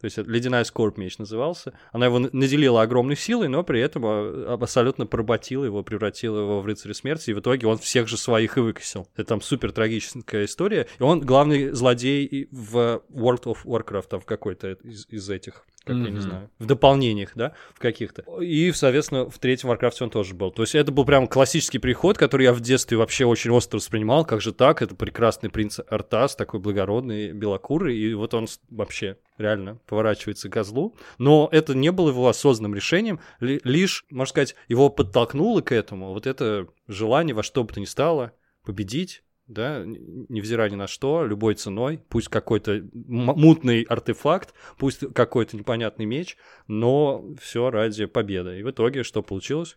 То 0.00 0.06
есть 0.06 0.16
это 0.16 0.30
ледяная 0.30 0.64
скорбь 0.64 0.96
меч 0.96 1.18
назывался. 1.18 1.74
Она 1.92 2.06
его 2.06 2.18
наделила 2.18 2.82
огромной 2.82 3.16
силой, 3.16 3.48
но 3.48 3.62
при 3.62 3.80
этом 3.80 4.02
а, 4.06 4.54
абсолютно 4.54 5.06
поработила 5.06 5.64
его, 5.64 5.82
превратила 5.82 6.40
его 6.40 6.60
в 6.60 6.66
рыцаря 6.66 6.94
смерти, 6.94 7.30
и 7.30 7.34
в 7.34 7.40
итоге 7.40 7.66
он 7.66 7.78
всех 7.78 8.08
же 8.08 8.16
своих 8.16 8.56
и 8.56 8.60
выкосил. 8.60 9.06
Это 9.14 9.28
там 9.28 9.42
супер 9.42 9.72
трагическая 9.72 10.46
история. 10.46 10.86
И 10.98 11.02
он 11.02 11.20
главный 11.20 11.70
злодей 11.70 12.48
в 12.50 13.02
World 13.10 13.44
of 13.44 13.58
Warcraft, 13.64 14.08
там 14.08 14.20
в 14.20 14.24
какой-то 14.24 14.72
из, 14.84 15.06
из 15.10 15.28
этих, 15.28 15.66
как 15.84 15.96
я 15.96 16.10
не 16.10 16.20
знаю, 16.20 16.50
в 16.58 16.64
дополнениях, 16.64 17.32
да, 17.34 17.52
в 17.74 17.78
каких-то. 17.78 18.22
И, 18.40 18.72
соответственно, 18.72 19.28
в 19.28 19.38
третьем 19.38 19.70
Warcraft 19.70 19.96
он 20.00 20.10
тоже 20.10 20.34
был. 20.34 20.50
То 20.50 20.62
есть 20.62 20.74
это 20.74 20.92
был 20.92 21.04
прям 21.04 21.28
классический 21.28 21.78
приход, 21.78 22.16
который 22.16 22.44
я 22.44 22.54
в 22.54 22.60
детстве 22.60 22.96
вообще 22.96 23.26
очень 23.26 23.50
остро 23.50 23.76
воспринимал. 23.76 24.24
Как 24.24 24.40
же 24.40 24.52
так? 24.52 24.80
Это 24.80 24.94
прекрасный 24.94 25.50
принц 25.50 25.78
Артас, 25.88 26.36
такой 26.36 26.60
благородный, 26.60 27.32
белокурый, 27.32 27.98
и 27.98 28.14
вот 28.14 28.32
он 28.32 28.46
вообще 28.70 29.18
реально 29.40 29.80
поворачивается 29.86 30.48
к 30.48 30.52
козлу. 30.52 30.94
Но 31.18 31.48
это 31.50 31.74
не 31.74 31.90
было 31.90 32.10
его 32.10 32.28
осознанным 32.28 32.74
решением, 32.74 33.20
ли- 33.40 33.60
лишь, 33.64 34.04
можно 34.10 34.30
сказать, 34.30 34.54
его 34.68 34.90
подтолкнуло 34.90 35.60
к 35.60 35.72
этому 35.72 36.12
вот 36.12 36.26
это 36.26 36.68
желание 36.86 37.34
во 37.34 37.42
что 37.42 37.64
бы 37.64 37.72
то 37.72 37.80
ни 37.80 37.86
стало 37.86 38.32
победить, 38.64 39.24
да, 39.46 39.82
невзирая 39.84 40.70
ни 40.70 40.76
на 40.76 40.86
что, 40.86 41.24
любой 41.24 41.54
ценой, 41.54 42.00
пусть 42.08 42.28
какой-то 42.28 42.82
мутный 42.94 43.82
артефакт, 43.82 44.54
пусть 44.78 45.12
какой-то 45.12 45.56
непонятный 45.56 46.04
меч, 46.04 46.36
но 46.68 47.24
все 47.40 47.70
ради 47.70 48.04
победы. 48.04 48.60
И 48.60 48.62
в 48.62 48.70
итоге 48.70 49.02
что 49.02 49.22
получилось? 49.22 49.76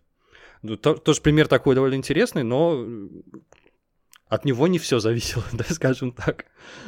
Ну, 0.62 0.78
то- 0.78 0.96
тоже 0.96 1.22
пример 1.22 1.48
такой 1.48 1.76
довольно 1.76 1.96
интересный, 1.96 2.44
но 2.44 2.86
от 4.34 4.46
него 4.46 4.68
не 4.68 4.80
все 4.80 4.98
зависело, 4.98 5.44
да, 5.54 5.64
скажем 5.70 6.12
так. 6.12 6.46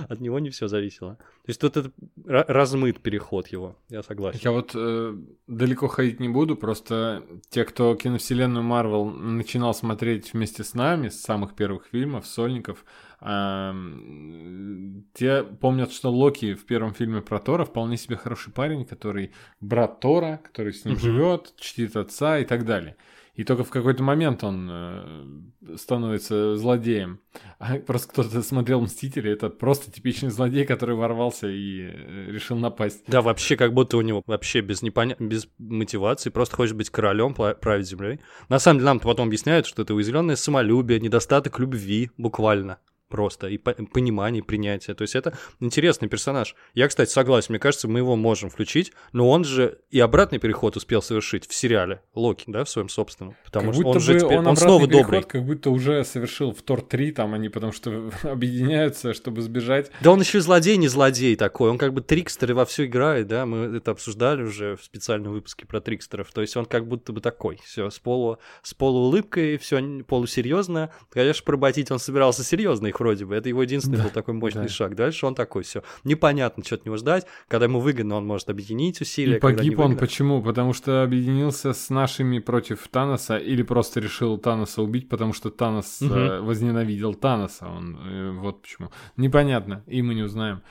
От 0.10 0.20
него 0.20 0.40
не 0.40 0.50
все 0.50 0.68
зависело. 0.68 1.16
То 1.16 1.50
есть 1.50 1.62
тут 1.62 1.78
это 1.78 1.92
ра- 2.26 2.46
размыт 2.48 3.00
переход 3.02 3.48
его, 3.50 3.76
я 3.90 4.02
согласен. 4.02 4.40
Я 4.44 4.52
вот 4.52 4.72
э, 4.74 5.16
далеко 5.46 5.88
ходить 5.88 6.20
не 6.20 6.28
буду, 6.28 6.56
просто 6.56 7.24
те, 7.52 7.64
кто 7.64 7.94
киновселенную 7.96 8.64
Марвел 8.64 9.06
начинал 9.06 9.76
смотреть 9.76 10.34
вместе 10.34 10.64
с 10.64 10.74
нами, 10.74 11.10
с 11.10 11.22
самых 11.22 11.54
первых 11.56 11.86
фильмов, 11.86 12.26
сольников, 12.26 12.84
эм, 13.22 15.06
те 15.14 15.44
помнят, 15.44 15.92
что 15.92 16.10
Локи 16.12 16.56
в 16.56 16.66
первом 16.66 16.96
фильме 16.96 17.22
про 17.22 17.38
Тора 17.38 17.66
вполне 17.66 17.98
себе 17.98 18.16
хороший 18.16 18.54
парень, 18.54 18.86
который 18.86 19.34
брат 19.62 20.00
Тора, 20.00 20.42
который 20.44 20.74
с 20.74 20.84
ним 20.84 20.98
живет, 20.98 21.54
чтит 21.58 21.96
отца 21.96 22.40
и 22.40 22.46
так 22.46 22.66
далее. 22.66 22.96
И 23.36 23.44
только 23.44 23.64
в 23.64 23.70
какой-то 23.70 24.02
момент 24.02 24.44
он 24.44 24.70
э, 24.72 25.78
становится 25.78 26.56
злодеем. 26.56 27.20
А 27.60 27.76
просто 27.76 28.10
кто-то 28.10 28.42
смотрел 28.42 28.82
«Мстители», 28.82 29.30
это 29.30 29.50
просто 29.50 29.92
типичный 29.92 30.30
злодей, 30.30 30.66
который 30.66 30.96
ворвался 30.96 31.48
и 31.48 31.82
э, 31.82 32.32
решил 32.32 32.58
напасть. 32.58 33.04
Да, 33.08 33.22
вообще, 33.22 33.58
как 33.58 33.74
будто 33.74 33.98
у 33.98 34.02
него 34.02 34.24
вообще 34.26 34.62
без, 34.62 34.82
непоня... 34.82 35.18
без 35.20 35.50
мотивации, 35.58 36.30
просто 36.30 36.56
хочет 36.56 36.78
быть 36.78 36.90
королем, 36.90 37.34
править 37.34 37.88
землей. 37.88 38.22
На 38.48 38.58
самом 38.60 38.80
деле, 38.80 38.86
нам 38.86 39.00
потом 39.02 39.28
объясняют, 39.28 39.66
что 39.66 39.82
это 39.82 39.94
уязвленное 39.94 40.38
самолюбие, 40.38 41.02
недостаток 41.02 41.60
любви, 41.60 42.12
буквально. 42.18 42.80
Просто 43.10 43.48
и 43.48 43.58
по- 43.58 43.74
понимание, 43.74 44.44
принятие. 44.44 44.96
То 44.96 45.04
есть 45.04 45.16
это 45.16 45.38
интересный 45.60 46.08
персонаж. 46.08 46.56
Я, 46.74 46.88
кстати, 46.88 47.10
согласен, 47.10 47.48
мне 47.50 47.60
кажется, 47.60 47.88
мы 47.88 48.00
его 48.00 48.16
можем 48.16 48.50
включить, 48.50 48.92
но 49.14 49.30
он 49.30 49.44
же 49.44 49.80
и 49.92 50.00
обратный 50.00 50.40
переход 50.40 50.76
успел 50.76 51.02
совершить 51.02 51.48
в 51.48 51.54
сериале 51.54 52.02
Локи, 52.16 52.46
да, 52.48 52.64
в 52.64 52.70
своем 52.70 52.90
собственном. 52.90 53.36
Потому 53.46 53.68
как 53.68 53.76
что 53.76 53.90
он 53.90 54.00
же 54.00 54.20
теперь, 54.20 54.38
он, 54.38 54.48
он, 54.48 54.58
снова 54.58 54.88
добрый. 54.88 55.04
переход, 55.06 55.26
как 55.26 55.46
будто 55.46 55.70
уже 55.70 56.04
совершил 56.04 56.52
в 56.52 56.62
Тор 56.62 56.82
3, 56.82 57.12
там 57.12 57.34
они 57.34 57.50
потому 57.50 57.72
что 57.72 58.12
объединяются, 58.24 59.14
чтобы 59.14 59.42
сбежать. 59.42 59.92
Да 60.02 60.12
он 60.12 60.20
еще 60.20 60.40
и 60.40 60.42
злодей, 60.42 60.78
не 60.78 60.88
злодей 60.88 61.36
такой. 61.36 61.70
Он 61.70 61.78
как 61.78 61.94
бы 61.94 62.02
трикстер 62.02 62.52
и 62.52 62.54
во 62.54 62.66
все 62.66 62.86
играет, 62.86 63.28
да. 63.28 63.46
Мы 63.46 63.78
это 63.78 63.92
обсуждали 63.92 64.44
уже 64.44 64.76
в 64.76 64.84
специальном 64.84 65.34
выпуске 65.34 65.66
про 65.66 65.80
трикстеров. 65.80 66.32
То 66.32 66.42
есть 66.42 66.58
он 66.58 66.66
как 66.66 66.88
будто 66.88 67.14
бы 67.14 67.22
такой. 67.22 67.60
Все, 67.64 67.90
с, 67.90 68.00
полу, 68.00 68.40
с 68.64 68.74
полуулыбкой, 68.74 69.58
все 69.58 70.04
полусерьезно. 70.08 70.92
Конечно, 71.10 71.44
поработить 71.46 71.92
он 71.92 72.00
собирался 72.00 72.44
серьезно 72.44 72.88
их 72.88 73.00
вроде 73.06 73.26
бы. 73.26 73.36
Это 73.36 73.50
его 73.50 73.62
единственный 73.62 74.02
был 74.02 74.10
такой 74.10 74.34
мощный 74.34 74.64
да. 74.64 74.68
шаг. 74.70 74.96
Дальше 74.96 75.28
он 75.28 75.36
такой, 75.36 75.64
все. 75.64 75.84
Непонятно, 76.04 76.64
что 76.64 76.76
от 76.76 76.86
него 76.86 76.98
ждать. 76.98 77.28
Когда 77.48 77.66
ему 77.66 77.80
выгодно, 77.80 78.16
он 78.16 78.26
может 78.26 78.50
объединить 78.50 79.00
усилия. 79.00 79.38
И 79.38 79.40
погиб 79.40 79.80
он 79.80 79.96
почему? 79.96 80.42
Потому 80.42 80.74
что 80.74 81.04
объединился 81.04 81.74
с 81.74 81.90
нашими 81.90 82.40
против 82.40 82.88
Таноса 82.88 83.38
или 83.38 83.62
просто 83.62 84.00
решил 84.00 84.38
Таноса 84.38 84.82
убить, 84.82 85.08
потому 85.08 85.34
что 85.34 85.52
Танос 85.52 86.02
э, 86.02 86.40
возненавидел 86.40 87.14
Таноса. 87.14 87.68
Он, 87.68 87.98
э, 88.04 88.32
вот 88.32 88.64
почему. 88.64 88.90
Непонятно, 89.18 89.84
и 89.86 90.02
мы 90.02 90.16
не 90.16 90.24
узнаем. 90.24 90.62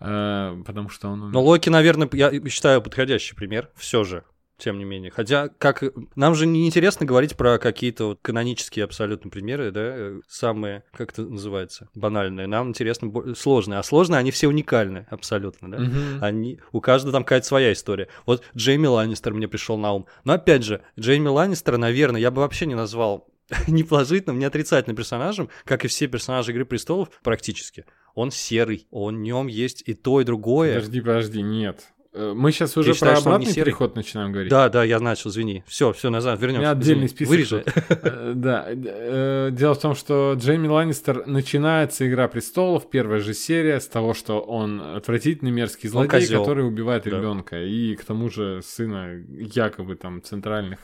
Э, 0.00 0.60
потому 0.66 0.88
что 0.88 1.08
он 1.08 1.22
умер. 1.22 1.32
Но 1.32 1.42
Локи, 1.42 1.68
наверное, 1.68 2.08
я 2.12 2.32
считаю 2.48 2.82
подходящий 2.82 3.36
пример. 3.36 3.70
Все 3.76 4.02
же. 4.02 4.24
Тем 4.56 4.78
не 4.78 4.84
менее. 4.84 5.10
Хотя, 5.10 5.48
как 5.48 5.82
нам 6.14 6.34
же 6.34 6.46
не 6.46 6.66
интересно 6.66 7.04
говорить 7.04 7.36
про 7.36 7.58
какие-то 7.58 8.08
вот 8.08 8.18
канонические 8.22 8.84
абсолютно 8.84 9.28
примеры, 9.28 9.72
да, 9.72 9.80
э, 9.82 10.20
самые, 10.28 10.84
как 10.92 11.12
это 11.12 11.22
называется, 11.22 11.88
банальные. 11.94 12.46
Нам 12.46 12.68
интересно 12.68 13.12
сложные. 13.34 13.80
А 13.80 13.82
сложные, 13.82 14.18
они 14.18 14.30
все 14.30 14.46
уникальны 14.46 15.06
абсолютно, 15.10 15.70
да. 15.70 15.78
Мгм. 15.78 16.18
Они, 16.22 16.60
у 16.72 16.80
каждого 16.80 17.12
там 17.12 17.24
какая-то 17.24 17.46
своя 17.46 17.72
история. 17.72 18.08
Вот 18.26 18.44
Джейми 18.56 18.86
Ланнистер 18.86 19.34
мне 19.34 19.48
пришел 19.48 19.76
на 19.76 19.92
ум. 19.92 20.06
Но 20.22 20.34
опять 20.34 20.62
же, 20.62 20.82
Джейми 20.98 21.28
Ланнистера, 21.28 21.76
наверное, 21.76 22.20
я 22.20 22.30
бы 22.30 22.40
вообще 22.42 22.66
не 22.66 22.76
назвал 22.76 23.28
ни 23.68 23.82
положительным, 23.82 24.38
ни 24.38 24.44
отрицательным 24.44 24.96
персонажем, 24.96 25.48
как 25.64 25.84
и 25.84 25.88
все 25.88 26.06
персонажи 26.06 26.52
Игры 26.52 26.64
престолов, 26.64 27.10
практически. 27.22 27.84
Он 28.14 28.30
серый, 28.30 28.86
он 28.90 29.16
в 29.16 29.18
нем 29.18 29.48
есть 29.48 29.82
и 29.86 29.94
то, 29.94 30.20
и 30.20 30.24
другое. 30.24 30.76
Подожди, 30.76 31.00
подожди, 31.00 31.42
нет. 31.42 31.92
Э, 32.14 32.32
Мы 32.34 32.52
сейчас 32.52 32.76
уже 32.76 32.94
считаешь, 32.94 33.18
про 33.22 33.30
обратный 33.30 33.52
серый? 33.52 33.64
переход 33.66 33.96
начинаем 33.96 34.30
говорить. 34.32 34.50
Да, 34.50 34.68
да, 34.68 34.84
я 34.84 35.00
начал, 35.00 35.30
извини. 35.30 35.64
Все, 35.66 35.92
все, 35.92 36.10
назад, 36.10 36.38
У 36.38 36.42
вернемся. 36.42 36.60
меня 36.60 36.70
отдельный 36.70 37.06
Извини. 37.06 37.08
список. 37.08 37.30
Вырежи. 37.30 37.64
Э, 37.88 38.32
Да. 38.34 38.66
э, 38.68 39.48
Дело 39.52 39.74
в 39.74 39.80
том, 39.80 39.94
что 39.94 40.34
Джейми 40.38 40.68
Ланнистер 40.68 41.26
начинается 41.26 42.08
Игра 42.08 42.28
престолов, 42.28 42.88
первая 42.88 43.20
же 43.20 43.34
серия, 43.34 43.80
с 43.80 43.88
того, 43.88 44.14
что 44.14 44.40
он 44.40 44.80
отвратительный 44.80 45.50
мерзкий 45.50 45.88
злодей, 45.88 46.26
который 46.28 46.66
убивает 46.66 47.06
ребенка. 47.06 47.62
И 47.62 47.94
к 47.96 48.04
тому 48.04 48.30
же 48.30 48.60
сына 48.62 49.20
якобы 49.28 49.96
там 49.96 50.22
центральных 50.22 50.78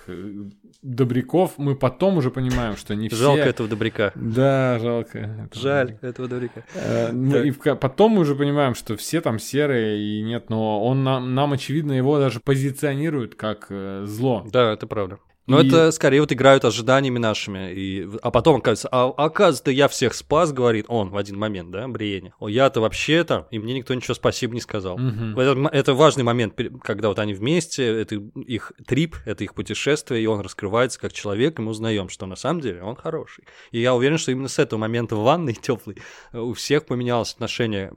добряков. 0.83 1.55
Мы 1.59 1.77
потом 1.77 2.17
уже 2.19 2.31
понимаем, 2.31 2.77
что 2.77 2.95
не 2.95 3.09
все. 3.09 3.17
Жалко 3.17 3.43
этого 3.43 3.69
добряка. 3.69 4.13
Да, 4.15 4.79
жалко. 4.81 5.49
Жаль 5.53 5.97
этого 6.01 6.29
добряка. 6.29 6.65
Ну, 7.13 7.43
и 7.43 7.51
потом 7.53 8.13
мы 8.13 8.21
уже 8.23 8.35
понимаем, 8.35 8.75
что 8.75 8.97
все 8.97 9.21
там 9.21 9.39
серые 9.39 10.01
и 10.01 10.23
нет, 10.23 10.51
но 10.51 10.85
он 10.85 11.07
нам, 11.21 11.35
нам 11.35 11.53
очевидно, 11.53 11.93
его 11.93 12.19
даже 12.19 12.41
позиционирует 12.41 13.35
как 13.35 13.67
э, 13.71 14.05
зло. 14.07 14.47
Да, 14.51 14.73
это 14.73 14.87
правда. 14.87 15.19
Но 15.47 15.61
И- 15.61 15.67
это 15.67 15.91
скорее 15.91 16.21
вот 16.21 16.31
играют 16.31 16.65
ожиданиями 16.65 17.19
нашими. 17.19 17.73
И... 17.73 18.09
А 18.23 18.31
потом, 18.31 18.57
оказывается, 18.57 18.89
а, 18.93 19.07
оказывается, 19.09 19.73
я 19.73 19.89
всех 19.89 20.15
спас, 20.15 20.53
говорит 20.53 20.85
он 20.87 21.11
в 21.11 21.17
один 21.17 21.39
момент, 21.39 21.73
да, 21.73 21.89
Бриене. 21.89 22.35
О, 22.39 22.49
я-то 22.49 22.81
вообще 22.81 23.25
там, 23.25 23.47
и 23.51 23.59
мне 23.59 23.75
никто 23.75 23.93
ничего 23.93 24.15
спасибо 24.15 24.55
не 24.55 24.61
сказал. 24.61 24.97
Вот 24.97 25.43
Это, 25.43 25.69
это 25.73 25.95
важный 25.95 26.23
момент, 26.23 26.55
когда 26.85 27.09
вот 27.09 27.19
они 27.19 27.35
вместе, 27.35 27.85
это 27.85 28.15
их 28.37 28.73
трип, 28.87 29.17
это 29.25 29.43
их 29.43 29.55
путешествие, 29.55 30.23
и 30.23 30.27
он 30.27 30.41
раскрывается 30.41 31.01
как 31.01 31.13
человек, 31.13 31.59
и 31.59 31.63
мы 31.63 31.71
узнаем, 31.73 32.11
что 32.11 32.27
на 32.27 32.37
самом 32.37 32.61
деле 32.61 32.83
он 32.85 32.95
хороший. 32.95 33.43
И 33.73 33.81
я 33.81 33.93
уверен, 33.95 34.19
что 34.19 34.31
именно 34.31 34.49
с 34.49 34.61
этого 34.61 34.79
момента 34.79 35.17
в 35.17 35.23
ванной 35.25 35.55
теплой 35.55 35.97
у 36.33 36.53
всех 36.53 36.87
поменялось 36.87 37.33
отношение 37.33 37.93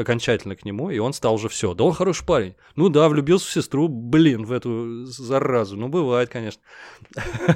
окончательно 0.00 0.56
к 0.56 0.64
нему, 0.64 0.90
и 0.90 0.98
он 0.98 1.12
стал 1.12 1.34
уже 1.34 1.48
все. 1.48 1.74
Да 1.74 1.84
он 1.84 1.92
хороший 1.92 2.24
парень. 2.24 2.54
Ну 2.76 2.88
да, 2.88 3.08
влюбился 3.08 3.46
в 3.46 3.50
сестру, 3.50 3.88
блин, 3.88 4.44
в 4.44 4.52
эту 4.52 5.04
заразу. 5.04 5.76
Ну, 5.76 5.88
бывает, 5.88 6.28
конечно. 6.30 6.62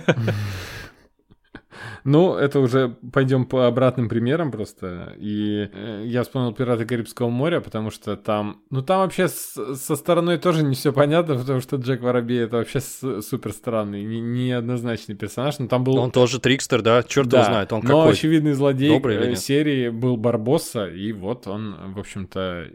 Ну, 2.05 2.35
это 2.35 2.61
уже 2.61 2.97
пойдем 3.13 3.45
по 3.45 3.67
обратным 3.67 4.09
примерам 4.09 4.51
просто. 4.51 5.15
И 5.19 5.69
э, 5.73 6.03
я 6.07 6.23
вспомнил 6.23 6.53
«Пираты 6.53 6.85
Карибского 6.87 7.29
моря», 7.31 7.61
потому 7.61 7.91
что 7.91 8.17
там... 8.17 8.63
Ну, 8.71 8.83
там 8.83 9.01
вообще 9.01 9.29
с- 9.29 9.77
со 9.77 9.97
стороной 9.97 10.39
тоже 10.39 10.63
не 10.63 10.75
все 10.75 10.93
понятно, 10.93 11.37
потому 11.37 11.61
что 11.61 11.77
Джек 11.77 12.03
Воробей— 12.03 12.41
это 12.45 12.57
вообще 12.59 12.81
с- 12.81 13.23
супер 13.23 13.53
странный, 13.53 14.05
не- 14.05 14.21
неоднозначный 14.21 15.15
персонаж. 15.15 15.59
Но 15.59 15.67
там 15.69 15.85
был... 15.85 15.97
Он 15.97 16.11
тоже 16.11 16.41
трикстер, 16.41 16.83
да, 16.83 17.03
черт 17.03 17.27
его 17.33 17.39
Да, 17.43 17.45
знает, 17.45 17.73
он 17.73 17.81
но 17.83 18.01
какой. 18.03 18.13
очевидный 18.13 18.53
злодей 18.53 18.91
Добрый 18.91 19.17
э, 19.33 19.37
серии 19.37 19.89
был 19.89 20.17
Барбосса, 20.17 20.87
и 20.89 21.13
вот 21.13 21.47
он, 21.47 21.95
в 21.95 21.99
общем-то, 21.99 22.67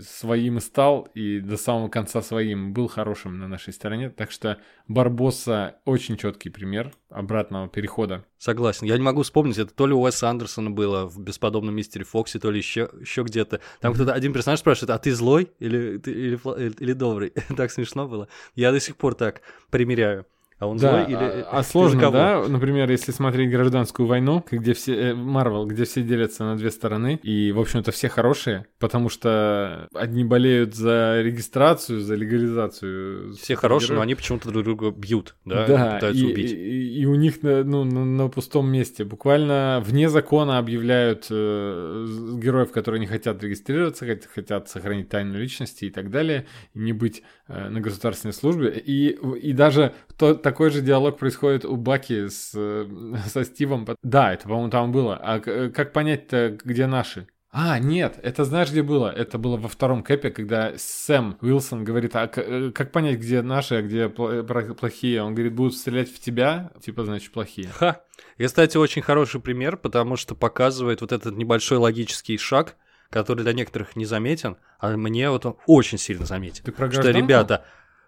своим 0.00 0.58
и 0.58 0.60
стал, 0.60 1.08
и 1.14 1.40
до 1.40 1.56
самого 1.56 1.88
конца 1.88 2.22
своим 2.22 2.72
был 2.72 2.88
хорошим 2.88 3.38
на 3.38 3.48
нашей 3.48 3.72
стороне. 3.72 4.10
Так 4.10 4.30
что 4.30 4.58
Барбосса 4.88 5.76
очень 5.84 6.16
четкий 6.16 6.50
пример 6.50 6.92
обратного 7.08 7.68
перехода. 7.68 8.24
Согласен. 8.38 8.86
Я 8.86 8.96
не 8.96 9.02
могу 9.02 9.22
вспомнить, 9.22 9.58
это 9.58 9.72
то 9.72 9.86
ли 9.86 9.94
у 9.94 10.00
Уэса 10.02 10.28
Андерсона 10.28 10.70
было 10.70 11.06
в 11.06 11.18
«Бесподобном 11.20 11.74
мистере 11.74 12.04
Фоксе», 12.04 12.38
то 12.38 12.50
ли 12.50 12.58
еще, 12.58 12.90
еще 13.00 13.22
где-то. 13.22 13.60
Там 13.80 13.94
кто-то, 13.94 14.12
один 14.12 14.32
персонаж 14.32 14.60
спрашивает, 14.60 14.90
а 14.90 14.98
ты 14.98 15.12
злой 15.14 15.50
или, 15.58 16.00
или, 16.04 16.36
или- 16.36 16.74
или 16.78 16.92
добрый? 16.92 17.30
так 17.56 17.70
смешно 17.70 18.08
было. 18.08 18.28
Я 18.54 18.72
до 18.72 18.80
сих 18.80 18.96
пор 18.96 19.14
так 19.14 19.42
примеряю. 19.70 20.26
А 20.58 20.66
он 20.66 20.78
Да, 20.78 21.04
злой 21.04 21.04
или... 21.04 21.14
а, 21.42 21.48
а 21.50 21.62
сложно, 21.62 22.10
да? 22.10 22.42
Например, 22.48 22.90
если 22.90 23.12
смотреть 23.12 23.50
гражданскую 23.50 24.06
войну, 24.06 24.42
где 24.50 24.72
все 24.72 24.94
э, 25.10 25.14
Марвел, 25.14 25.66
где 25.66 25.84
все 25.84 26.02
делятся 26.02 26.44
на 26.44 26.56
две 26.56 26.70
стороны, 26.70 27.20
и, 27.22 27.52
в 27.52 27.60
общем-то, 27.60 27.92
все 27.92 28.08
хорошие, 28.08 28.66
потому 28.78 29.10
что 29.10 29.88
одни 29.94 30.24
болеют 30.24 30.74
за 30.74 31.20
регистрацию, 31.22 32.00
за 32.00 32.14
легализацию. 32.14 33.34
Все 33.34 33.54
хорошие, 33.54 33.88
но 33.94 34.02
супергероев. 34.02 34.02
они 34.02 34.14
почему-то 34.14 34.50
друг 34.50 34.64
друга 34.64 34.90
бьют, 34.90 35.36
да, 35.44 35.66
Да, 35.66 35.94
пытаются 35.96 36.24
и, 36.24 36.32
убить. 36.32 36.52
И, 36.52 37.00
и 37.00 37.06
у 37.06 37.14
них 37.16 37.42
на, 37.42 37.62
ну, 37.62 37.84
на, 37.84 38.04
на 38.04 38.28
пустом 38.28 38.70
месте 38.70 39.04
буквально 39.04 39.82
вне 39.84 40.08
закона 40.08 40.56
объявляют 40.58 41.26
э, 41.30 42.06
героев, 42.38 42.72
которые 42.72 43.00
не 43.00 43.06
хотят 43.06 43.42
регистрироваться, 43.42 44.06
хот- 44.06 44.26
хотят 44.34 44.68
сохранить 44.68 45.08
тайну 45.10 45.38
личности 45.38 45.84
и 45.84 45.90
так 45.90 46.10
далее, 46.10 46.46
не 46.72 46.92
быть 46.94 47.22
э, 47.48 47.68
на 47.68 47.80
государственной 47.80 48.32
службе. 48.32 48.70
И, 48.70 49.08
и 49.10 49.52
даже 49.52 49.92
то, 50.16 50.34
такой 50.46 50.70
же 50.70 50.80
диалог 50.80 51.18
происходит 51.18 51.64
у 51.64 51.74
Баки 51.74 52.28
с, 52.28 52.52
э, 52.54 52.86
со 53.26 53.42
Стивом. 53.42 53.84
Да, 54.04 54.32
это, 54.32 54.44
по-моему, 54.44 54.70
там 54.70 54.92
было. 54.92 55.16
А 55.20 55.42
э, 55.44 55.70
как 55.70 55.92
понять-то, 55.92 56.56
где 56.62 56.86
наши? 56.86 57.26
А, 57.50 57.80
нет, 57.80 58.20
это 58.22 58.44
знаешь, 58.44 58.70
где 58.70 58.84
было? 58.84 59.10
Это 59.10 59.38
было 59.38 59.56
во 59.56 59.68
втором 59.68 60.04
кэпе, 60.04 60.30
когда 60.30 60.74
Сэм 60.76 61.38
Уилсон 61.40 61.82
говорит, 61.82 62.14
а 62.14 62.30
э, 62.36 62.70
как 62.72 62.92
понять, 62.92 63.18
где 63.18 63.42
наши, 63.42 63.74
а 63.74 63.82
где 63.82 64.08
плохие? 64.08 65.20
Он 65.20 65.34
говорит, 65.34 65.52
будут 65.52 65.74
стрелять 65.74 66.14
в 66.14 66.20
тебя, 66.20 66.70
типа, 66.80 67.04
значит, 67.04 67.32
плохие. 67.32 67.68
Ха. 67.74 68.02
И, 68.38 68.46
кстати, 68.46 68.76
очень 68.76 69.02
хороший 69.02 69.40
пример, 69.40 69.76
потому 69.76 70.14
что 70.14 70.36
показывает 70.36 71.00
вот 71.00 71.10
этот 71.10 71.36
небольшой 71.36 71.78
логический 71.78 72.38
шаг, 72.38 72.76
который 73.10 73.42
для 73.42 73.52
некоторых 73.52 73.96
не 73.96 74.04
заметен, 74.04 74.58
а 74.78 74.96
мне 74.96 75.28
вот 75.28 75.44
он 75.44 75.56
очень 75.66 75.98
сильно 75.98 76.24
заметен. 76.24 76.62
Ты 76.62 76.70
про 76.70 76.88
Что, 76.88 77.10
ребята, 77.10 77.64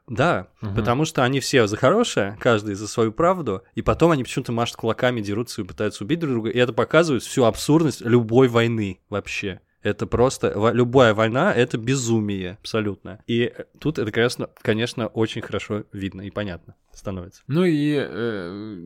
Да, 0.09 0.49
Мгм. 0.61 0.75
потому 0.75 1.05
что 1.05 1.23
они 1.25 1.41
все 1.41 1.67
за 1.67 1.77
хорошее, 1.77 2.37
каждый 2.41 2.75
за 2.75 2.89
свою 2.89 3.13
правду, 3.13 3.63
и 3.75 3.83
потом 3.83 4.11
они 4.11 4.25
почему-то 4.25 4.53
машут 4.53 4.77
кулаками, 4.77 5.21
дерутся 5.21 5.63
и 5.63 5.65
пытаются 5.65 6.05
убить 6.05 6.19
друг 6.21 6.33
друга, 6.33 6.51
и 6.51 6.59
это 6.59 6.73
показывает 6.73 7.23
всю 7.23 7.45
абсурдность 7.45 8.01
любой 8.01 8.49
войны 8.49 9.01
вообще. 9.11 9.61
Это 9.81 10.07
просто... 10.09 10.53
Любая 10.73 11.15
война— 11.15 11.55
это 11.57 11.79
безумие 11.79 12.59
абсолютно. 12.61 13.21
И 13.29 13.43
э, 13.57 13.65
тут 13.79 14.01
это, 14.01 14.11
конечно, 14.11 14.51
конечно, 14.61 15.07
очень 15.07 15.41
хорошо 15.41 15.85
видно 15.93 16.23
и 16.23 16.31
понятно 16.31 16.75
становится. 16.93 17.43
Ну 17.47 17.65
и 17.65 17.95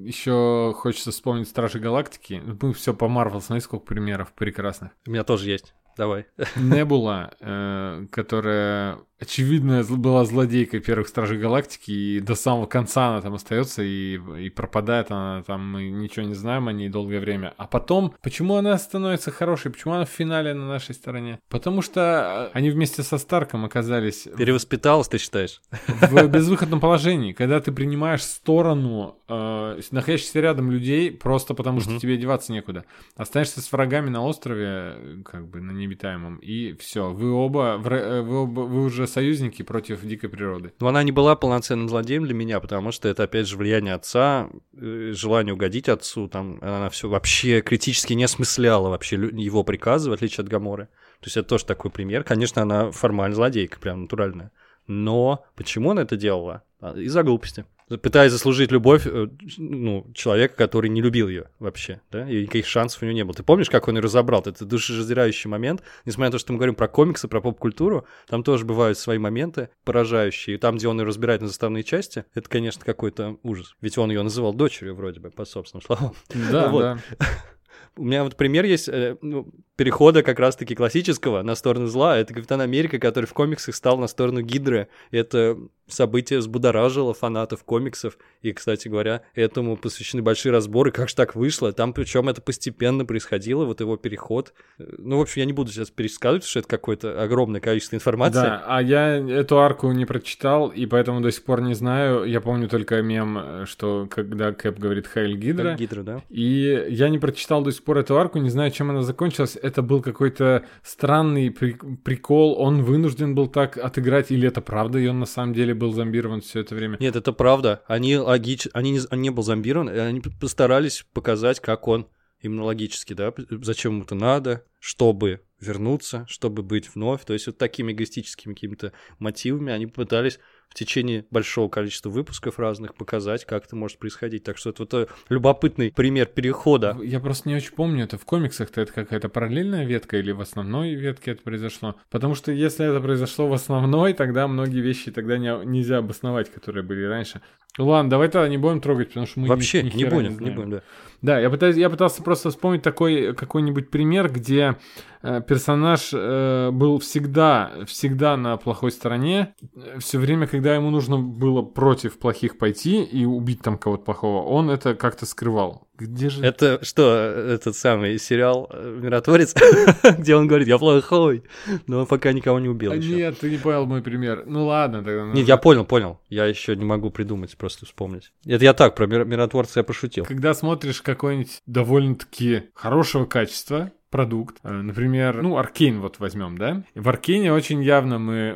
еще 0.07 0.73
хочется 0.77 1.11
вспомнить 1.11 1.49
Стражи 1.49 1.79
Галактики. 1.79 2.43
Мы 2.61 2.73
все 2.75 2.93
по 2.95 3.09
Марвел, 3.09 3.41
смотри, 3.41 3.61
сколько 3.62 3.87
примеров 3.87 4.33
прекрасных. 4.35 4.93
У 5.07 5.11
меня 5.11 5.25
тоже 5.25 5.49
есть. 5.51 5.75
Давай. 5.97 6.26
Небула, 6.57 7.32
э, 7.40 8.07
которая 8.11 8.99
очевидно 9.22 9.84
была 9.84 10.24
злодейкой 10.24 10.80
первых 10.80 11.09
Стражей 11.09 11.38
Галактики, 11.38 11.90
и 11.90 12.20
до 12.20 12.34
самого 12.34 12.66
конца 12.66 13.09
она 13.09 13.20
там 13.20 13.34
остается 13.34 13.82
и, 13.82 14.18
и 14.45 14.51
пропадает 14.51 15.11
она 15.11 15.43
там, 15.47 15.72
мы 15.72 15.88
ничего 15.88 16.26
не 16.26 16.34
знаем 16.34 16.68
о 16.68 16.72
ней 16.72 16.88
долгое 16.88 17.20
время. 17.20 17.55
А 17.57 17.66
потом, 17.66 18.14
почему 18.20 18.57
она 18.57 18.76
становится 18.78 19.30
хорошей, 19.30 19.70
почему 19.70 19.95
она 19.95 20.05
в 20.05 20.11
финале 20.11 20.55
на 20.55 20.66
нашей 20.66 20.95
стороне? 20.95 21.38
Потому 21.49 21.82
что 21.82 22.51
э, 22.53 22.59
они 22.59 22.70
вместе 22.70 23.03
со 23.03 23.18
Старком 23.18 23.64
оказались 23.64 24.28
Перевоспиталась, 24.36 25.09
ты 25.09 25.18
считаешь? 25.18 25.61
в 25.86 26.26
безвыходном 26.26 26.80
положении, 26.80 27.32
когда 27.32 27.61
ты 27.61 27.70
принимаешь 27.70 28.22
сторону 28.22 29.18
э, 29.28 29.80
находящихся 29.93 30.40
рядом 30.40 30.70
людей 30.70 31.12
просто 31.12 31.55
потому, 31.55 31.80
что 31.80 31.99
тебе 31.99 32.16
деваться 32.16 32.53
некуда. 32.53 32.84
Останешься 33.16 33.61
с 33.61 33.70
врагами 33.70 34.11
на 34.11 34.24
острове, 34.24 34.66
э, 34.66 35.22
как 35.24 35.49
бы 35.49 35.61
на 35.61 35.70
необитаемом, 35.83 36.37
и 36.39 36.74
все. 36.74 37.11
Вы 37.11 37.30
оба, 37.33 37.80
э, 37.85 38.22
вы 38.22 38.43
оба, 38.43 38.61
вы 38.61 38.85
уже 38.85 39.07
союзники 39.07 39.62
против 39.62 40.03
дикой 40.03 40.30
природы. 40.30 40.72
Но 40.80 40.89
она 40.89 41.03
не 41.03 41.12
была 41.12 41.37
полноценным 41.37 41.89
злодеем 41.89 42.24
для 42.24 42.35
меня, 42.35 42.61
потому 42.61 42.93
что 42.93 43.09
это, 43.09 43.24
опять 43.24 43.47
же, 43.47 43.57
влияние 43.57 43.95
отца, 43.95 44.49
э, 44.74 45.12
желание 45.14 45.55
угодить 45.55 45.89
отцу, 45.89 46.28
там 46.28 46.59
она 46.62 46.89
все 46.89 47.09
вообще 47.09 47.61
критически 47.61 48.14
не 48.14 48.24
осмысляла 48.24 48.89
вообще 48.89 49.16
его 49.16 49.64
приказы, 49.64 50.11
в 50.11 50.12
отличие 50.12 50.43
от 50.43 50.49
Гаморы. 50.49 50.87
То 51.20 51.26
есть 51.26 51.37
это 51.37 51.49
тоже 51.49 51.64
такой 51.66 51.91
пример. 51.91 52.24
Конечно, 52.24 52.62
она 52.62 52.91
формально 52.91 53.37
злодейка, 53.37 53.78
прям 53.78 54.03
натуральная. 54.03 54.51
Но 54.87 55.45
почему 55.55 55.93
она 55.93 56.03
это 56.03 56.16
делала? 56.16 56.64
А, 56.80 56.99
Из-за 56.99 57.22
глупости. 57.22 57.64
Пытаясь 57.99 58.32
заслужить 58.32 58.70
любовь 58.70 59.07
э, 59.07 59.28
ну, 59.59 60.07
человека, 60.14 60.55
который 60.57 60.88
не 60.90 61.01
любил 61.01 61.28
ее 61.28 61.49
вообще, 61.59 62.01
да, 62.11 62.28
и 62.28 62.43
никаких 62.43 62.66
шансов 62.66 63.03
у 63.03 63.05
него 63.05 63.14
не 63.14 63.24
было. 63.24 63.34
Ты 63.34 63.43
помнишь, 63.43 63.70
как 63.70 63.88
он 63.88 63.97
ее 63.97 64.03
разобрал? 64.03 64.43
Это 64.45 64.64
душераздирающий 64.64 65.51
момент. 65.51 65.82
Несмотря 66.05 66.28
на 66.28 66.32
то, 66.32 66.38
что 66.38 66.53
мы 66.53 66.59
говорим 66.59 66.74
про 66.74 66.88
комиксы, 66.88 67.28
про 67.28 67.40
поп-культуру, 67.40 68.07
там 68.28 68.43
тоже 68.43 68.64
бывают 68.64 68.99
свои 68.99 69.18
моменты 69.18 69.68
поражающие. 69.84 70.57
И 70.57 70.59
там, 70.59 70.76
где 70.76 70.88
он 70.88 71.01
ее 71.01 71.07
разбирает 71.07 71.40
на 71.40 71.49
заставные 71.49 71.84
части, 71.84 72.24
это, 72.34 72.49
конечно, 72.49 72.84
какой-то 72.84 73.38
ужас. 73.43 73.74
Ведь 73.80 73.99
он 73.99 74.11
ее 74.11 74.22
называл 74.22 74.55
дочерью 74.55 74.95
вроде 74.95 75.20
бы, 75.20 75.30
по 75.30 75.45
собственным 75.45 75.82
словам. 75.82 76.14
Да, 76.51 76.68
Вот. 76.72 76.80
да. 76.80 76.99
У 77.97 78.05
меня 78.05 78.24
вот 78.24 78.36
пример 78.36 78.64
есть 78.64 78.88
э, 78.88 79.16
ну, 79.20 79.53
перехода 79.76 80.22
как 80.22 80.38
раз-таки 80.38 80.74
классического 80.74 81.43
на 81.43 81.55
сторону 81.55 81.86
зла. 81.86 82.16
Это 82.16 82.32
Капитан 82.32 82.61
Америка, 82.62 82.99
который 82.99 83.26
в 83.26 83.34
комиксах 83.34 83.74
стал 83.74 83.99
на 83.99 84.07
сторону 84.07 84.40
Гидры. 84.40 84.88
Это 85.11 85.59
событие 85.93 86.38
взбудоражило 86.38 87.14
фанатов 87.14 87.64
комиксов. 87.64 88.18
И, 88.43 88.53
кстати 88.53 88.88
говоря, 88.88 89.22
этому 89.34 89.76
посвящены 89.76 90.22
большие 90.22 90.53
разборы, 90.53 90.90
как 90.90 91.09
же 91.09 91.14
так 91.14 91.34
вышло. 91.34 91.72
Там 91.72 91.93
причем 91.93 92.28
это 92.28 92.40
постепенно 92.43 93.05
происходило, 93.05 93.64
вот 93.64 93.80
его 93.80 93.97
переход. 93.97 94.53
Э, 94.78 94.84
Ну, 94.99 95.18
в 95.18 95.20
общем, 95.20 95.40
я 95.40 95.47
не 95.47 95.53
буду 95.53 95.70
сейчас 95.70 95.90
пересказывать, 95.90 96.45
что 96.45 96.61
это 96.61 96.68
какое-то 96.68 97.22
огромное 97.22 97.61
количество 97.61 97.97
информации. 97.97 98.40
Да, 98.43 98.64
а 98.66 98.82
я 98.82 99.16
эту 99.16 99.59
арку 99.61 99.90
не 99.93 100.05
прочитал, 100.07 100.68
и 100.68 100.86
поэтому 100.86 101.20
до 101.20 101.30
сих 101.30 101.45
пор 101.45 101.61
не 101.62 101.74
знаю. 101.74 102.24
Я 102.24 102.40
помню 102.40 102.68
только 102.68 103.01
мем, 103.03 103.38
э, 103.38 103.64
что 103.66 104.07
когда 104.11 104.53
Кэп 104.53 104.78
говорит 104.78 105.07
«Хайль 105.07 105.36
Гидра», 105.36 105.70
Как 105.70 105.78
Гидра, 105.78 106.03
да? 106.03 106.22
И 106.30 106.86
я 106.90 107.09
не 107.09 107.18
прочитал 107.18 107.62
до 107.62 107.70
сих 107.72 107.82
пор 107.84 107.99
эту 107.99 108.16
арку, 108.18 108.38
не 108.38 108.51
знаю, 108.51 108.70
чем 108.70 108.90
она 108.90 109.03
закончилась. 109.03 109.57
Это 109.61 109.82
был 109.82 110.01
какой-то 110.03 110.64
странный 110.82 111.51
при- 111.51 111.76
прикол. 112.05 112.57
Он 112.59 112.82
вынужден 112.82 113.34
был 113.34 113.49
так 113.49 113.76
отыграть, 113.78 114.30
или 114.30 114.49
это 114.49 114.61
правда, 114.61 114.99
и 114.99 115.07
он 115.07 115.20
на 115.20 115.26
самом 115.26 115.53
деле 115.55 115.74
был 115.83 115.93
зомбирован 115.93 116.41
все 116.43 116.61
это 116.61 116.76
время. 116.76 116.97
Нет, 117.01 117.16
это 117.16 117.33
правда. 117.33 117.83
Они 117.89 118.16
логич... 118.16 118.68
они 118.72 118.93
не... 118.93 119.01
он 119.11 119.20
не 119.20 119.30
был 119.30 119.43
зомбирован, 119.43 119.89
они 119.89 120.20
постарались 120.20 121.05
показать, 121.12 121.59
как 121.59 121.89
он 121.89 122.07
именно 122.41 122.62
логически, 122.64 123.14
да, 123.14 123.33
зачем 123.51 123.95
ему 123.95 124.05
это 124.05 124.14
надо, 124.14 124.64
чтобы 124.78 125.41
вернуться, 125.61 126.24
чтобы 126.28 126.62
быть 126.62 126.95
вновь. 126.95 127.24
То 127.24 127.33
есть 127.33 127.47
вот 127.49 127.59
такими 127.59 127.93
эгоистическими 127.93 128.55
какими-то 128.55 128.93
мотивами 129.18 129.72
они 129.72 129.87
пытались 129.87 130.39
в 130.73 130.75
течение 130.75 131.27
большого 131.31 131.68
количества 131.68 132.09
выпусков 132.09 132.59
разных 132.59 132.95
показать, 132.95 133.45
как 133.45 133.66
это 133.66 133.77
может 133.77 133.99
происходить. 133.99 134.43
Так 134.43 134.57
что 134.57 134.70
это 134.70 134.83
вот 134.85 134.95
э, 134.95 135.07
любопытный 135.29 135.93
пример 135.93 136.25
перехода. 136.27 136.97
Я 137.03 137.20
просто 137.20 137.51
не 137.51 137.57
очень 137.57 137.75
помню, 137.75 138.05
это 138.05 138.16
в 138.16 138.25
комиксах-то 138.25 138.81
это 138.81 138.91
какая-то 138.91 139.29
параллельная 139.29 139.85
ветка 139.85 140.16
или 140.16 140.33
в 140.33 140.41
основной 140.41 140.95
ветке 140.95 141.33
это 141.33 141.43
произошло. 141.43 141.97
Потому 142.09 142.35
что 142.35 142.53
если 142.53 142.89
это 142.89 143.01
произошло 143.03 143.49
в 143.49 143.53
основной, 143.53 144.14
тогда 144.14 144.49
многие 144.49 144.81
вещи 144.81 145.11
тогда 145.11 145.37
не, 145.37 145.55
нельзя 145.66 145.99
обосновать, 145.99 146.51
которые 146.51 146.83
были 146.83 147.05
раньше. 147.05 147.43
Ладно, 147.77 148.09
давай 148.11 148.29
тогда 148.29 148.49
не 148.49 148.57
будем 148.59 148.81
трогать, 148.81 149.09
потому 149.09 149.27
что 149.27 149.41
мы 149.41 149.47
ни- 149.47 149.51
Вообще 149.51 149.83
ни 149.83 149.87
не 149.87 149.91
хера 150.05 150.11
будем, 150.11 150.31
не 150.31 150.37
знаем. 150.37 150.55
будем, 150.57 150.70
да. 150.70 150.83
Да, 151.23 151.39
я, 151.39 151.51
пытаюсь, 151.51 151.77
я 151.77 151.89
пытался 151.89 152.20
просто 152.23 152.51
вспомнить 152.51 152.83
такой 152.83 153.33
какой-нибудь 153.33 153.91
пример, 153.91 154.31
где 154.31 154.77
э, 155.23 155.41
персонаж 155.41 156.11
э, 156.12 156.70
был 156.73 156.99
всегда, 156.99 157.70
всегда 157.87 158.37
на 158.37 158.57
плохой 158.57 158.91
стороне. 158.91 159.55
Все 159.99 160.18
время, 160.18 160.49
когда 160.49 160.75
ему 160.75 160.91
нужно 160.91 161.18
было 161.18 161.62
против 161.62 162.18
плохих 162.18 162.59
пойти 162.59 163.05
и 163.05 163.25
убить 163.25 163.62
там 163.62 163.79
кого-то 163.79 164.03
плохого, 164.03 164.43
он 164.43 164.68
это 164.68 164.97
как-то 164.97 165.25
скрывал. 165.25 165.87
Где 166.07 166.30
же... 166.30 166.44
Это 166.44 166.80
что, 166.82 167.14
этот 167.14 167.76
самый 167.76 168.18
сериал 168.18 168.68
э, 168.72 168.98
«Миротворец», 169.00 169.55
где 170.18 170.34
он 170.34 170.46
говорит, 170.46 170.68
я 170.68 170.78
плохой, 170.78 171.44
но 171.86 172.00
он 172.00 172.07
пока 172.07 172.32
никого 172.32 172.59
не 172.59 172.68
убил 172.68 172.92
А. 172.92 172.96
Нет, 172.96 173.38
ты 173.38 173.50
не 173.50 173.59
понял 173.59 173.86
мой 173.86 174.03
пример. 174.03 174.44
Ну 174.46 174.66
ладно, 174.66 175.03
тогда. 175.03 175.24
Нет, 175.32 175.46
я 175.46 175.57
понял, 175.57 175.84
понял. 175.84 176.20
Я 176.28 176.46
еще 176.46 176.74
не 176.76 176.84
могу 176.84 177.11
придумать, 177.11 177.57
просто 177.57 177.86
вспомнить. 177.86 178.32
Это 178.46 178.64
я 178.64 178.74
так, 178.74 178.94
про 178.94 179.07
мир- 179.07 179.24
миротворца 179.24 179.80
я 179.80 179.84
пошутил. 179.84 180.24
Когда 180.24 180.55
смотришь 180.55 181.03
какой-нибудь 181.03 181.61
довольно-таки 181.66 182.64
хорошего 182.74 183.24
качества 183.24 183.92
продукт, 184.12 184.58
э, 184.62 184.70
например, 184.70 185.42
ну, 185.42 185.56
Аркейн 185.56 186.00
вот 186.00 186.20
возьмем, 186.20 186.56
да? 186.56 186.84
В 186.94 187.08
Аркейне 187.08 187.52
очень 187.52 187.82
явно 187.82 188.20
мы, 188.20 188.54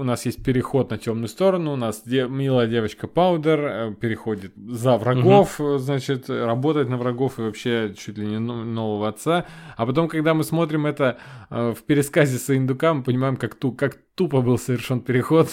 у 0.00 0.02
нас 0.02 0.26
есть 0.26 0.42
переход 0.42 0.90
на 0.90 0.98
темную 0.98 1.28
сторону, 1.28 1.72
у 1.72 1.76
нас 1.76 2.02
де- 2.04 2.26
милая 2.26 2.66
девочка 2.66 3.06
Паудер 3.06 3.60
э, 3.60 3.94
переходит 3.94 4.52
за 4.56 4.96
врагов, 4.96 5.60
э, 5.60 5.78
значит, 5.78 6.28
работает 6.28 6.88
на 6.88 6.96
врагов 6.96 7.38
и 7.38 7.42
вообще 7.42 7.94
чуть 7.96 8.18
ли 8.18 8.26
не 8.26 8.40
но- 8.40 8.64
нового 8.64 9.06
отца. 9.08 9.44
А 9.76 9.86
потом, 9.86 10.08
когда 10.08 10.34
мы 10.34 10.42
смотрим 10.42 10.86
это 10.86 11.18
в 11.50 11.76
пересказе 11.86 12.38
Саиндука, 12.38 12.92
мы 12.94 13.02
понимаем, 13.04 13.36
как, 13.36 13.54
ту, 13.54 13.70
как 13.72 13.98
тупо 14.16 14.40
был 14.40 14.58
совершен 14.58 15.00
переход. 15.00 15.48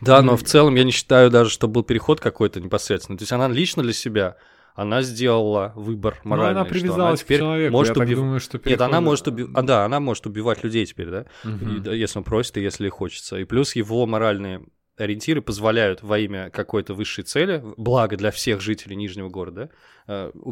Да, 0.00 0.22
но 0.22 0.36
в 0.36 0.42
целом 0.42 0.74
я 0.76 0.84
не 0.84 0.90
считаю 0.92 1.30
даже, 1.30 1.50
что 1.50 1.68
был 1.68 1.82
переход 1.82 2.20
какой-то 2.20 2.60
непосредственно. 2.60 3.18
То 3.18 3.22
есть 3.22 3.32
она 3.32 3.48
лично 3.48 3.82
для 3.82 3.92
себя, 3.92 4.36
она 4.74 5.02
сделала 5.02 5.72
выбор 5.76 6.20
Но 6.24 6.30
моральный. 6.30 6.60
она 6.60 6.64
что 6.64 6.74
привязалась 6.74 7.20
к 7.20 7.24
теперь 7.24 7.38
человеку, 7.38 7.72
может 7.72 7.96
я 7.96 8.04
так 8.04 8.14
думаю, 8.14 8.40
что 8.40 8.60
Нет, 8.64 8.80
она 8.80 9.00
может 9.00 9.28
убивать... 9.28 9.56
А, 9.56 9.62
да, 9.62 9.84
она 9.84 10.00
может 10.00 10.26
убивать 10.26 10.62
людей 10.64 10.86
теперь, 10.86 11.08
да? 11.08 11.26
И, 11.44 11.78
да, 11.80 11.92
если 11.92 12.18
он 12.18 12.24
просит, 12.24 12.56
и 12.56 12.62
если 12.62 12.88
хочется. 12.88 13.38
И 13.38 13.44
плюс 13.44 13.74
его 13.76 14.06
моральные 14.06 14.62
ориентиры 14.96 15.40
позволяют 15.40 16.02
во 16.02 16.18
имя 16.18 16.50
какой-то 16.50 16.94
высшей 16.94 17.24
цели, 17.24 17.62
благо 17.76 18.16
для 18.16 18.30
всех 18.30 18.60
жителей 18.60 18.96
Нижнего 18.96 19.28
города, 19.28 19.70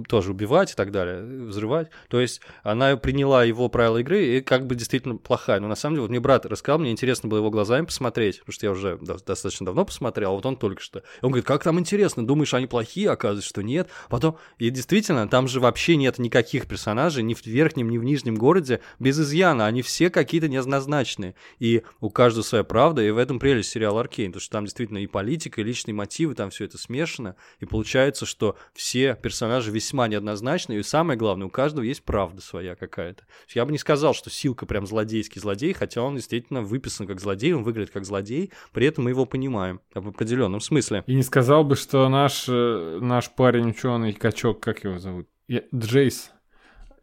тоже 0.09 0.31
убивать 0.31 0.73
и 0.73 0.75
так 0.75 0.91
далее, 0.91 1.23
взрывать. 1.47 1.89
То 2.09 2.21
есть 2.21 2.41
она 2.63 2.97
приняла 2.97 3.45
его 3.45 3.69
правила 3.69 3.99
игры 3.99 4.25
и 4.25 4.41
как 4.41 4.67
бы 4.67 4.75
действительно 4.75 5.17
плохая. 5.17 5.61
Но 5.61 5.69
на 5.69 5.75
самом 5.75 5.97
деле, 5.97 6.03
вот 6.03 6.11
мне 6.11 6.21
брат 6.21 6.47
рассказал, 6.47 6.79
мне 6.79 6.93
интересно 6.93 7.29
было 7.29 7.39
его 7.39 7.51
глазами 7.51 7.87
посмотреть, 7.87 8.41
потому 8.41 8.53
что 8.53 8.67
я 8.67 8.73
уже 8.73 8.99
до- 8.99 9.25
достаточно 9.25 9.67
давно 9.67 9.85
посмотрел, 9.85 10.31
а 10.31 10.35
вот 10.35 10.47
он 10.47 10.57
только 10.57 10.83
что. 10.83 11.01
И 11.01 11.03
он 11.23 11.31
говорит, 11.31 11.47
как 11.47 11.63
там 11.65 11.79
интересно, 11.79 12.27
думаешь, 12.27 12.55
они 12.55 12.67
плохие, 12.67 13.11
оказывается, 13.11 13.49
что 13.49 13.63
нет. 13.63 13.89
Потом, 14.09 14.39
и 14.59 14.71
действительно, 14.71 15.29
там 15.29 15.49
же 15.49 15.61
вообще 15.61 15.97
нет 15.97 16.19
никаких 16.19 16.67
персонажей 16.67 17.23
ни 17.23 17.35
в 17.35 17.45
верхнем, 17.47 17.91
ни 17.91 17.99
в 17.99 18.05
нижнем 18.05 18.37
городе 18.37 18.81
без 18.99 19.19
изъяна, 19.19 19.67
они 19.67 19.83
все 19.83 20.11
какие-то 20.11 20.49
неоднозначные. 20.49 21.35
И 21.59 21.83
у 22.01 22.11
каждого 22.11 22.45
своя 22.45 22.65
правда, 22.65 23.03
и 23.03 23.11
в 23.11 23.19
этом 23.19 23.39
прелесть 23.39 23.71
сериала 23.71 24.01
Аркейн, 24.01 24.31
потому 24.31 24.43
что 24.43 24.53
там 24.53 24.65
действительно 24.65 24.99
и 24.99 25.07
политика, 25.07 25.61
и 25.61 25.65
личные 25.65 25.95
мотивы, 25.95 26.35
там 26.35 26.51
все 26.51 26.65
это 26.65 26.79
смешано, 26.79 27.37
и 27.61 27.65
получается, 27.65 28.27
что 28.27 28.57
все 28.73 29.15
персонажи 29.21 29.48
весьма 29.71 30.09
неоднозначны, 30.09 30.75
и 30.75 30.83
самое 30.83 31.19
главное, 31.19 31.47
у 31.47 31.51
каждого 31.51 31.85
есть 31.85 32.03
правда 32.03 32.41
своя 32.41 32.75
какая-то. 32.75 33.25
Я 33.51 33.65
бы 33.65 33.73
не 33.73 33.79
сказал, 33.79 34.15
что 34.15 34.31
Силка 34.31 34.67
прям 34.67 34.87
злодейский 34.87 35.41
злодей, 35.41 35.73
хотя 35.73 36.03
он 36.03 36.17
действительно 36.17 36.63
выписан 36.63 37.07
как 37.07 37.21
злодей, 37.21 37.53
он 37.53 37.63
выглядит 37.63 37.91
как 37.91 38.05
злодей, 38.05 38.53
при 38.73 38.87
этом 38.87 39.05
мы 39.05 39.11
его 39.11 39.27
понимаем 39.27 39.81
в 39.95 40.09
определенном 40.09 40.61
смысле. 40.61 41.05
И 41.07 41.15
не 41.15 41.23
сказал 41.23 41.65
бы, 41.65 41.77
что 41.77 42.09
наш, 42.09 42.47
э, 42.49 42.99
наш 43.01 43.31
парень 43.31 43.71
ученый 43.71 44.13
качок, 44.13 44.61
как 44.61 44.85
его 44.85 44.99
зовут? 44.99 45.29
Джейс. 45.75 46.31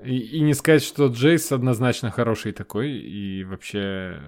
И, 0.04 0.18
и 0.18 0.42
не 0.42 0.54
сказать, 0.54 0.84
что 0.84 1.08
Джейс 1.08 1.52
однозначно 1.52 2.12
хороший 2.12 2.52
такой, 2.52 2.92
и 2.92 3.46
вообще 3.46 3.80
э, 3.80 4.20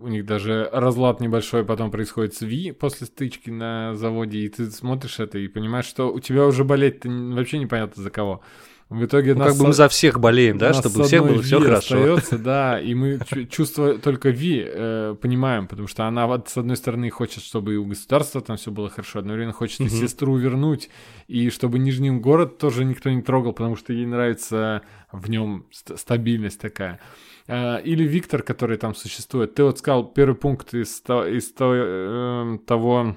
у 0.00 0.06
них 0.06 0.24
даже 0.24 0.68
разлад 0.72 1.20
небольшой 1.20 1.64
потом 1.64 1.90
происходит 1.90 2.34
с 2.34 2.42
Ви 2.42 2.70
после 2.70 3.08
стычки 3.08 3.50
на 3.50 3.96
заводе, 3.96 4.38
и 4.38 4.48
ты 4.48 4.70
смотришь 4.70 5.18
это 5.18 5.38
и 5.38 5.48
понимаешь, 5.48 5.86
что 5.86 6.12
у 6.12 6.20
тебя 6.20 6.46
уже 6.46 6.62
болеть-то 6.62 7.08
вообще 7.08 7.58
непонятно 7.58 8.00
за 8.00 8.10
кого. 8.10 8.42
В 8.90 9.04
итоге 9.04 9.34
Ну, 9.34 9.40
нас 9.40 9.50
как 9.50 9.58
бы 9.60 9.66
мы 9.66 9.72
за 9.74 9.86
всех 9.90 10.18
болеем, 10.18 10.56
да, 10.56 10.72
чтобы 10.72 11.00
у 11.00 11.02
всех 11.04 11.22
было 11.22 11.42
все 11.42 11.60
хорошо. 11.60 11.94
остается, 11.96 12.38
да, 12.38 12.80
и 12.80 12.94
мы 12.94 13.18
чу- 13.28 13.44
чувство 13.44 13.98
только 13.98 14.30
Ви 14.30 14.64
э, 14.66 15.14
понимаем, 15.20 15.66
потому 15.66 15.88
что 15.88 16.06
она 16.06 16.26
вот 16.26 16.48
с 16.48 16.56
одной 16.56 16.76
стороны 16.76 17.10
хочет, 17.10 17.42
чтобы 17.44 17.74
и 17.74 17.76
у 17.76 17.84
государства 17.84 18.40
там 18.40 18.56
все 18.56 18.70
было 18.70 18.88
хорошо, 18.88 19.18
одновременно 19.18 19.52
хочет 19.52 19.80
и 19.80 19.88
сестру 19.90 20.36
вернуть, 20.38 20.88
и 21.26 21.50
чтобы 21.50 21.78
Нижний 21.78 22.10
город 22.12 22.56
тоже 22.56 22.86
никто 22.86 23.10
не 23.10 23.20
трогал, 23.20 23.52
потому 23.52 23.76
что 23.76 23.92
ей 23.92 24.06
нравится 24.06 24.80
в 25.12 25.28
нем 25.28 25.66
ст- 25.70 25.98
стабильность 25.98 26.58
такая. 26.60 26.98
Э, 27.46 27.82
Или 27.82 28.04
Виктор, 28.04 28.42
который 28.42 28.78
там 28.78 28.94
существует. 28.94 29.54
Ты 29.54 29.64
вот 29.64 29.78
сказал 29.78 30.04
первый 30.04 30.34
пункт 30.34 30.72
из, 30.72 31.02
из 31.02 31.52
то- 31.52 31.74
эм, 31.74 32.58
того 32.58 33.16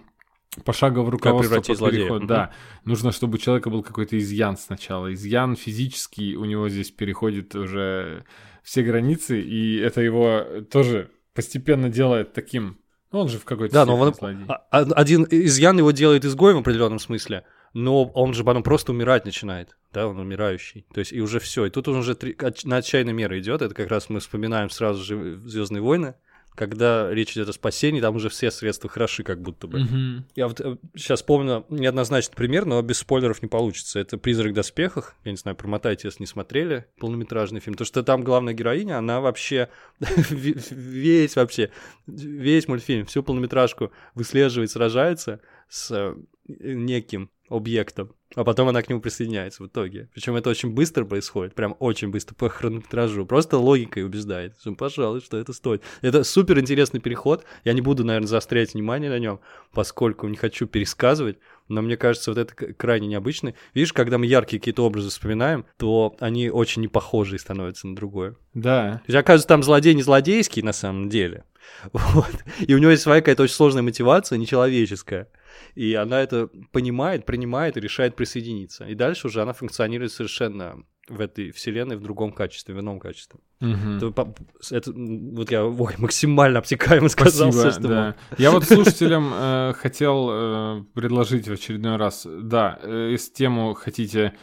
пошагового 0.65 1.11
руководства 1.11 1.55
превратить 1.55 1.79
по 1.79 1.89
переходу. 1.91 2.19
Мгм. 2.19 2.27
Да, 2.27 2.51
нужно, 2.85 3.11
чтобы 3.11 3.35
у 3.35 3.37
человека 3.37 3.69
был 3.69 3.83
какой-то 3.83 4.17
изъян 4.17 4.57
сначала. 4.57 5.13
Изъян 5.13 5.55
физический 5.55 6.35
у 6.35 6.45
него 6.45 6.67
здесь 6.69 6.91
переходит 6.91 7.55
уже 7.55 8.25
все 8.63 8.83
границы, 8.83 9.41
и 9.41 9.77
это 9.77 10.01
его 10.01 10.43
тоже 10.69 11.09
постепенно 11.33 11.89
делает 11.89 12.33
таким... 12.33 12.77
Ну, 13.11 13.19
он 13.19 13.27
же 13.29 13.39
в 13.39 13.45
какой-то 13.45 13.73
Да, 13.73 13.85
но 13.85 13.97
он, 13.97 14.13
злодей. 14.13 14.39
а- 14.47 14.61
а- 14.71 14.93
один 14.93 15.25
изъян 15.29 15.77
его 15.77 15.91
делает 15.91 16.23
изгоем 16.25 16.57
в 16.57 16.59
определенном 16.59 16.99
смысле, 16.99 17.43
но 17.73 18.03
он 18.05 18.33
же 18.33 18.43
потом 18.43 18.63
просто 18.63 18.91
умирать 18.91 19.25
начинает, 19.25 19.75
да, 19.93 20.07
он 20.07 20.19
умирающий. 20.19 20.85
То 20.93 20.99
есть 20.99 21.11
и 21.11 21.21
уже 21.21 21.39
все. 21.39 21.65
И 21.65 21.69
тут 21.69 21.87
он 21.87 21.95
уже 21.97 22.15
три- 22.15 22.37
на 22.65 22.77
отчаянной 22.77 23.13
меры 23.13 23.39
идет. 23.39 23.61
Это 23.61 23.73
как 23.73 23.89
раз 23.89 24.09
мы 24.09 24.19
вспоминаем 24.19 24.69
сразу 24.69 25.03
же 25.03 25.37
Звездные 25.39 25.81
войны, 25.81 26.15
когда 26.55 27.09
речь 27.13 27.31
идет 27.31 27.49
о 27.49 27.53
спасении, 27.53 28.01
там 28.01 28.15
уже 28.15 28.29
все 28.29 28.51
средства 28.51 28.89
хороши, 28.89 29.23
как 29.23 29.41
будто 29.41 29.67
бы. 29.67 29.79
Мгм. 29.79 30.25
Я 30.35 30.47
вот 30.47 30.61
сейчас 30.95 31.23
помню 31.23 31.65
неоднозначный 31.69 32.35
пример, 32.35 32.65
но 32.65 32.81
без 32.81 32.99
спойлеров 32.99 33.41
не 33.41 33.47
получится. 33.47 33.99
Это 33.99 34.17
«Призрак 34.17 34.51
в 34.51 34.55
доспехах». 34.55 35.15
Я 35.23 35.31
не 35.31 35.37
знаю, 35.37 35.55
промотайте, 35.55 36.07
если 36.07 36.23
не 36.23 36.27
смотрели 36.27 36.85
полнометражный 36.99 37.61
фильм. 37.61 37.75
Потому 37.75 37.85
что 37.85 38.03
там 38.03 38.23
главная 38.23 38.53
героиня, 38.53 38.97
она 38.97 39.21
вообще 39.21 39.69
ве- 39.99 40.73
весь 40.73 41.35
вообще, 41.35 41.71
весь 42.05 42.67
мультфильм, 42.67 43.05
всю 43.05 43.23
полнометражку 43.23 43.91
выслеживает, 44.13 44.71
сражается 44.71 45.39
с 45.69 45.89
э, 45.91 46.15
неким 46.59 47.29
объектом, 47.51 48.15
а 48.35 48.45
потом 48.45 48.69
она 48.69 48.81
к 48.81 48.89
нему 48.89 49.01
присоединяется 49.01 49.63
в 49.63 49.67
итоге. 49.67 50.09
Причем 50.13 50.35
это 50.35 50.49
очень 50.49 50.69
быстро 50.71 51.03
происходит, 51.03 51.53
прям 51.53 51.75
очень 51.79 52.09
быстро 52.09 52.33
по 52.33 52.47
хронометражу. 52.47 53.25
Просто 53.25 53.57
логикой 53.57 54.05
убеждает, 54.05 54.55
что, 54.59 54.73
пожалуй, 54.73 55.19
что 55.19 55.37
это 55.37 55.51
стоит. 55.51 55.83
Это 56.01 56.23
супер 56.23 56.59
интересный 56.59 57.01
переход. 57.01 57.43
Я 57.65 57.73
не 57.73 57.81
буду, 57.81 58.05
наверное, 58.05 58.27
заострять 58.27 58.73
внимание 58.73 59.09
на 59.09 59.19
нем, 59.19 59.41
поскольку 59.73 60.27
не 60.27 60.37
хочу 60.37 60.65
пересказывать, 60.65 61.39
но 61.67 61.81
мне 61.81 61.97
кажется, 61.97 62.31
вот 62.31 62.37
это 62.37 62.53
крайне 62.53 63.07
необычно. 63.07 63.53
Видишь, 63.73 63.93
когда 63.93 64.17
мы 64.17 64.25
яркие 64.25 64.59
какие-то 64.59 64.85
образы 64.85 65.09
вспоминаем, 65.09 65.65
то 65.77 66.15
они 66.19 66.49
очень 66.49 66.81
непохожие 66.81 67.39
становятся 67.39 67.87
на 67.87 67.95
другое. 67.95 68.35
Да. 68.53 69.01
То 69.05 69.11
есть, 69.11 69.19
оказывается, 69.19 69.47
там 69.49 69.63
злодей 69.63 69.93
не 69.93 70.03
злодейский 70.03 70.61
на 70.61 70.73
самом 70.73 71.09
деле. 71.09 71.43
Вот. 71.93 72.31
И 72.59 72.73
у 72.73 72.77
него 72.77 72.91
есть 72.91 73.03
своя 73.03 73.21
какая-то 73.21 73.43
очень 73.43 73.55
сложная 73.55 73.83
мотивация, 73.83 74.37
нечеловеческая. 74.37 75.27
И 75.75 75.93
она 75.93 76.21
это 76.21 76.49
понимает, 76.71 77.25
принимает 77.25 77.77
и 77.77 77.81
решает 77.81 78.15
присоединиться. 78.15 78.85
И 78.85 78.95
дальше 78.95 79.27
уже 79.27 79.41
она 79.41 79.53
функционирует 79.53 80.11
совершенно 80.11 80.83
в 81.07 81.19
этой 81.19 81.51
вселенной 81.51 81.97
в 81.97 82.01
другом 82.01 82.31
качестве, 82.31 82.75
в 82.75 82.79
ином 82.79 82.99
качестве. 82.99 83.39
Это, 83.59 84.33
это, 84.71 84.91
вот 84.95 85.51
я 85.51 85.65
ой, 85.65 85.93
максимально 85.97 86.59
обтекаемо 86.59 87.09
сказал 87.09 87.51
Спасибо, 87.51 87.69
всё, 87.69 87.79
что 87.79 87.87
да. 87.89 88.15
Я 88.37 88.51
вот 88.51 88.63
слушателям 88.63 89.31
э, 89.33 89.73
хотел 89.77 90.29
э, 90.31 90.83
предложить 90.93 91.47
в 91.47 91.51
очередной 91.51 91.97
раз, 91.97 92.25
да, 92.25 92.79
э, 92.81 93.09
если 93.11 93.33
тему 93.33 93.73
хотите 93.73 94.33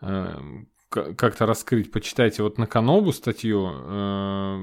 э, 0.00 0.34
как-то 0.90 1.46
раскрыть, 1.46 1.90
почитайте 1.90 2.42
вот 2.42 2.58
на 2.58 2.66
Канобу 2.66 3.12
статью 3.12 3.70
э, 3.72 4.60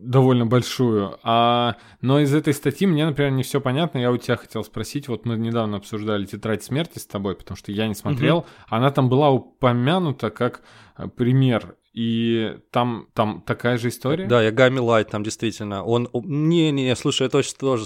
довольно 0.00 0.46
большую, 0.46 1.18
а, 1.22 1.76
но 2.00 2.20
из 2.20 2.34
этой 2.34 2.54
статьи 2.54 2.86
мне, 2.86 3.06
например, 3.06 3.32
не 3.32 3.42
все 3.42 3.60
понятно, 3.60 3.98
я 3.98 4.10
у 4.10 4.16
тебя 4.16 4.36
хотел 4.36 4.64
спросить, 4.64 5.08
вот 5.08 5.26
мы 5.26 5.36
недавно 5.36 5.76
обсуждали 5.76 6.24
«Тетрадь 6.24 6.62
смерти» 6.64 6.98
с 6.98 7.06
тобой, 7.06 7.36
потому 7.36 7.56
что 7.56 7.70
я 7.72 7.86
не 7.86 7.94
смотрел, 7.94 8.46
она 8.68 8.90
там 8.90 9.08
была 9.08 9.30
упомянута 9.30 10.30
как 10.30 10.62
э, 10.96 11.08
пример, 11.08 11.76
и 11.92 12.56
там, 12.70 13.08
там 13.14 13.42
такая 13.44 13.76
же 13.76 13.88
история? 13.88 14.26
Да, 14.26 14.42
я 14.42 14.52
Гами 14.52 14.78
Лайт, 14.78 15.10
там 15.10 15.24
действительно. 15.24 15.82
Он... 15.82 16.08
Не-не, 16.12 16.94
слушай, 16.94 17.26
это 17.26 17.38
очень 17.38 17.56
тоже 17.56 17.84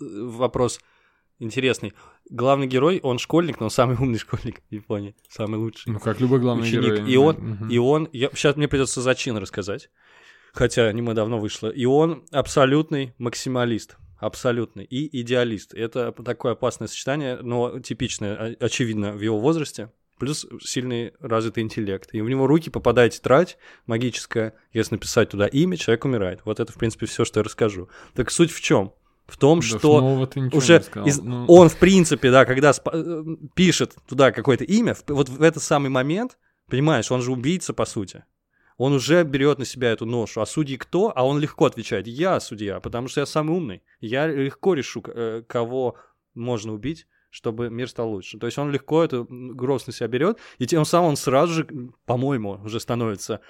вопрос 0.00 0.80
интересный. 1.38 1.92
Главный 2.30 2.66
герой, 2.66 3.00
он 3.02 3.18
школьник, 3.18 3.60
но 3.60 3.66
он 3.66 3.70
самый 3.70 3.96
умный 4.00 4.18
школьник 4.18 4.62
в 4.70 4.72
Японии. 4.74 5.14
Самый 5.28 5.58
лучший. 5.58 5.92
Ну, 5.92 6.00
как 6.00 6.20
любой 6.20 6.40
главный 6.40 6.62
ученик. 6.62 6.84
герой. 6.84 7.10
И 7.12 7.16
он, 7.16 7.36
Мгм. 7.36 7.68
и 7.68 7.78
он, 7.78 8.08
я, 8.12 8.30
сейчас 8.30 8.56
мне 8.56 8.68
придется 8.68 9.02
зачин 9.02 9.36
рассказать, 9.36 9.90
хотя 10.52 10.86
аниме 10.88 11.14
давно 11.14 11.38
вышло. 11.38 11.68
И 11.68 11.84
он 11.84 12.24
абсолютный 12.30 13.14
максималист, 13.18 13.96
абсолютный 14.18 14.84
и 14.84 15.20
идеалист. 15.22 15.74
Это 15.74 16.12
такое 16.12 16.52
опасное 16.52 16.88
сочетание, 16.88 17.38
но 17.42 17.80
типичное, 17.80 18.56
очевидно, 18.60 19.12
в 19.12 19.20
его 19.20 19.38
возрасте. 19.40 19.90
Плюс 20.18 20.46
сильный 20.62 21.12
развитый 21.20 21.64
интеллект. 21.64 22.10
И 22.12 22.20
в 22.20 22.28
него 22.28 22.46
руки 22.46 22.70
попадает 22.70 23.12
тетрадь 23.14 23.58
магическая. 23.86 24.54
Если 24.72 24.94
написать 24.94 25.30
туда 25.30 25.46
имя, 25.48 25.76
человек 25.76 26.04
умирает. 26.04 26.40
Вот 26.44 26.60
это, 26.60 26.70
в 26.72 26.76
принципе, 26.76 27.06
все, 27.06 27.24
что 27.24 27.40
я 27.40 27.44
расскажу. 27.44 27.88
Так 28.14 28.30
суть 28.30 28.52
в 28.52 28.60
чем? 28.60 28.92
В 29.26 29.36
том, 29.38 29.60
Да 29.60 29.66
что 29.66 29.78
уже 30.58 30.80
сказал. 30.82 31.08
из- 31.08 31.20
Ну, 31.20 31.46
он, 31.48 31.68
в 31.68 31.76
принципе, 31.76 32.30
да, 32.30 32.44
когда 32.44 32.70
спа- 32.70 32.92
э, 32.94 33.36
пишет 33.54 33.94
туда 34.08 34.30
какое-то 34.30 34.62
имя, 34.64 34.94
в- 34.94 35.02
вот 35.08 35.28
в 35.28 35.42
этот 35.42 35.62
самый 35.62 35.88
момент, 35.88 36.38
понимаешь, 36.68 37.10
он 37.10 37.22
же 37.22 37.32
убийца, 37.32 37.72
по 37.72 37.84
сути. 37.84 38.24
Он 38.76 38.92
уже 38.92 39.22
берет 39.24 39.58
на 39.58 39.64
себя 39.64 39.90
эту 39.90 40.06
ношу. 40.06 40.40
А 40.40 40.46
судьи 40.46 40.76
кто? 40.76 41.12
А 41.14 41.24
он 41.26 41.38
легко 41.38 41.66
отвечает, 41.66 42.06
я 42.06 42.40
судья, 42.40 42.80
потому 42.80 43.08
что 43.08 43.20
я 43.20 43.26
самый 43.26 43.56
умный. 43.56 43.82
Я 44.00 44.26
легко 44.26 44.74
решу, 44.74 45.02
э, 45.06 45.42
кого 45.46 45.96
можно 46.34 46.72
убить, 46.72 47.06
чтобы 47.30 47.70
мир 47.70 47.88
стал 47.88 48.10
лучше. 48.10 48.38
То 48.38 48.46
есть 48.46 48.58
он 48.58 48.70
легко 48.70 49.02
эту 49.02 49.26
груз 49.28 49.86
на 49.86 49.92
себя 49.92 50.08
берет, 50.08 50.38
и 50.58 50.66
тем 50.66 50.84
самым 50.84 51.10
он 51.10 51.16
сразу 51.16 51.52
же, 51.52 51.68
по-моему, 52.04 52.60
уже 52.64 52.80
становится 52.80 53.40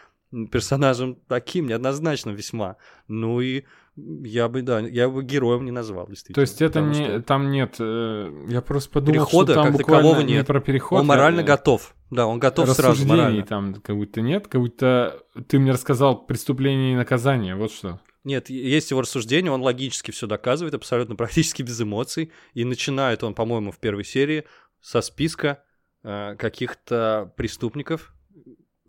персонажем 0.50 1.18
таким, 1.28 1.66
неоднозначным 1.66 2.34
весьма. 2.34 2.76
Ну 3.08 3.40
и 3.40 3.64
я 3.96 4.48
бы, 4.48 4.62
да, 4.62 4.80
я 4.80 5.08
бы 5.08 5.22
героем 5.22 5.64
не 5.64 5.70
назвал, 5.70 6.06
действительно. 6.08 6.34
То 6.34 6.40
есть 6.40 6.62
это 6.62 6.80
не, 6.80 6.94
что 6.94 7.22
там 7.22 7.50
нет, 7.50 7.76
э, 7.78 8.46
я 8.48 8.62
просто 8.62 8.90
подумал, 8.90 9.26
Перехода 9.26 9.52
что 9.52 9.62
там 9.62 9.72
как 9.72 9.80
буквально 9.80 10.02
такового 10.02 10.26
не 10.26 10.34
нет. 10.34 10.46
про 10.46 10.60
переход. 10.60 11.00
Он 11.00 11.06
морально 11.06 11.40
э, 11.40 11.44
готов. 11.44 11.94
Да, 12.10 12.26
он 12.26 12.38
готов 12.38 12.70
сразу 12.70 13.06
морально. 13.06 13.44
там 13.44 13.74
как 13.74 13.96
будто 13.96 14.22
нет, 14.22 14.48
как 14.48 14.60
будто 14.60 15.22
ты 15.46 15.58
мне 15.58 15.72
рассказал 15.72 16.24
преступление 16.24 16.94
и 16.94 16.96
наказание, 16.96 17.54
вот 17.54 17.70
что. 17.70 18.00
Нет, 18.24 18.50
есть 18.50 18.90
его 18.90 19.00
рассуждение, 19.02 19.52
он 19.52 19.62
логически 19.62 20.10
все 20.10 20.26
доказывает, 20.26 20.74
абсолютно 20.74 21.16
практически 21.16 21.62
без 21.62 21.80
эмоций. 21.80 22.32
И 22.54 22.64
начинает 22.64 23.22
он, 23.22 23.34
по-моему, 23.34 23.72
в 23.72 23.78
первой 23.78 24.04
серии 24.04 24.44
со 24.80 25.02
списка 25.02 25.62
э, 26.02 26.36
каких-то 26.36 27.32
преступников, 27.36 28.14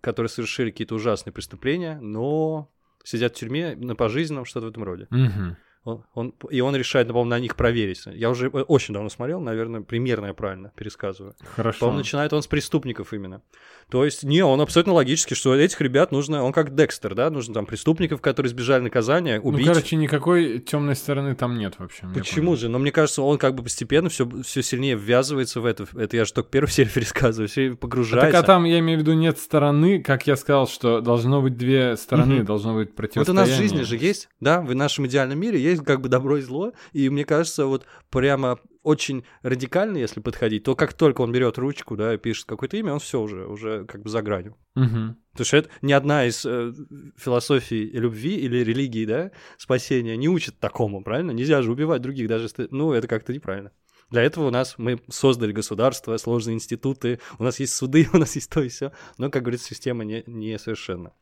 которые 0.01 0.29
совершили 0.29 0.71
какие-то 0.71 0.95
ужасные 0.95 1.33
преступления, 1.33 1.99
но 2.01 2.72
сидят 3.03 3.35
в 3.35 3.39
тюрьме 3.39 3.75
на 3.75 3.95
пожизненном, 3.95 4.45
что-то 4.45 4.67
в 4.67 4.69
этом 4.69 4.83
роде. 4.83 5.07
Мгм. 5.09 5.57
Он, 5.85 6.03
он- 6.13 6.33
и 6.49 6.61
он 6.61 6.75
решает, 6.75 7.07
по-моему, 7.07 7.29
на 7.29 7.39
них 7.39 7.55
проверить. 7.57 8.03
Я 8.05 8.29
уже 8.29 8.47
э, 8.47 8.49
очень 8.49 8.93
давно 8.93 9.09
смотрел, 9.09 9.41
наверное, 9.41 9.81
примерно 9.81 10.27
я 10.27 10.33
правильно 10.33 10.71
пересказываю. 10.77 11.35
Хорошо. 11.55 11.79
По-моему, 11.81 11.97
начинает 11.99 12.31
он 12.31 12.41
с 12.41 12.47
преступников 12.47 13.11
именно. 13.13 13.41
То 13.89 14.05
есть, 14.05 14.23
не, 14.23 14.41
он 14.45 14.61
абсолютно 14.61 14.93
логически, 14.93 15.33
что 15.33 15.53
этих 15.53 15.81
ребят 15.81 16.13
нужно, 16.13 16.41
он 16.43 16.53
как 16.53 16.73
Декстер, 16.73 17.15
да, 17.15 17.29
нужно 17.29 17.53
там 17.53 17.65
преступников, 17.65 18.21
которые 18.21 18.47
избежали 18.49 18.81
наказания, 18.81 19.41
Ну, 19.43 19.49
убить. 19.49 19.67
короче, 19.67 19.97
никакой 19.97 20.59
темной 20.59 20.95
стороны 20.95 21.35
там 21.35 21.57
нет 21.57 21.75
вообще. 21.77 22.07
Почему 22.15 22.55
же? 22.55 22.69
Но 22.69 22.79
мне 22.79 22.91
кажется, 22.93 23.21
он 23.21 23.37
как 23.37 23.53
бы 23.53 23.63
постепенно 23.63 24.07
все, 24.07 24.27
все 24.43 24.63
сильнее 24.63 24.95
ввязывается 24.95 25.59
в 25.59 25.65
это. 25.65 25.85
Это 25.95 26.15
я 26.15 26.23
же 26.23 26.31
только 26.31 26.49
первую 26.49 26.69
серию 26.71 26.93
пересказываю, 26.93 27.49
все 27.49 27.71
Так, 27.71 27.79
погружается. 27.79 28.39
а 28.39 28.43
там, 28.43 28.63
я 28.63 28.79
имею 28.79 28.99
в 28.99 29.01
виду, 29.01 29.13
нет 29.13 29.37
стороны, 29.37 30.01
как 30.01 30.27
я 30.27 30.37
сказал, 30.37 30.67
что 30.67 31.01
должно 31.01 31.41
быть 31.41 31.57
две 31.57 31.97
стороны, 31.97 32.35
Мгм. 32.37 32.45
должно 32.45 32.73
быть 32.75 32.87
Вот 32.87 32.93
у 32.93 32.97
противостояние. 32.97 33.45
нас 33.45 33.49
в 33.53 33.61
жизни 33.61 33.81
же 33.81 33.97
есть, 33.97 34.29
да, 34.39 34.61
в 34.61 34.73
нашем 34.73 35.07
идеальном 35.07 35.37
мире 35.39 35.59
есть 35.61 35.72
как 35.77 36.01
бы 36.01 36.09
добро 36.09 36.37
и 36.37 36.41
зло, 36.41 36.73
и 36.91 37.09
мне 37.09 37.25
кажется, 37.25 37.65
вот 37.65 37.85
прямо 38.09 38.59
очень 38.83 39.23
радикально, 39.41 39.97
если 39.97 40.19
подходить, 40.19 40.63
то 40.63 40.75
как 40.75 40.93
только 40.93 41.21
он 41.21 41.31
берет 41.31 41.57
ручку, 41.57 41.95
да, 41.95 42.13
и 42.13 42.17
пишет 42.17 42.45
какое-то 42.45 42.77
имя, 42.77 42.93
он 42.93 42.99
все 42.99 43.21
уже, 43.21 43.45
уже 43.45 43.85
как 43.85 44.03
бы 44.03 44.09
за 44.09 44.21
гранью. 44.21 44.57
Мгм. 44.75 45.17
Потому 45.31 45.45
что 45.45 45.57
это 45.57 45.69
ни 45.81 45.93
одна 45.93 46.25
из 46.25 46.45
э, 46.45 46.73
философий 47.17 47.89
любви 47.91 48.35
или 48.35 48.57
религии, 48.57 49.05
да, 49.05 49.31
спасения 49.57 50.17
не 50.17 50.27
учит 50.27 50.59
такому, 50.59 51.03
правильно? 51.03 51.31
Нельзя 51.31 51.61
же 51.61 51.71
убивать 51.71 52.01
других, 52.01 52.27
даже 52.27 52.45
если... 52.45 52.67
Ну, 52.71 52.91
это 52.91 53.07
как-то 53.07 53.33
неправильно. 53.33 53.71
Для 54.09 54.21
этого 54.21 54.47
у 54.47 54.51
нас 54.51 54.75
мы 54.77 55.01
создали 55.09 55.51
государство, 55.51 56.15
сложные 56.17 56.53
институты, 56.53 57.19
у 57.39 57.43
нас 57.43 57.59
есть 57.59 57.73
суды, 57.73 58.07
у 58.13 58.17
нас 58.17 58.35
есть 58.35 58.49
то 58.49 58.61
и 58.61 58.67
все. 58.67 58.91
Но, 59.17 59.31
как 59.31 59.41
говорится, 59.43 59.67
система 59.67 60.03
не, 60.03 60.23
не 60.27 60.59
совершенна. 60.59 61.13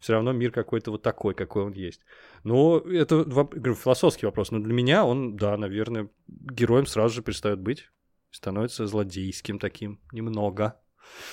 Все 0.00 0.14
равно 0.14 0.32
мир 0.32 0.50
какой-то 0.50 0.90
вот 0.90 1.02
такой, 1.02 1.34
какой 1.34 1.64
он 1.64 1.72
есть. 1.72 2.00
Но 2.42 2.78
это 2.78 3.22
говорю, 3.24 3.74
философский 3.74 4.26
вопрос. 4.26 4.50
Но 4.50 4.58
для 4.58 4.72
меня 4.72 5.04
он, 5.04 5.36
да, 5.36 5.56
наверное, 5.56 6.08
героем 6.26 6.86
сразу 6.86 7.14
же 7.14 7.22
перестает 7.22 7.60
быть. 7.60 7.90
Становится 8.30 8.86
злодейским 8.86 9.58
таким 9.58 10.00
немного. 10.12 10.80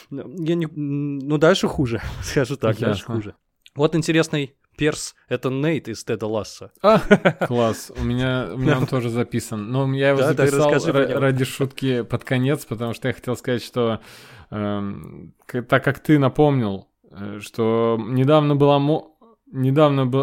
Я 0.09 0.55
не... 0.55 0.67
Ну, 0.67 1.37
дальше 1.37 1.67
хуже, 1.67 2.01
скажу 2.23 2.57
так, 2.57 2.77
дальше 2.77 3.01
Ясно. 3.01 3.15
хуже. 3.15 3.35
Вот 3.75 3.95
интересный 3.95 4.55
перс, 4.77 5.15
это 5.27 5.49
Нейт 5.49 5.87
из 5.87 6.03
Теда 6.03 6.27
Ласса. 6.27 6.71
А, 6.81 6.99
класс. 7.47 7.91
У 7.97 8.03
меня, 8.03 8.49
у 8.53 8.57
меня 8.57 8.77
он 8.79 8.87
тоже 8.87 9.09
записан. 9.09 9.71
Но 9.71 9.91
я 9.93 10.09
его 10.09 10.19
Да, 10.19 10.33
записал 10.33 10.71
него. 10.71 11.19
ради 11.19 11.45
шутки 11.45 12.01
под 12.01 12.23
конец, 12.23 12.65
потому 12.65 12.93
что 12.93 13.07
я 13.07 13.13
хотел 13.13 13.35
сказать, 13.37 13.63
что 13.63 14.01
к- 14.49 15.61
так 15.63 15.83
как 15.83 15.99
ты 15.99 16.17
напомнил, 16.19 16.89
э, 16.96 16.96
что 17.39 17.97
недавно 17.99 18.55
была 18.55 18.79
мо- 18.79 19.11
недавно 19.51 20.05
б- 20.05 20.17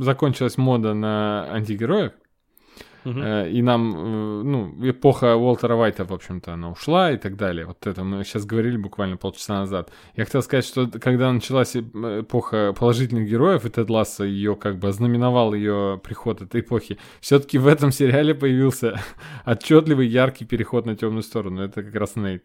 э, 0.00 0.02
закончилась 0.02 0.58
мода 0.58 0.94
на 0.94 1.46
антигероев. 1.52 2.12
Э, 3.04 3.48
И 3.50 3.62
нам, 3.62 3.94
э, 3.96 4.42
ну, 4.44 4.74
эпоха 4.90 5.34
Уолтера 5.34 5.74
Уайта, 5.74 6.04
в 6.04 6.12
общем-то, 6.12 6.52
она 6.52 6.70
ушла 6.70 7.10
и 7.12 7.16
так 7.16 7.36
далее. 7.36 7.64
Вот 7.64 7.86
это 7.86 8.04
мы 8.04 8.22
сейчас 8.24 8.44
говорили 8.44 8.76
буквально 8.76 9.16
полчаса 9.16 9.60
назад. 9.60 9.90
Я 10.16 10.24
хотел 10.26 10.42
сказать, 10.42 10.66
что 10.66 10.86
когда 11.00 11.32
началась 11.32 11.76
эп- 11.76 11.96
эпоха 11.96 12.74
положительных 12.78 13.26
героев, 13.26 13.64
и 13.64 13.70
Тед 13.70 13.88
Ласса 13.88 14.24
ее 14.24 14.54
как 14.54 14.78
бы 14.78 14.88
ознаменовал 14.88 15.54
ее 15.54 15.98
приход 16.04 16.42
этой 16.42 16.60
эпохи, 16.60 16.98
все-таки 17.22 17.56
в 17.58 17.66
этом 17.66 17.90
сериале 17.90 18.34
появился 18.34 19.00
отчетливый 19.46 20.06
яркий 20.06 20.44
переход 20.44 20.84
на 20.84 20.94
темную 20.94 21.22
сторону. 21.22 21.62
Это 21.62 21.82
как 21.82 21.94
раз 21.94 22.16
Нейт. 22.16 22.44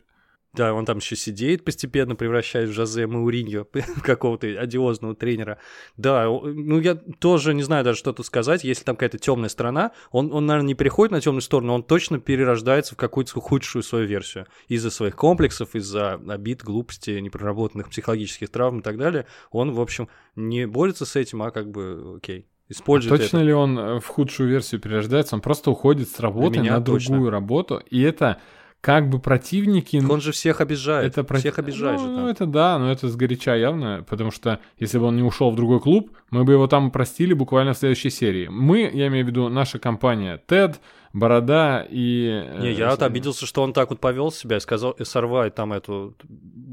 Да, 0.56 0.74
он 0.74 0.86
там 0.86 0.98
еще 0.98 1.16
сидеет 1.16 1.64
постепенно, 1.64 2.16
превращаясь 2.16 2.70
в 2.70 2.74
Жозе 2.74 3.08
Мауриньо, 3.08 3.66
какого-то 4.04 4.48
одиозного 4.48 5.16
тренера. 5.16 5.60
Да, 5.98 6.26
ну 6.26 6.80
я 6.80 6.96
тоже 6.96 7.54
не 7.54 7.64
знаю 7.64 7.84
даже, 7.84 8.00
что 8.00 8.14
тут 8.14 8.26
сказать. 8.26 8.64
Если 8.64 8.84
там 8.84 8.96
какая-то 8.96 9.18
темная 9.18 9.50
сторона, 9.50 9.92
он, 10.12 10.32
он, 10.34 10.46
наверное, 10.46 10.70
не 10.70 10.74
переходит 10.74 11.12
на 11.12 11.22
темную 11.22 11.42
сторону, 11.42 11.74
он 11.74 11.84
точно 11.84 12.20
перерождается 12.20 12.96
в 12.96 12.98
какую-то 12.98 13.40
худшую 13.40 13.84
свою 13.84 14.06
версию. 14.06 14.48
Из-за 14.68 14.90
своих 14.90 15.16
комплексов, 15.16 15.76
из-за 15.76 16.14
обид, 16.14 16.64
глупости, 16.64 17.12
непроработанных 17.12 17.90
психологических 17.90 18.50
травм 18.50 18.80
и 18.80 18.82
так 18.82 18.98
далее. 18.98 19.26
Он, 19.52 19.72
в 19.72 19.82
общем, 19.82 20.10
не 20.36 20.66
борется 20.68 21.06
с 21.06 21.16
этим, 21.16 21.42
а 21.44 21.52
как 21.52 21.70
бы, 21.70 22.16
окей, 22.18 22.48
использует 22.70 23.22
Точно 23.22 23.38
это. 23.38 23.46
ли 23.46 23.54
он 23.54 23.78
э, 23.78 24.00
в 24.00 24.08
худшую 24.08 24.50
версию 24.50 24.82
перерождается? 24.82 25.36
Он 25.36 25.42
просто 25.42 25.72
уходит 25.72 26.10
с 26.10 26.20
работы 26.20 26.62
на 26.62 26.82
точно. 26.82 27.10
другую 27.10 27.32
работу, 27.32 27.82
и 27.90 28.02
это 28.02 28.40
как 28.86 29.10
бы 29.10 29.18
противники... 29.18 30.00
Он 30.08 30.22
же 30.22 30.32
всех 30.32 30.62
обижает. 30.62 31.08
Это 31.08 31.24
про- 31.24 31.40
Всех 31.40 31.58
обижает 31.58 32.00
ну, 32.00 32.08
же 32.08 32.16
там. 32.18 32.26
это 32.28 32.46
да, 32.46 32.78
но 32.78 32.92
это 32.92 33.10
сгоряча 33.10 33.56
явно, 33.56 34.06
потому 34.08 34.30
что 34.30 34.60
если 34.78 35.00
бы 35.00 35.06
он 35.06 35.16
не 35.16 35.24
ушел 35.24 35.50
в 35.50 35.56
другой 35.56 35.80
клуб, 35.80 36.12
мы 36.30 36.44
бы 36.44 36.54
его 36.54 36.68
там 36.68 36.92
простили 36.92 37.34
буквально 37.34 37.74
в 37.74 37.78
следующей 37.80 38.12
серии. 38.12 38.48
Мы, 38.48 38.82
я 38.94 39.08
имею 39.08 39.26
в 39.26 39.28
виду, 39.28 39.50
наша 39.50 39.80
компания 39.80 40.40
Тед, 40.46 40.80
Борода 41.14 41.84
и... 41.90 42.44
э, 42.46 42.60
Не, 42.62 42.74
я 42.74 42.92
вот 42.92 43.02
обиделся, 43.02 43.48
что 43.48 43.64
он 43.64 43.74
так 43.74 43.90
вот 43.90 44.00
повел 44.00 44.32
себя 44.32 44.58
и 44.58 44.60
сказал, 44.60 44.92
и 44.92 45.04
сорвает 45.04 45.56
там 45.56 45.74
эту 45.74 46.14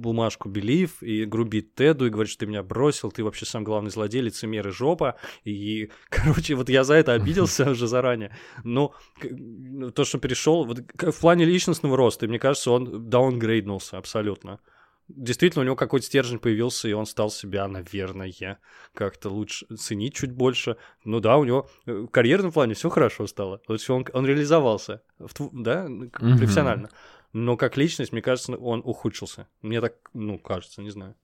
бумажку 0.02 0.48
Белив 0.48 1.02
и 1.02 1.24
грубит 1.24 1.74
Теду 1.74 2.06
и 2.06 2.10
говорит, 2.10 2.30
что 2.30 2.40
ты 2.40 2.46
меня 2.46 2.62
бросил, 2.62 3.10
ты 3.10 3.24
вообще 3.24 3.46
сам 3.46 3.64
главный 3.64 3.90
злодей, 3.90 4.20
лицемер 4.20 4.68
и 4.68 4.70
жопа. 4.70 5.16
И, 5.44 5.90
короче, 6.10 6.54
вот 6.54 6.68
я 6.68 6.84
за 6.84 6.94
это 6.94 7.14
обиделся 7.14 7.70
уже 7.70 7.86
заранее. 7.86 8.36
Но 8.64 8.88
к- 9.18 9.28
ну, 9.30 9.90
то, 9.90 10.04
что 10.04 10.18
перешел, 10.18 10.64
вот 10.64 10.80
в 10.94 11.20
плане 11.20 11.44
личностного 11.44 11.96
роста, 11.96 12.28
мне 12.28 12.38
кажется, 12.38 12.70
он 12.70 13.08
даунгрейднулся 13.08 13.96
абсолютно. 13.98 14.60
Действительно, 15.08 15.62
у 15.62 15.64
него 15.64 15.76
какой-то 15.76 16.06
стержень 16.06 16.38
появился, 16.38 16.88
и 16.88 16.92
он 16.92 17.06
стал 17.06 17.30
себя, 17.30 17.68
наверное, 17.68 18.58
как-то 18.94 19.28
лучше 19.30 19.66
ценить 19.76 20.14
чуть 20.14 20.32
больше. 20.32 20.76
Ну 21.04 21.20
да, 21.20 21.36
у 21.36 21.44
него 21.44 21.68
э, 21.86 21.92
в 21.92 22.06
карьерном 22.08 22.52
плане 22.52 22.74
все 22.74 22.88
хорошо 22.88 23.26
стало. 23.26 23.58
То 23.58 23.74
есть 23.74 23.90
он, 23.90 24.06
он 24.12 24.26
реализовался, 24.26 25.02
в 25.18 25.32
да, 25.52 25.88
ну, 25.88 26.08
профессионально. 26.08 26.88
Но 27.32 27.56
как 27.56 27.76
личность, 27.76 28.12
мне 28.12 28.22
кажется, 28.22 28.56
он 28.56 28.82
ухудшился. 28.84 29.48
Мне 29.62 29.80
так, 29.80 29.94
ну, 30.12 30.38
кажется, 30.38 30.82
не 30.82 30.90
знаю. 30.90 31.14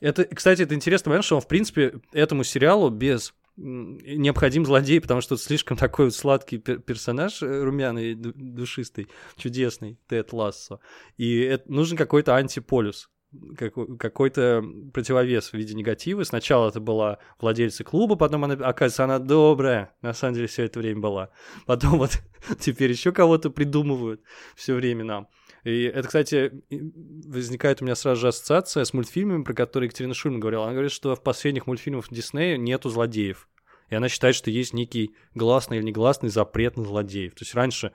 Это, 0.00 0.24
кстати, 0.24 0.62
это 0.62 0.74
интересный 0.74 1.10
момент, 1.10 1.24
что 1.24 1.36
он, 1.36 1.42
в 1.42 1.48
принципе, 1.48 2.00
этому 2.12 2.44
сериалу 2.44 2.90
без 2.90 3.34
необходим 3.56 4.66
злодей, 4.66 5.00
потому 5.00 5.20
что 5.20 5.36
слишком 5.36 5.76
такой 5.76 6.06
вот 6.06 6.14
сладкий 6.14 6.56
пер- 6.58 6.80
персонаж, 6.80 7.40
э, 7.42 7.62
румяный, 7.62 8.14
ду- 8.14 8.32
душистый, 8.34 9.08
чудесный, 9.36 9.98
Тед 10.08 10.32
Лассо. 10.32 10.80
И 11.16 11.38
это, 11.38 11.70
нужен 11.70 11.96
какой-то 11.96 12.34
антиполюс, 12.34 13.10
какой-то 13.56 14.64
противовес 14.92 15.50
в 15.50 15.54
виде 15.54 15.74
негатива. 15.74 16.22
Сначала 16.24 16.68
это 16.68 16.80
была 16.80 17.18
владельца 17.40 17.84
клуба, 17.84 18.16
потом 18.16 18.44
она, 18.44 18.54
оказывается, 18.54 19.04
она 19.04 19.18
добрая, 19.18 19.94
на 20.02 20.12
самом 20.12 20.34
деле 20.34 20.46
все 20.46 20.64
это 20.64 20.78
время 20.78 21.00
была. 21.00 21.30
Потом 21.66 21.98
вот 21.98 22.18
теперь 22.60 22.90
еще 22.90 23.12
кого-то 23.12 23.50
придумывают 23.50 24.22
все 24.56 24.74
время 24.74 25.04
нам. 25.04 25.28
И 25.64 25.84
это, 25.84 26.06
кстати, 26.08 26.52
возникает 26.70 27.80
у 27.80 27.84
меня 27.86 27.94
сразу 27.94 28.20
же 28.20 28.28
ассоциация 28.28 28.84
с 28.84 28.92
мультфильмами, 28.92 29.44
про 29.44 29.54
которые 29.54 29.88
Екатерина 29.88 30.14
Шульман 30.14 30.40
говорила. 30.40 30.64
Она 30.64 30.72
говорит, 30.72 30.92
что 30.92 31.16
в 31.16 31.22
последних 31.22 31.66
мультфильмах 31.66 32.06
Диснея 32.10 32.58
нету 32.58 32.90
злодеев. 32.90 33.48
И 33.88 33.94
она 33.94 34.08
считает, 34.08 34.34
что 34.34 34.50
есть 34.50 34.74
некий 34.74 35.14
гласный 35.34 35.78
или 35.78 35.84
негласный 35.84 36.28
запрет 36.28 36.76
на 36.76 36.84
злодеев. 36.84 37.32
То 37.34 37.42
есть 37.42 37.54
раньше 37.54 37.92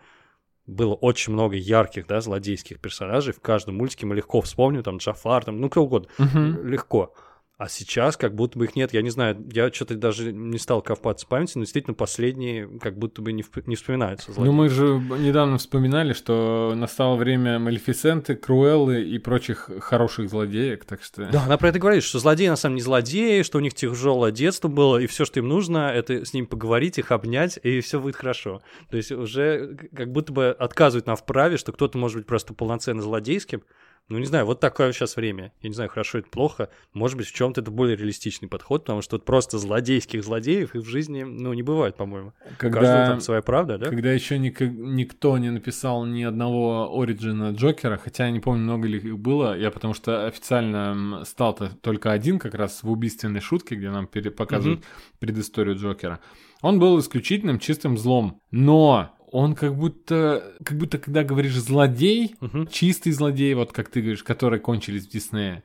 было 0.70 0.94
очень 0.94 1.34
много 1.34 1.56
ярких, 1.56 2.08
да, 2.08 2.22
злодейских 2.22 2.80
персонажей. 2.80 3.34
В 3.34 3.42
каждом 3.42 3.76
мультике 3.76 4.06
мы 4.06 4.16
легко 4.16 4.42
вспомним, 4.42 4.84
там, 4.84 4.98
Джафар, 4.98 5.44
там, 5.44 5.60
ну, 5.60 5.70
кто 5.70 5.84
угодно. 5.84 6.10
Мгм. 6.18 6.68
Легко. 6.68 7.14
А 7.60 7.68
сейчас 7.68 8.16
как 8.16 8.36
будто 8.36 8.58
бы 8.58 8.64
их 8.64 8.78
нет. 8.78 8.94
Я 8.94 9.02
не 9.02 9.10
знаю, 9.10 9.46
я 9.52 9.70
что-то 9.70 9.96
даже 9.96 10.32
не 10.32 10.58
стал 10.58 10.82
копаться 10.82 11.26
в 11.26 11.30
памяти, 11.30 11.58
но 11.58 11.66
действительно 11.66 11.94
последние 11.94 12.70
как 12.80 12.98
будто 12.98 13.22
бы 13.22 13.34
не, 13.34 13.42
вп- 13.42 13.64
не 13.66 13.76
вспоминаются. 13.76 14.30
Ну, 14.30 14.36
злодеи. 14.36 14.54
мы 14.54 14.70
же 14.70 14.84
недавно 15.20 15.58
вспоминали, 15.58 16.14
что 16.14 16.72
настало 16.78 17.18
время 17.18 17.60
Малефисенты, 17.60 18.38
Круэллы 18.38 19.04
и 19.04 19.20
прочих 19.20 19.70
хороших 19.82 20.30
злодеек, 20.30 20.86
так 20.86 21.04
что... 21.04 21.26
Да, 21.26 21.44
она 21.44 21.58
про 21.58 21.68
это 21.68 21.80
говорит, 21.80 22.06
что 22.06 22.20
злодеи 22.20 22.48
на 22.48 22.56
самом 22.56 22.78
деле 22.78 22.80
не 22.80 22.86
злодеи, 22.86 23.42
что 23.42 23.58
у 23.58 23.62
них 23.62 23.74
тяжелое 23.74 24.32
детство 24.32 24.70
было, 24.70 24.98
и 24.98 25.06
все, 25.08 25.26
что 25.26 25.42
им 25.42 25.50
нужно, 25.50 25.92
это 25.94 26.24
с 26.24 26.34
ним 26.34 26.48
поговорить, 26.48 26.98
их 26.98 27.12
обнять, 27.12 27.60
и 27.62 27.82
все 27.82 28.00
будет 28.00 28.16
хорошо. 28.16 28.62
То 28.90 28.96
есть 28.96 29.12
уже 29.12 29.76
как 29.94 30.14
будто 30.14 30.32
бы 30.32 30.48
отказывают 30.52 31.08
нам 31.08 31.18
в 31.18 31.26
праве, 31.26 31.58
что 31.58 31.74
кто-то 31.74 31.98
может 31.98 32.20
быть 32.20 32.26
просто 32.26 32.54
полноценно 32.54 33.02
злодейским. 33.02 33.64
Ну, 34.10 34.18
не 34.18 34.26
знаю, 34.26 34.46
вот 34.46 34.60
такое 34.60 34.92
сейчас 34.92 35.16
время. 35.16 35.54
Я 35.62 35.70
не 35.70 35.76
знаю, 35.76 35.90
хорошо 35.90 36.18
это 36.18 36.30
плохо. 36.30 36.70
Может 36.94 37.16
быть, 37.18 37.28
в 37.28 37.34
чем-то 37.34 37.62
это 37.62 37.70
более 37.70 37.96
реалистичный 37.96 38.50
подход, 38.50 38.82
потому 38.84 39.02
что 39.04 39.18
вот 39.18 39.26
просто 39.26 39.60
злодейских 39.60 40.24
злодеев 40.24 40.74
и 40.74 40.80
в 40.80 40.86
жизни, 40.86 41.22
ну, 41.24 41.54
не 41.54 41.62
бывает, 41.62 41.96
по-моему. 41.96 42.34
У 42.46 42.56
каждого 42.58 42.72
Когда, 42.72 43.08
там 43.08 43.22
своя 43.22 43.42
правда, 43.44 43.78
да? 43.78 43.86
когда 43.90 44.12
еще 44.12 44.40
никто 44.40 45.38
не 45.38 45.52
написал 45.52 46.06
ни 46.06 46.24
одного 46.24 47.00
оригина 47.00 47.52
Джокера, 47.52 47.98
хотя 47.98 48.26
я 48.26 48.32
не 48.32 48.40
помню, 48.40 48.64
много 48.64 48.88
ли 48.88 48.98
их 48.98 49.20
было, 49.20 49.58
я 49.58 49.70
потому 49.70 49.94
что 49.94 50.26
официально 50.26 50.92
м, 51.20 51.26
стал-то 51.26 51.70
только 51.82 52.12
один 52.12 52.40
как 52.40 52.56
раз 52.56 52.82
в 52.84 52.90
убийственной 52.92 53.42
шутке, 53.42 53.76
где 53.76 53.92
нам 53.92 54.08
пере- 54.08 54.32
показывают 54.32 54.84
предысторию 55.20 55.76
Джокера. 55.76 56.20
Он 56.62 56.80
был 56.80 57.00
исключительным 57.00 57.60
чистым 57.60 57.98
злом, 57.98 58.42
но 58.52 59.16
он 59.32 59.56
как 59.56 59.76
будто, 59.76 60.54
как 60.64 60.78
будто 60.78 60.98
когда 60.98 61.24
говоришь 61.24 61.54
злодей, 61.56 62.36
Мгм. 62.40 62.68
чистый 62.68 63.12
злодей, 63.12 63.54
вот 63.54 63.72
как 63.72 63.90
ты 63.90 64.02
говоришь, 64.02 64.24
которые 64.24 64.60
кончились 64.60 65.06
в 65.08 65.10
Диснее. 65.12 65.64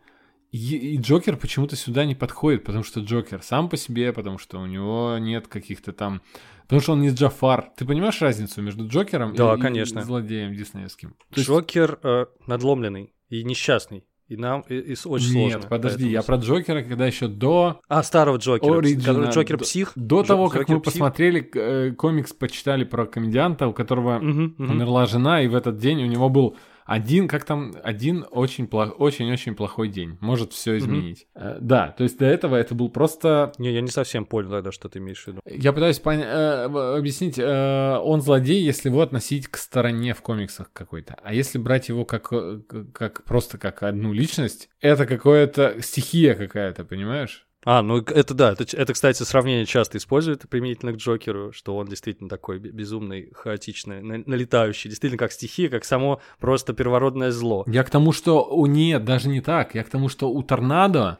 И, 0.52 0.58
и 0.76 0.96
Джокер 0.98 1.36
почему-то 1.36 1.74
сюда 1.74 2.04
не 2.04 2.14
подходит, 2.14 2.62
потому 2.64 2.84
что 2.84 3.00
Джокер 3.00 3.42
сам 3.42 3.68
по 3.68 3.76
себе, 3.76 4.12
потому 4.12 4.38
что 4.38 4.60
у 4.60 4.66
него 4.66 5.16
нет 5.18 5.48
каких-то 5.48 5.92
там... 5.92 6.22
Потому 6.62 6.80
что 6.80 6.92
он 6.92 7.00
не 7.02 7.10
Джафар. 7.10 7.70
Ты 7.76 7.84
понимаешь 7.84 8.22
разницу 8.22 8.62
между 8.62 8.86
Джокером 8.88 9.34
Да, 9.34 9.54
и, 9.54 9.58
и 9.58 9.60
конечно. 9.60 10.02
злодеем 10.02 10.54
диснеевским? 10.54 11.10
То 11.10 11.36
есть- 11.40 11.48
Джокер 11.48 11.98
э, 12.02 12.26
надломленный 12.46 13.12
и 13.28 13.42
несчастный. 13.44 14.04
И 14.28 14.36
нам 14.36 14.64
и, 14.68 14.76
и 14.76 14.96
очень 15.04 15.34
Нет, 15.34 15.52
сложно. 15.52 15.68
подожди, 15.68 15.96
поэтому- 16.04 16.10
я 16.12 16.22
про 16.22 16.36
Джокера, 16.36 16.82
когда 16.82 17.06
еще 17.06 17.28
до... 17.28 17.80
А, 17.88 18.02
старого 18.02 18.38
Джокера. 18.38 18.78
Оригина, 18.78 19.30
Джокер 19.30 19.58
псих. 19.58 19.92
До 19.96 20.22
Джо- 20.22 20.26
того, 20.26 20.48
как 20.48 20.62
Джокер 20.62 20.74
мы 20.76 20.80
псих. 20.80 20.92
посмотрели 20.92 21.50
э, 21.54 21.90
комикс, 21.92 22.32
почитали 22.32 22.84
про 22.84 23.04
комедианта, 23.06 23.68
у 23.68 23.74
которого 23.74 24.18
мгм. 24.18 24.54
умерла 24.58 25.04
жена, 25.06 25.42
и 25.42 25.48
в 25.48 25.54
этот 25.54 25.76
день 25.76 26.02
у 26.02 26.06
него 26.06 26.30
был 26.30 26.56
один, 26.84 27.28
как 27.28 27.44
там, 27.44 27.72
один 27.82 28.24
очень 28.30 28.64
плох- 28.66 28.94
очень-очень 28.98 29.54
плохой 29.54 29.88
день. 29.88 30.18
Может 30.20 30.52
все 30.52 30.78
изменить. 30.78 31.26
Э, 31.34 31.58
да, 31.60 31.88
то 31.96 32.02
есть 32.04 32.18
до 32.18 32.26
этого 32.26 32.56
это 32.56 32.74
был 32.74 32.88
просто 32.90 33.52
Не, 33.58 33.72
я 33.72 33.80
не 33.80 33.88
совсем 33.90 34.24
понял 34.24 34.50
тогда, 34.50 34.72
что 34.72 34.88
ты 34.88 34.98
имеешь 34.98 35.22
в 35.24 35.28
виду. 35.28 35.40
Я 35.46 35.72
пытаюсь 35.72 36.00
поня- 36.00 36.24
э, 36.68 36.96
объяснить, 36.98 37.38
э, 37.38 37.96
он 38.02 38.20
злодей, 38.20 38.62
если 38.62 38.88
его 38.88 39.00
относить 39.00 39.48
к 39.48 39.56
стороне 39.56 40.14
в 40.14 40.22
комиксах 40.22 40.72
какой-то. 40.72 41.16
А 41.22 41.32
если 41.34 41.58
брать 41.58 41.88
его 41.88 42.04
как, 42.04 42.28
э, 42.32 42.60
как 42.92 43.24
просто 43.24 43.58
как 43.58 43.82
одну 43.82 44.12
личность, 44.12 44.68
это 44.80 45.06
какое-то 45.06 45.80
стихия 45.80 46.34
какая-то, 46.34 46.84
понимаешь? 46.84 47.46
А, 47.64 47.82
ну 47.82 47.98
это 47.98 48.34
да, 48.34 48.52
это, 48.52 48.64
это, 48.76 48.92
кстати, 48.92 49.22
сравнение 49.22 49.64
часто 49.66 49.98
используют 49.98 50.48
применительно 50.48 50.92
к 50.92 50.96
Джокеру, 50.96 51.52
что 51.52 51.76
он 51.76 51.86
действительно 51.86 52.28
такой 52.28 52.58
бе- 52.58 52.70
безумный, 52.70 53.30
хаотичный, 53.34 54.02
на- 54.02 54.22
налетающий, 54.26 54.90
действительно 54.90 55.18
как 55.18 55.32
стихия, 55.32 55.68
как 55.70 55.84
само 55.84 56.20
просто 56.38 56.74
первородное 56.74 57.30
зло. 57.30 57.64
Я 57.66 57.82
к 57.84 57.90
тому, 57.90 58.12
что 58.12 58.44
у 58.44 58.66
нет, 58.66 59.04
даже 59.04 59.28
не 59.28 59.40
так. 59.40 59.74
Я 59.74 59.82
к 59.84 59.88
тому, 59.88 60.08
что 60.08 60.30
у 60.30 60.42
торнадо 60.42 61.18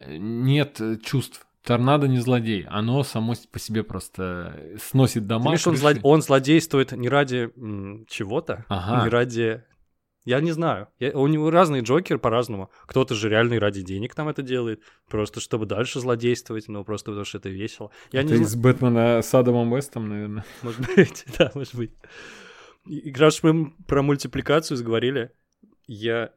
э, 0.00 0.16
нет 0.16 0.80
э, 0.80 0.96
чувств. 1.02 1.46
Торнадо 1.62 2.06
не 2.08 2.18
злодей, 2.18 2.66
оно 2.68 3.02
само 3.04 3.34
по 3.50 3.58
себе 3.58 3.82
просто 3.84 4.54
сносит 4.82 5.22
Ты 5.22 5.28
дома. 5.28 5.46
имеешь, 5.46 5.66
он, 5.66 5.76
зло- 5.76 5.98
он 6.02 6.20
злодействует 6.20 6.92
не 6.92 7.08
ради 7.08 7.50
чего-то, 8.08 8.66
Ага. 8.68 9.04
не 9.04 9.08
ради... 9.08 9.62
Я 10.24 10.40
не 10.40 10.52
знаю. 10.52 10.88
Я- 10.98 11.12
у 11.12 11.26
него 11.26 11.50
разные 11.50 11.82
Джокеры 11.82 12.18
по-разному. 12.18 12.70
Кто-то 12.86 13.14
же 13.14 13.28
реально 13.28 13.60
ради 13.60 13.82
денег 13.82 14.14
там 14.14 14.28
это 14.28 14.42
делает, 14.42 14.80
просто 15.08 15.40
чтобы 15.40 15.66
дальше 15.66 16.00
злодействовать, 16.00 16.66
ну 16.68 16.82
просто 16.84 17.10
потому 17.10 17.24
что 17.24 17.38
это 17.38 17.50
весело. 17.50 17.90
Я 18.12 18.22
Это 18.22 18.34
не 18.36 18.42
из 18.42 18.54
Бэтмена 18.56 19.20
с 19.22 19.34
Адамом 19.34 19.74
Вестом, 19.74 20.08
наверное. 20.08 20.44
Может 20.62 20.80
быть, 20.96 21.24
да, 21.38 21.50
может 21.54 21.74
быть. 21.74 21.92
И 22.86 23.12
раз 23.12 23.42
мы 23.42 23.72
про 23.86 24.02
мультипликацию 24.02 24.76
заговорили, 24.76 25.30
я 25.86 26.30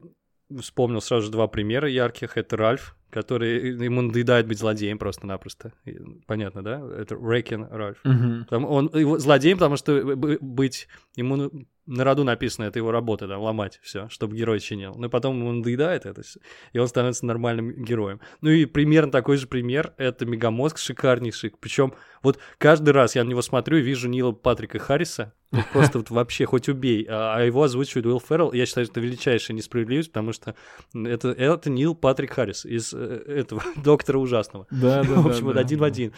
вспомнил 0.60 1.00
сразу 1.00 1.26
же 1.26 1.32
два 1.32 1.46
примера 1.46 1.88
ярких. 1.88 2.36
Это 2.36 2.56
Ральф, 2.56 2.96
который 3.10 3.70
ему 3.84 4.02
надоедает 4.02 4.46
быть 4.46 4.58
злодеем 4.58 4.98
просто-напросто. 4.98 5.72
Понятно, 6.26 6.62
да? 6.62 6.80
Это 6.96 7.14
Рейкен 7.16 7.64
Ральф. 7.70 7.98
Мгм. 8.04 8.46
Там 8.48 8.64
он 8.64 8.90
его 8.94 9.18
злодеем, 9.18 9.58
потому 9.58 9.76
что 9.76 10.16
б- 10.16 10.38
быть 10.40 10.88
ему 11.16 11.50
на- 11.88 12.04
роду 12.04 12.24
написано, 12.24 12.66
это 12.66 12.78
его 12.78 12.90
работа, 12.90 13.26
да, 13.26 13.38
ломать 13.38 13.80
все, 13.82 14.08
чтобы 14.08 14.36
герой 14.36 14.60
чинил. 14.60 14.94
Но 14.96 15.08
потом 15.08 15.38
ему 15.38 15.52
надоедает 15.52 16.06
это, 16.06 16.22
и 16.72 16.78
он 16.78 16.86
становится 16.86 17.26
нормальным 17.26 17.82
героем. 17.82 18.20
Ну 18.40 18.50
и 18.50 18.66
примерно 18.66 19.10
такой 19.10 19.36
же 19.38 19.46
пример, 19.46 19.94
это 19.96 20.26
Мегамозг 20.26 20.78
шикарнейший. 20.78 21.52
Причем 21.58 21.94
вот 22.22 22.38
каждый 22.58 22.90
раз 22.90 23.16
я 23.16 23.24
на 23.24 23.28
него 23.30 23.42
смотрю 23.42 23.78
и 23.78 23.82
вижу 23.82 24.08
Нила 24.08 24.32
Патрика 24.32 24.78
Харриса, 24.78 25.32
просто 25.72 25.98
вот 25.98 26.10
вообще 26.10 26.44
хоть 26.44 26.68
убей, 26.68 27.06
а 27.08 27.36
а 27.38 27.42
его 27.42 27.62
озвучивает 27.62 28.06
Уилл 28.06 28.20
Феррелл. 28.20 28.52
Я 28.52 28.66
считаю, 28.66 28.86
что 28.86 28.92
это 28.92 29.00
величайшая 29.00 29.56
несправедливость, 29.56 30.10
потому 30.10 30.32
что 30.32 30.54
это, 30.94 31.28
это 31.28 31.70
Нил 31.70 31.94
Патрик 31.94 32.32
Харрис 32.32 32.66
из 32.66 32.92
э, 32.92 32.98
этого 33.26 33.62
Доктора 33.76 34.18
Ужасного. 34.18 34.66
Да, 34.70 35.02
да, 35.02 35.14
В 35.14 35.24
да, 35.24 35.30
общем, 35.30 35.44
вот 35.44 35.54
да. 35.54 35.60
один 35.60 35.78
в 35.78 35.84
один. 35.84 36.12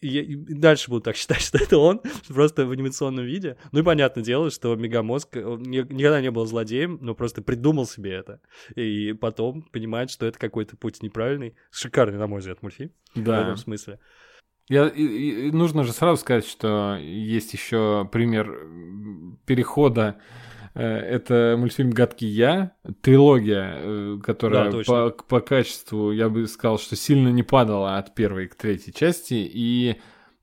Я- 0.00 0.22
и 0.22 0.36
дальше 0.36 0.90
буду 0.90 1.02
так 1.02 1.16
считать, 1.20 1.40
что 1.40 1.58
это 1.58 1.78
он, 1.78 2.00
просто 2.28 2.66
в 2.66 2.70
анимационном 2.70 3.24
виде. 3.24 3.56
Ну 3.72 3.80
и 3.80 3.82
понятное 3.82 4.22
дело, 4.22 4.50
что 4.50 4.74
Мегамозг 4.76 5.34
ни- 5.36 5.92
никогда 5.92 6.20
не 6.20 6.30
был 6.30 6.46
злодеем, 6.46 6.98
но 7.00 7.14
просто 7.14 7.42
придумал 7.42 7.86
себе 7.86 8.12
это. 8.12 8.40
И 8.76 9.12
потом 9.12 9.62
понимает, 9.62 10.10
что 10.10 10.26
это 10.26 10.38
какой-то 10.38 10.76
путь 10.76 11.02
неправильный. 11.02 11.54
Шикарный, 11.70 12.18
на 12.18 12.26
мой 12.26 12.40
взгляд, 12.40 12.62
мультфильм 12.62 12.92
в 13.14 13.22
Да. 13.22 13.42
этом 13.42 13.56
смысле. 13.56 13.98
Я, 14.68 14.86
и- 14.88 15.02
и- 15.02 15.50
нужно 15.50 15.84
же 15.84 15.92
сразу 15.92 16.20
сказать, 16.20 16.46
что 16.46 16.96
есть 17.00 17.52
еще 17.54 18.08
пример 18.12 18.66
перехода. 19.46 20.16
Э, 20.74 20.84
Это 20.98 21.56
мультфильм 21.58 21.90
«Гадкий 21.90 22.28
я», 22.28 22.72
трилогия, 23.00 23.74
э, 23.78 24.18
которая 24.22 24.66
Да, 24.66 24.70
точно. 24.70 25.10
по, 25.10 25.10
по 25.24 25.40
качеству, 25.40 26.12
я 26.12 26.28
бы 26.28 26.46
сказал, 26.46 26.78
что 26.78 26.94
сильно 26.96 27.28
не 27.28 27.42
падала 27.42 27.96
от 27.98 28.14
первой 28.14 28.46
к 28.46 28.54
третьей 28.54 28.92
части. 28.92 29.34
И 29.34 29.96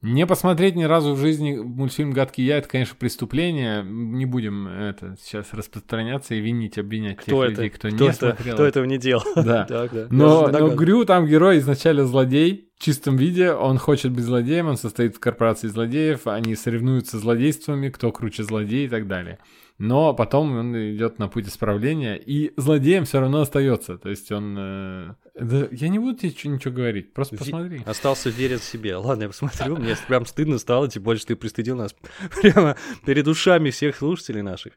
не 0.05 0.25
посмотреть 0.27 0.75
ни 0.75 0.83
разу 0.83 1.13
в 1.13 1.19
жизни 1.19 1.55
мультфильм 1.55 2.11
«Гадкий 2.11 2.45
я»— 2.45 2.57
это, 2.59 2.69
конечно, 2.69 2.95
преступление. 2.97 3.83
Не 3.83 4.25
будем 4.25 4.67
это 4.67 5.17
сейчас 5.19 5.47
распространяться 5.53 6.35
и 6.35 6.39
винить, 6.39 6.77
обвинять 6.77 7.17
Кто 7.17 7.43
тех 7.43 7.53
это? 7.53 7.61
людей, 7.61 7.69
кто, 7.71 7.87
кто, 7.89 8.05
не 8.05 8.09
это? 8.09 8.17
смотрел. 8.17 8.53
Кто 8.53 8.65
этого 8.65 8.85
не 8.85 8.97
делал? 8.97 9.23
Да. 9.35 9.65
Так, 9.75 9.91
да. 9.91 10.07
Но, 10.09 10.47
но. 10.47 10.69
Грю 10.69 11.05
там 11.05 11.25
герой 11.25 11.57
изначально 11.57 12.05
злодей 12.05 12.69
в 12.77 12.83
чистом 12.83 13.15
виде, 13.17 13.51
он 13.51 13.77
хочет 13.77 14.11
быть 14.11 14.23
злодеем, 14.23 14.67
он 14.67 14.77
состоит 14.77 15.15
в 15.15 15.19
корпорации 15.19 15.67
злодеев, 15.67 16.27
они 16.27 16.55
соревнуются 16.55 17.17
злодействами, 17.17 17.89
кто 17.89 18.11
круче 18.11 18.43
злодей 18.43 18.85
и 18.85 18.89
так 18.89 19.07
далее. 19.07 19.39
Но 19.77 20.13
потом 20.13 20.55
он 20.57 20.95
идет 20.95 21.19
на 21.19 21.27
путь 21.27 21.47
исправления, 21.47 22.15
и 22.15 22.53
злодеем 22.55 23.03
все 23.03 23.19
равно 23.19 23.41
остается. 23.41 23.97
То 23.97 24.09
есть 24.09 24.31
он... 24.31 24.55
э, 24.57 25.15
да, 25.39 25.67
я 25.71 25.89
не 25.89 25.99
буду 25.99 26.17
тебе 26.17 26.51
ничего 26.51 26.73
говорить, 26.73 27.13
просто 27.13 27.35
посмотри. 27.35 27.81
Остался 27.85 28.29
верен 28.29 28.59
себе. 28.59 28.95
Ладно, 28.95 29.23
я 29.23 29.27
посмотрю, 29.29 29.75
мне 29.75 29.95
прям 30.07 30.25
стыдно 30.25 30.59
стало, 30.59 30.89
тем 30.89 31.03
более, 31.03 31.19
что 31.19 31.29
ты 31.29 31.35
пристыдил 31.35 31.75
нас 31.75 31.93
прямо 32.41 32.77
перед 33.05 33.27
ушами 33.27 33.69
всех 33.69 33.97
слушателей 33.97 34.41
наших. 34.41 34.73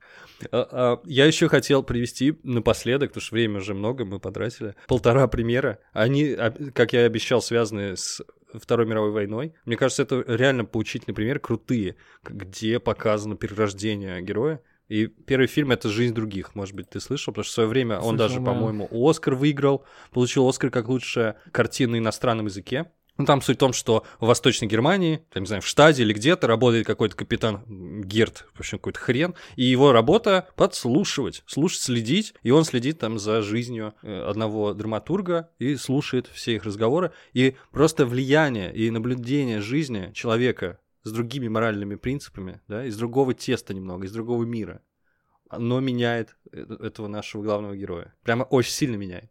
А, 0.51 0.68
а, 0.70 1.01
Я 1.05 1.26
еще 1.26 1.49
хотел 1.49 1.84
привести 1.84 2.36
напоследок, 2.42 3.11
потому 3.11 3.22
что 3.22 3.34
время 3.34 3.59
уже 3.59 3.74
много, 3.74 4.05
мы 4.05 4.18
потратили, 4.18 4.74
полтора 4.88 5.28
примера. 5.28 5.78
Они, 5.92 6.32
а, 6.32 6.51
как 6.74 6.92
я 6.92 7.03
и 7.03 7.05
обещал, 7.05 7.40
связаны 7.40 7.96
с 7.96 8.20
Второй 8.53 8.86
мировой 8.86 9.12
войной. 9.12 9.55
Мне 9.64 9.76
кажется, 9.76 10.03
это 10.03 10.24
реально 10.26 10.64
поучительный 10.64 11.14
пример, 11.14 11.38
крутые, 11.38 11.96
где 12.24 12.80
показано 12.80 13.36
перерождение 13.36 14.20
героя. 14.22 14.61
И 14.89 15.07
первый 15.07 15.47
фильм 15.47 15.70
это 15.70 15.89
«Жизнь 15.89 16.14
других». 16.14 16.55
Может 16.55 16.74
быть, 16.74 16.89
ты 16.89 17.01
слышал? 17.01 17.32
Потому 17.32 17.45
что 17.45 17.51
в 17.51 17.55
свое 17.55 17.68
время 17.68 17.97
он 17.97 18.16
Слышал, 18.16 18.18
даже, 18.18 18.41
да. 18.41 18.47
по-моему, 18.47 18.89
Оскар 18.91 19.34
выиграл. 19.34 19.84
Получил 20.12 20.49
Оскар 20.49 20.70
как 20.70 20.89
лучшая 20.89 21.36
картина 21.53 21.93
на 21.93 21.99
иностранном 21.99 22.47
языке. 22.47 22.91
Ну, 23.18 23.24
там 23.24 23.43
суть 23.43 23.57
в 23.57 23.59
том, 23.59 23.72
что 23.72 24.05
в 24.20 24.26
Восточной 24.26 24.68
Германии, 24.68 25.24
там, 25.32 25.43
не 25.43 25.49
знаю, 25.49 25.61
в 25.61 25.66
штаде 25.66 26.05
или 26.05 26.12
где-то 26.12 26.47
работает 26.47 26.86
какой-то 26.86 27.16
капитан 27.16 27.64
Герт, 28.03 28.47
в 28.55 28.61
общем, 28.61 28.78
какой-то 28.78 29.01
хрен, 29.01 29.34
и 29.57 29.64
его 29.64 29.91
работа 29.91 30.47
подслушивать, 30.55 31.43
слушать, 31.47 31.80
следить, 31.80 32.34
и 32.45 32.53
он 32.53 32.64
следит 32.64 33.01
там 33.01 33.18
за 33.18 33.43
жизнью 33.43 33.95
э, 34.03 34.22
одного 34.22 34.72
драматурга 34.72 35.51
и 35.59 35.74
слушает 35.74 36.28
все 36.32 36.55
их 36.55 36.62
разговоры, 36.62 37.11
и 37.32 37.57
просто 37.72 38.07
влияние 38.07 38.72
и 38.72 38.89
наблюдение 38.89 39.61
жизни 39.61 40.12
человека 40.14 40.78
с 41.09 41.12
другими 41.12 41.48
моральными 41.48 41.96
принципами, 41.96 42.61
да, 42.68 42.84
из 42.84 42.96
другого 42.96 43.34
теста 43.34 43.74
немного, 43.74 44.06
из 44.06 44.12
другого 44.12 44.44
мира, 44.44 44.82
оно 45.48 45.80
меняет 45.80 46.36
э- 46.52 46.76
этого 46.80 47.09
нашего 47.09 47.42
главного 47.42 47.76
героя. 47.76 48.14
Прямо 48.22 48.44
очень 48.44 48.72
сильно 48.72 48.96
меняет. 48.96 49.30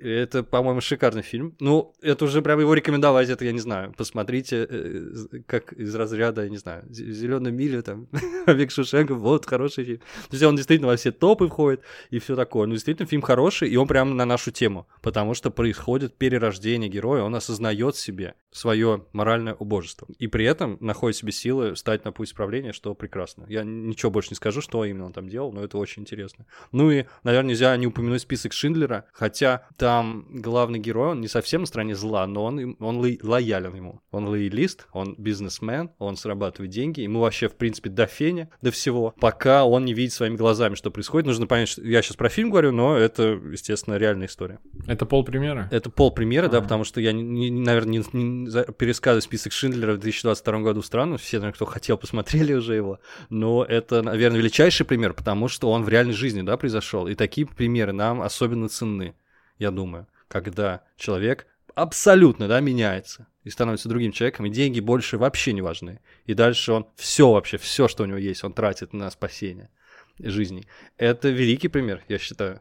Это, 0.00 0.44
по-моему, 0.44 0.80
шикарный 0.80 1.22
фильм. 1.22 1.56
Ну, 1.60 1.92
это 2.02 2.24
уже 2.24 2.40
прям 2.40 2.60
его 2.60 2.72
рекомендовать, 2.74 3.28
это 3.30 3.44
я 3.44 3.52
не 3.52 3.58
знаю. 3.58 3.92
Посмотрите, 3.96 4.66
э, 4.68 5.40
как 5.46 5.72
из 5.72 5.94
разряда, 5.94 6.44
я 6.44 6.48
не 6.48 6.56
знаю, 6.56 6.84
Зеленая 6.88 7.52
миля, 7.52 7.82
там, 7.82 8.06
Век 8.46 8.70
Шушенко, 8.70 9.14
вот, 9.14 9.46
хороший 9.46 9.84
фильм. 9.84 9.98
То 9.98 10.32
есть 10.32 10.44
он 10.44 10.54
действительно 10.56 10.88
во 10.88 10.96
все 10.96 11.10
топы 11.10 11.48
входит 11.48 11.82
и 12.10 12.20
все 12.20 12.36
такое. 12.36 12.66
Ну, 12.66 12.74
действительно, 12.74 13.08
фильм 13.08 13.22
хороший, 13.22 13.68
и 13.68 13.76
он 13.76 13.88
прямо 13.88 14.14
на 14.14 14.24
нашу 14.24 14.52
тему, 14.52 14.86
потому 15.02 15.34
что 15.34 15.50
происходит 15.50 16.14
перерождение 16.16 16.88
героя, 16.88 17.22
он 17.22 17.34
осознает 17.34 17.96
себе 17.96 18.34
свое 18.50 19.04
моральное 19.12 19.54
убожество. 19.54 20.06
И 20.18 20.28
при 20.28 20.44
этом 20.44 20.78
находит 20.80 21.16
себе 21.16 21.32
силы 21.32 21.74
встать 21.74 22.04
на 22.04 22.12
путь 22.12 22.28
исправления, 22.28 22.72
что 22.72 22.94
прекрасно. 22.94 23.46
Я 23.48 23.64
ничего 23.64 24.10
больше 24.10 24.30
не 24.30 24.36
скажу, 24.36 24.60
что 24.60 24.84
именно 24.84 25.06
он 25.06 25.12
там 25.12 25.28
делал, 25.28 25.52
но 25.52 25.62
это 25.62 25.76
очень 25.78 26.02
интересно. 26.02 26.46
Ну 26.72 26.90
и, 26.90 27.04
наверное, 27.24 27.50
нельзя 27.50 27.76
не 27.76 27.86
упомянуть 27.86 28.22
список 28.22 28.52
Шиндлера, 28.52 29.06
хотя 29.12 29.57
там 29.76 30.26
главный 30.30 30.78
герой, 30.78 31.10
он 31.10 31.20
не 31.20 31.28
совсем 31.28 31.62
на 31.62 31.66
стороне 31.66 31.94
зла, 31.94 32.26
но 32.26 32.44
он, 32.44 32.76
он 32.80 32.96
ло- 32.98 33.18
лоялен 33.22 33.74
ему. 33.74 34.00
Он 34.10 34.26
лоялист, 34.28 34.86
он 34.92 35.14
бизнесмен, 35.18 35.90
он 35.98 36.16
срабатывает 36.16 36.70
деньги, 36.70 37.00
ему 37.00 37.20
вообще, 37.20 37.48
в 37.48 37.56
принципе, 37.56 37.90
до 37.90 38.06
феня, 38.06 38.50
до 38.62 38.70
всего, 38.70 39.14
пока 39.20 39.64
он 39.64 39.84
не 39.84 39.94
видит 39.94 40.12
своими 40.12 40.36
глазами, 40.36 40.74
что 40.74 40.90
происходит. 40.90 41.26
Нужно 41.26 41.46
понять, 41.46 41.68
что 41.68 41.82
я 41.82 42.02
сейчас 42.02 42.16
про 42.16 42.28
фильм 42.28 42.50
говорю, 42.50 42.72
но 42.72 42.96
это, 42.96 43.22
естественно, 43.50 43.96
реальная 43.96 44.26
история. 44.26 44.58
Это 44.86 45.06
полпримера? 45.06 45.68
Это 45.70 45.90
пол 45.90 46.10
примера, 46.12 46.48
да, 46.48 46.58
Ага. 46.58 46.64
потому 46.64 46.84
что 46.84 47.00
я, 47.00 47.12
не- 47.12 47.22
не- 47.50 47.50
наверное, 47.50 48.02
не, 48.12 48.44
не 48.44 48.72
пересказываю 48.72 49.22
список 49.22 49.52
Шиндлера 49.52 49.92
в 49.94 49.98
2022 49.98 50.60
году 50.60 50.82
странно, 50.82 51.16
все, 51.18 51.38
наверное, 51.38 51.54
кто 51.54 51.64
хотел, 51.66 51.98
посмотрели 51.98 52.54
уже 52.54 52.74
его, 52.74 52.98
но 53.30 53.64
это, 53.64 54.02
наверное, 54.02 54.38
величайший 54.40 54.86
пример, 54.86 55.14
потому 55.14 55.48
что 55.48 55.70
он 55.70 55.82
в 55.84 55.88
реальной 55.88 56.14
жизни, 56.14 56.42
да, 56.42 56.56
произошел, 56.56 57.06
и 57.06 57.14
такие 57.14 57.46
примеры 57.46 57.92
нам 57.92 58.22
особенно 58.22 58.68
ценны, 58.68 59.14
я 59.58 59.70
думаю, 59.70 60.06
когда 60.28 60.82
человек 60.96 61.46
абсолютно, 61.74 62.48
да, 62.48 62.60
меняется 62.60 63.26
и 63.44 63.50
становится 63.50 63.88
другим 63.88 64.12
человеком, 64.12 64.46
и 64.46 64.50
деньги 64.50 64.80
больше 64.80 65.18
вообще 65.18 65.52
не 65.52 65.62
важны, 65.62 66.00
и 66.26 66.34
дальше 66.34 66.72
он 66.72 66.86
все 66.96 67.30
вообще, 67.32 67.56
все, 67.56 67.88
что 67.88 68.02
у 68.02 68.06
него 68.06 68.18
есть, 68.18 68.44
он 68.44 68.52
тратит 68.52 68.92
на 68.92 69.10
спасение 69.10 69.70
жизней. 70.18 70.66
Это 70.96 71.28
великий 71.28 71.68
пример, 71.68 72.02
я 72.08 72.18
считаю. 72.18 72.60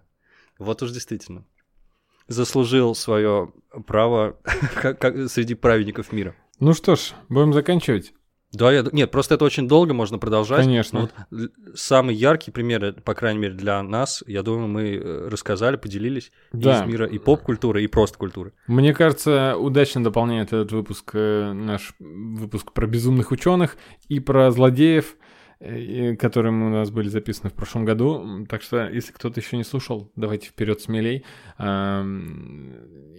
Вот 0.60 0.82
уж 0.82 0.92
действительно 0.92 1.46
заслужил 2.28 2.94
свое 2.96 3.54
право 3.86 4.38
как, 4.76 5.00
как 5.00 5.30
среди 5.30 5.56
праведников 5.56 6.12
мира. 6.12 6.36
Ну 6.60 6.74
что 6.74 6.96
ж, 6.96 7.14
будем 7.30 7.54
заканчивать. 7.54 8.14
Да, 8.54 8.72
я... 8.72 8.86
Нет, 8.92 9.12
просто 9.12 9.36
это 9.36 9.44
очень 9.44 9.68
долго 9.68 9.94
можно 9.94 10.18
продолжать. 10.20 10.64
Конечно. 10.64 11.02
Но 11.02 11.10
вот 11.30 11.52
самый 11.76 12.16
яркий 12.16 12.52
пример, 12.52 12.84
э, 12.84 12.94
по 12.94 13.14
крайней 13.14 13.40
мере, 13.40 13.54
для 13.54 13.84
нас, 13.84 14.24
я 14.26 14.42
думаю, 14.42 14.68
мы 14.68 14.96
э, 14.96 15.28
рассказали, 15.30 15.76
поделились 15.76 16.32
Да. 16.54 16.82
из 16.82 16.88
мира 16.88 17.06
и 17.06 17.18
поп-культуры, 17.20 17.84
и 17.84 17.88
просто 17.88 18.18
культуры. 18.18 18.54
Мне 18.68 18.94
кажется, 18.94 19.58
удачно 19.58 20.04
дополняет 20.04 20.48
этот 20.48 20.72
выпуск 20.72 21.12
э, 21.14 21.52
наш 21.52 21.94
выпуск 22.00 22.72
про 22.72 22.88
безумных 22.88 23.32
ученых 23.32 23.76
и 24.08 24.20
про 24.22 24.50
злодеев, 24.52 25.18
которые 25.60 26.54
у 26.54 26.70
нас 26.70 26.92
были 26.92 27.10
записаны 27.10 27.50
в 27.50 27.54
прошлом 27.54 27.84
году. 27.84 28.46
Так 28.48 28.62
что, 28.62 28.88
если 28.90 29.12
кто-то 29.12 29.40
еще 29.40 29.58
не 29.58 29.64
слушал, 29.64 30.12
давайте 30.16 30.50
вперед 30.50 30.80
смелей. 30.82 31.26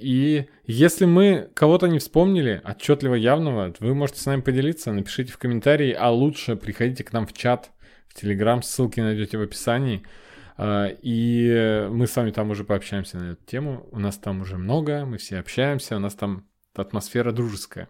И 0.01 0.47
если 0.65 1.05
мы 1.05 1.51
кого-то 1.55 1.89
не 1.89 1.99
вспомнили, 1.99 2.63
отчетливо 2.65 3.15
явного, 3.15 3.75
вы 3.81 3.95
можете 3.95 4.21
с 4.21 4.27
нами 4.27 4.41
поделиться, 4.41 4.93
напишите 4.93 5.33
в 5.33 5.39
комментарии, 5.39 5.93
а 5.93 6.11
лучше 6.11 6.55
приходите 6.55 7.03
к 7.03 7.13
нам 7.13 7.27
в 7.27 7.33
чат, 7.33 7.73
в 8.07 8.15
Телеграм, 8.15 8.63
ссылки 8.63 9.01
найдете 9.01 9.37
в 9.39 9.43
описании. 9.43 10.05
А, 10.57 10.89
И 11.03 11.89
мы 11.91 12.07
с 12.07 12.15
вами 12.15 12.31
там 12.31 12.51
уже 12.51 12.65
пообщаемся 12.65 13.19
на 13.19 13.33
эту 13.33 13.45
тему. 13.45 13.89
У 13.91 13.99
нас 13.99 14.17
там 14.17 14.43
уже 14.43 14.57
много, 14.57 15.05
мы 15.05 15.19
все 15.19 15.39
общаемся, 15.39 15.97
у 15.97 16.01
нас 16.01 16.15
там 16.15 16.47
атмосфера 16.75 17.33
дружеская. 17.33 17.89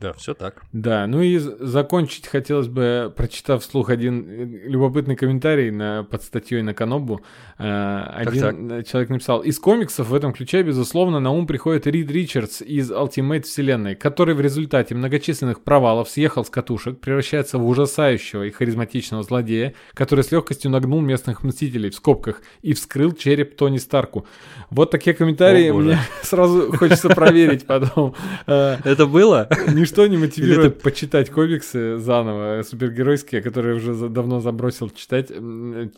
Да, 0.00 0.12
все 0.12 0.32
так. 0.32 0.62
Да, 0.72 1.08
ну 1.08 1.22
и 1.22 1.38
закончить 1.38 2.28
хотелось 2.28 2.68
бы, 2.68 3.12
прочитав 3.16 3.62
вслух 3.62 3.90
один 3.90 4.24
э, 4.28 4.44
любопытный 4.68 5.16
комментарий 5.16 5.72
на, 5.72 6.04
под 6.04 6.22
статьей 6.22 6.62
на 6.62 6.72
Канобу. 6.72 7.20
Э, 7.58 8.02
Один 8.14 8.70
э, 8.70 8.84
человек 8.84 9.10
написал, 9.10 9.40
из 9.40 9.58
комиксов 9.58 10.08
в 10.08 10.14
этом 10.14 10.32
ключе, 10.32 10.62
безусловно, 10.62 11.18
на 11.18 11.32
ум 11.32 11.48
приходит 11.48 11.88
Рид 11.88 12.12
Ричардс 12.12 12.62
из 12.62 12.92
Ultimate 12.92 13.42
вселенной, 13.42 13.96
который 13.96 14.36
в 14.36 14.40
результате 14.40 14.94
многочисленных 14.94 15.64
провалов 15.64 16.08
съехал 16.08 16.44
с 16.44 16.50
катушек, 16.50 17.00
превращается 17.00 17.58
в 17.58 17.66
ужасающего 17.66 18.44
и 18.44 18.52
харизматичного 18.52 19.24
злодея, 19.24 19.74
который 19.94 20.22
с 20.22 20.30
легкостью 20.30 20.70
нагнул 20.70 21.00
местных 21.00 21.42
мстителей 21.42 21.90
в 21.90 21.96
скобках 21.96 22.42
и 22.62 22.72
вскрыл 22.72 23.10
череп 23.10 23.56
Тони 23.56 23.78
Старку. 23.78 24.28
Вот 24.70 24.92
такие 24.92 25.14
комментарии 25.16 25.70
О, 25.70 25.74
мне 25.74 25.98
сразу 26.22 26.70
хочется 26.76 27.08
проверить 27.08 27.66
потом. 27.66 28.14
Это 28.46 29.06
было? 29.06 29.48
Ничто 29.88 30.06
не 30.06 30.16
мотивирует 30.16 30.74
Или 30.74 30.80
почитать 30.80 31.30
комиксы 31.30 31.96
заново, 31.98 32.62
супергеройские, 32.62 33.42
которые 33.42 33.76
уже 33.76 33.94
давно 34.08 34.40
забросил 34.40 34.90
читать, 34.90 35.28
э, 35.30 35.88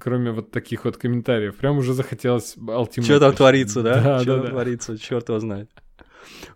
кроме 0.00 0.30
вот 0.32 0.50
таких 0.50 0.84
вот 0.84 0.96
комментариев. 0.96 1.56
Прям 1.56 1.78
уже 1.78 1.92
захотелось 1.92 2.56
Ultimate. 2.56 3.02
Что 3.04 3.20
там 3.20 3.34
творится, 3.34 3.82
да? 3.82 4.02
Да, 4.02 4.20
Что 4.20 4.26
да, 4.26 4.34
там 4.34 4.42
да. 4.44 4.50
творится, 4.50 4.98
черт 4.98 5.28
его 5.28 5.40
знает. 5.40 5.70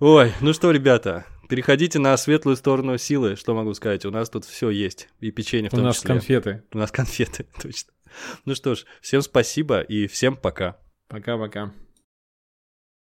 Ой, 0.01 0.32
ну 0.41 0.53
что, 0.53 0.70
ребята, 0.70 1.26
переходите 1.49 1.99
на 1.99 2.16
светлую 2.16 2.57
сторону 2.57 2.97
силы, 2.99 3.36
что 3.36 3.55
могу 3.55 3.74
сказать, 3.74 4.05
у 4.07 4.11
нас 4.11 4.30
тут 4.30 4.45
все 4.45 4.70
есть, 4.70 5.09
и 5.20 5.30
печенье 5.30 5.70
в 5.70 5.74
У 5.74 5.76
том 5.76 5.84
нас 5.84 5.97
числе. 5.97 6.09
конфеты. 6.09 6.62
У 6.72 6.78
нас 6.78 6.91
конфеты, 6.91 7.47
точно. 7.62 7.93
Ну 8.45 8.55
что 8.55 8.74
ж, 8.74 8.84
всем 9.01 9.22
спасибо 9.22 9.80
и 9.80 10.07
всем 10.07 10.36
пока. 10.36 10.78
Пока-пока. 11.09 11.72